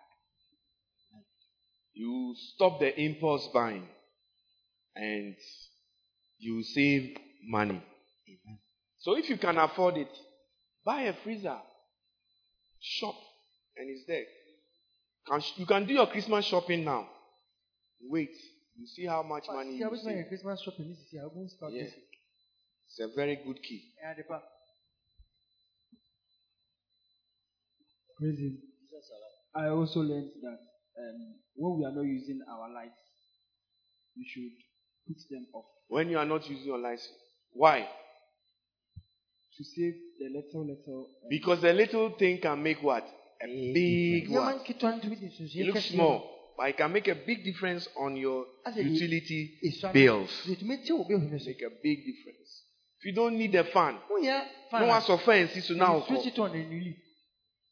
[1.92, 3.86] You stop the impulse buying
[4.96, 5.36] and
[6.38, 7.82] you save money.
[9.00, 10.08] So if you can afford it,
[10.84, 11.58] buy a freezer,
[12.80, 13.16] shop,
[13.76, 14.24] and it's there.
[15.26, 17.08] Can- You can do your Christmas shopping now.
[18.02, 18.30] Wait,
[18.76, 20.28] you see how much money Sika you save.
[20.28, 21.84] Christmas shopping sisi a wobɛhu sika Yeah.
[22.86, 23.82] It's a very good key.
[28.18, 28.58] Praise him.
[29.54, 30.58] I also learned that
[30.98, 32.98] um, when we are not using our lights,
[34.16, 34.52] we should
[35.06, 37.16] put them off When you are not using your license,
[37.52, 37.88] why?
[39.56, 41.08] to save the little, little.
[41.22, 43.04] um, Because the little thing can make what?
[43.42, 44.64] A eh, big Nneɛma what?
[44.64, 47.88] nketewa no tumi de It nsunsuan looks small, but it can make a big difference
[47.96, 48.46] on your
[48.76, 49.58] utility
[49.92, 50.30] bills.
[50.46, 51.44] yɛtumi te wo bɛhu no so.
[51.46, 52.64] Make a big difference.
[52.98, 53.98] If you don't need a fan,
[54.72, 55.96] no one's offense is to now.
[55.96, 56.96] you switch it on and you leave.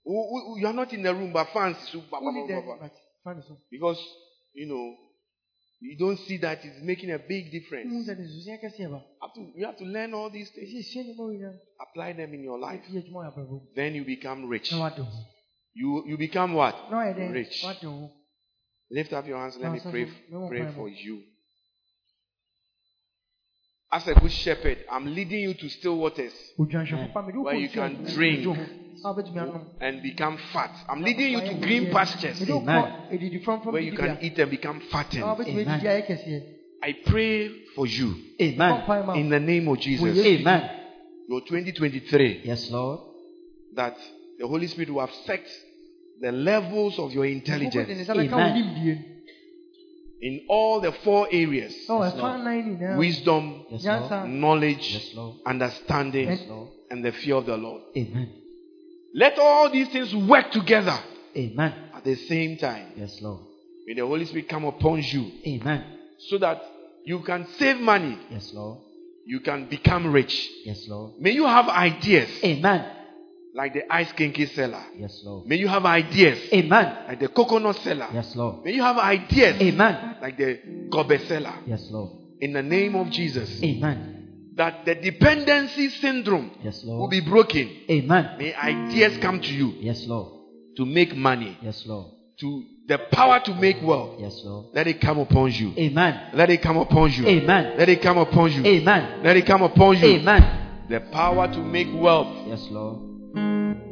[0.07, 2.65] You are not in the room, but fans is so ba- ba- Only ba- then,
[2.65, 2.91] ba- ba.
[3.25, 4.01] but fan because
[4.55, 4.97] you know
[5.81, 8.09] you don't see that it's making a big difference.
[8.09, 9.05] sɛ ne nsunsuan kɛseɛ ba.
[9.21, 11.59] Have to- you have to learn all these things, Ɛsɛ esua nneɛma wei nyinaa.
[11.79, 12.81] apply them in your life.
[12.91, 13.61] Yɛ adwuma wɔ abrabɔ mu.
[13.75, 14.73] Then you become rich.
[15.77, 16.03] Na wade ho.
[16.05, 16.75] You you become what?
[16.91, 17.33] Na wayɛ dɛn?
[17.33, 17.65] Rich.
[18.91, 19.57] Lift up your hands.
[19.59, 20.09] Let me pray,
[20.49, 21.23] pray for you.
[23.91, 27.57] As a good shepherd, I'm leading you to still waters Odwanhwɛfo pa, mede wo Where
[27.57, 28.45] you can drink.
[28.45, 28.63] dwo ho.
[29.05, 29.65] A wobɛtumi anom.
[29.81, 30.71] and become fat.
[30.89, 34.39] I'm leading you to green pastures Mede wo kɔ adidi frɔmfrɔm where you can eat
[34.39, 35.25] and become fattened.
[35.25, 35.67] Amen.
[35.67, 36.55] adidi ayɛ kɛseɛ.
[36.83, 39.17] I pray for you Amen.
[39.17, 40.17] in the name of Jesus.
[40.27, 40.71] Amen.
[41.29, 43.01] Your 2023 Yes, Lord.
[43.75, 43.97] that
[44.39, 45.49] the Holy Spirit will affect
[46.21, 49.05] the levels of your Wokɔ de ne intelligence nsa bɛka wo Amen.
[50.21, 52.41] in all the four areas Yes, wɔfa Lord.
[52.41, 52.97] nnan nyinaa.
[52.99, 55.15] wisdom, Yes, knowledge, Yes,
[55.47, 56.43] understanding, Yes,
[56.91, 57.83] and the fear of the Lord.
[57.97, 58.29] Amen.
[59.15, 60.99] Let all these things work together
[61.37, 61.73] Amen.
[61.95, 62.93] at the same time.
[62.97, 63.41] Yes, Lord.
[63.87, 65.85] May the Holy Spirit come upon you Amen.
[66.19, 66.61] so that
[67.05, 68.79] you can save money, Yes, Lord.
[69.25, 70.49] you can become rich.
[70.65, 71.13] Yes, Lord.
[71.21, 72.29] May you have ideas.
[72.45, 72.85] Amen.
[73.55, 74.83] Like the ice kenkey seller.
[74.97, 75.47] Yes, Lord.
[75.47, 76.99] May you have ideas Amen.
[77.09, 78.09] like the coconut seller.
[78.13, 78.65] Yes, Lord.
[78.65, 80.17] May you have ideas Amen.
[80.21, 80.59] like the
[80.91, 81.55] gobe seller.
[81.67, 82.11] Yes, Lord.
[82.41, 84.53] In the name of Jesus, Amen.
[84.55, 87.01] that the dependency syndrome Yes, Lord.
[87.01, 87.69] will be broken.
[87.91, 88.37] Amen.
[88.39, 90.29] May ideas come to you Yes, Lord.
[90.77, 92.13] to make money, Yes, Lord.
[92.41, 94.21] to the power to make wealth.
[94.21, 94.67] Yes, Lord.
[94.73, 95.73] Let it come upon you.
[95.77, 96.31] Amen.
[96.35, 97.27] Let it come upon you.
[97.27, 97.77] Amen.
[97.79, 98.65] Let it come upon you.
[98.65, 99.23] Amen.
[99.25, 100.05] Let it come upon you.
[100.05, 100.87] Amen.
[100.89, 103.08] The power to make wealth Yes, Lord.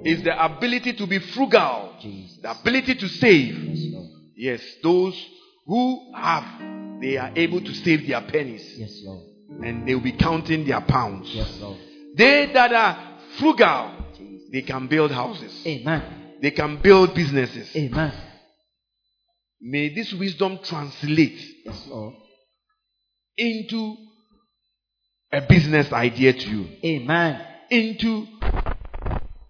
[0.04, 2.38] Is the ability to be frugal, Jesus.
[2.42, 3.54] the ability to save.
[3.56, 4.10] Yes, Lord.
[4.36, 5.26] Yes, those
[5.66, 9.22] who have, they are able to save their pennies Yes, Lord.
[9.64, 11.28] and they will be counting their pounds.
[11.34, 11.78] Yes, Lord.
[12.16, 14.48] They that are frugal, Jesus.
[14.52, 16.02] they can build houses, Amen.
[16.40, 17.74] they can build businesses.
[17.76, 18.12] Amen.
[19.60, 22.14] May this wisdom translate Yes, Lord.
[23.36, 23.96] into
[25.32, 27.40] a business idea to you, Amen.
[27.70, 28.26] into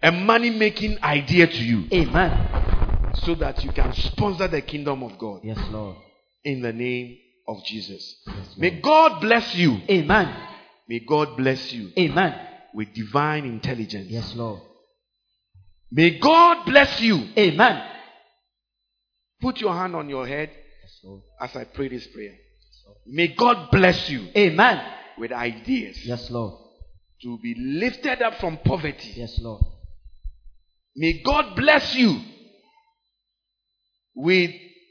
[0.02, 3.12] a money making idea to you, Amen.
[3.24, 5.96] so that you can sponsor the kingdom of God Yes, Lord.
[6.44, 7.16] in the name
[7.48, 8.16] of Jesus.
[8.26, 9.80] Yes, May God bless you.
[9.88, 10.34] Amen.
[10.88, 12.34] May God bless you Amen.
[12.74, 14.08] with divine intelligence.
[14.10, 14.60] Yes, Lord.
[15.90, 17.28] May God bless you.
[17.38, 17.82] Amen.
[19.40, 20.50] Put your hand on your head
[20.82, 22.34] Yes, as I pray this prayer.
[23.06, 24.82] May God bless you Amen.
[25.18, 26.54] with ideas Yes, Lord.
[27.22, 29.12] to be lifted up from poverty.
[29.16, 29.62] Yes, Lord.
[30.96, 32.18] May God bless you
[34.14, 34.50] with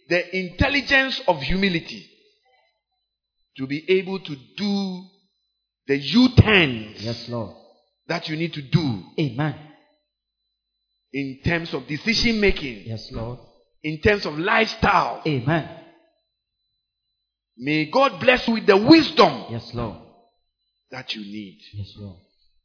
[0.10, 2.06] the intelligence of humility
[3.57, 5.03] to be able to do
[5.88, 7.56] the U turns Yes, Lord.
[8.07, 9.56] that you need to do Amen.
[11.14, 13.40] in terms of decision making, Yes, Lord.
[13.84, 15.22] in terms of lifestyle.
[15.26, 15.69] Amen.
[17.57, 19.98] May God bless you with the wisdom Yes, Lord.
[20.91, 22.19] that you need, Yes, Lord.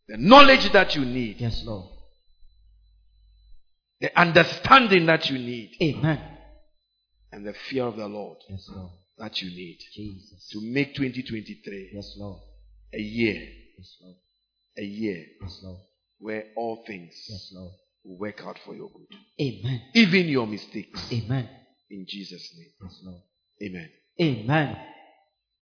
[0.08, 1.86] the knowledge that you need, Yes, Lord.
[4.00, 6.20] The understanding that you need, Amen.
[7.32, 8.90] and the fear of the Lord Yes, Lord.
[9.18, 10.48] that you need Jesus.
[10.52, 12.40] to make 2023 Yes, Lord.
[12.94, 13.48] a year,
[13.78, 14.16] Yes, Lord.
[14.78, 15.80] a year Yes, Lord.
[16.18, 17.72] where all things Yes, Lord.
[18.04, 19.82] will work out for your good, Amen.
[19.94, 21.12] even your mistakes.
[21.12, 21.48] Amen.
[21.90, 23.20] In Jesus' name, Yes, Lord.
[23.62, 23.90] Amen.
[24.20, 24.76] Amen.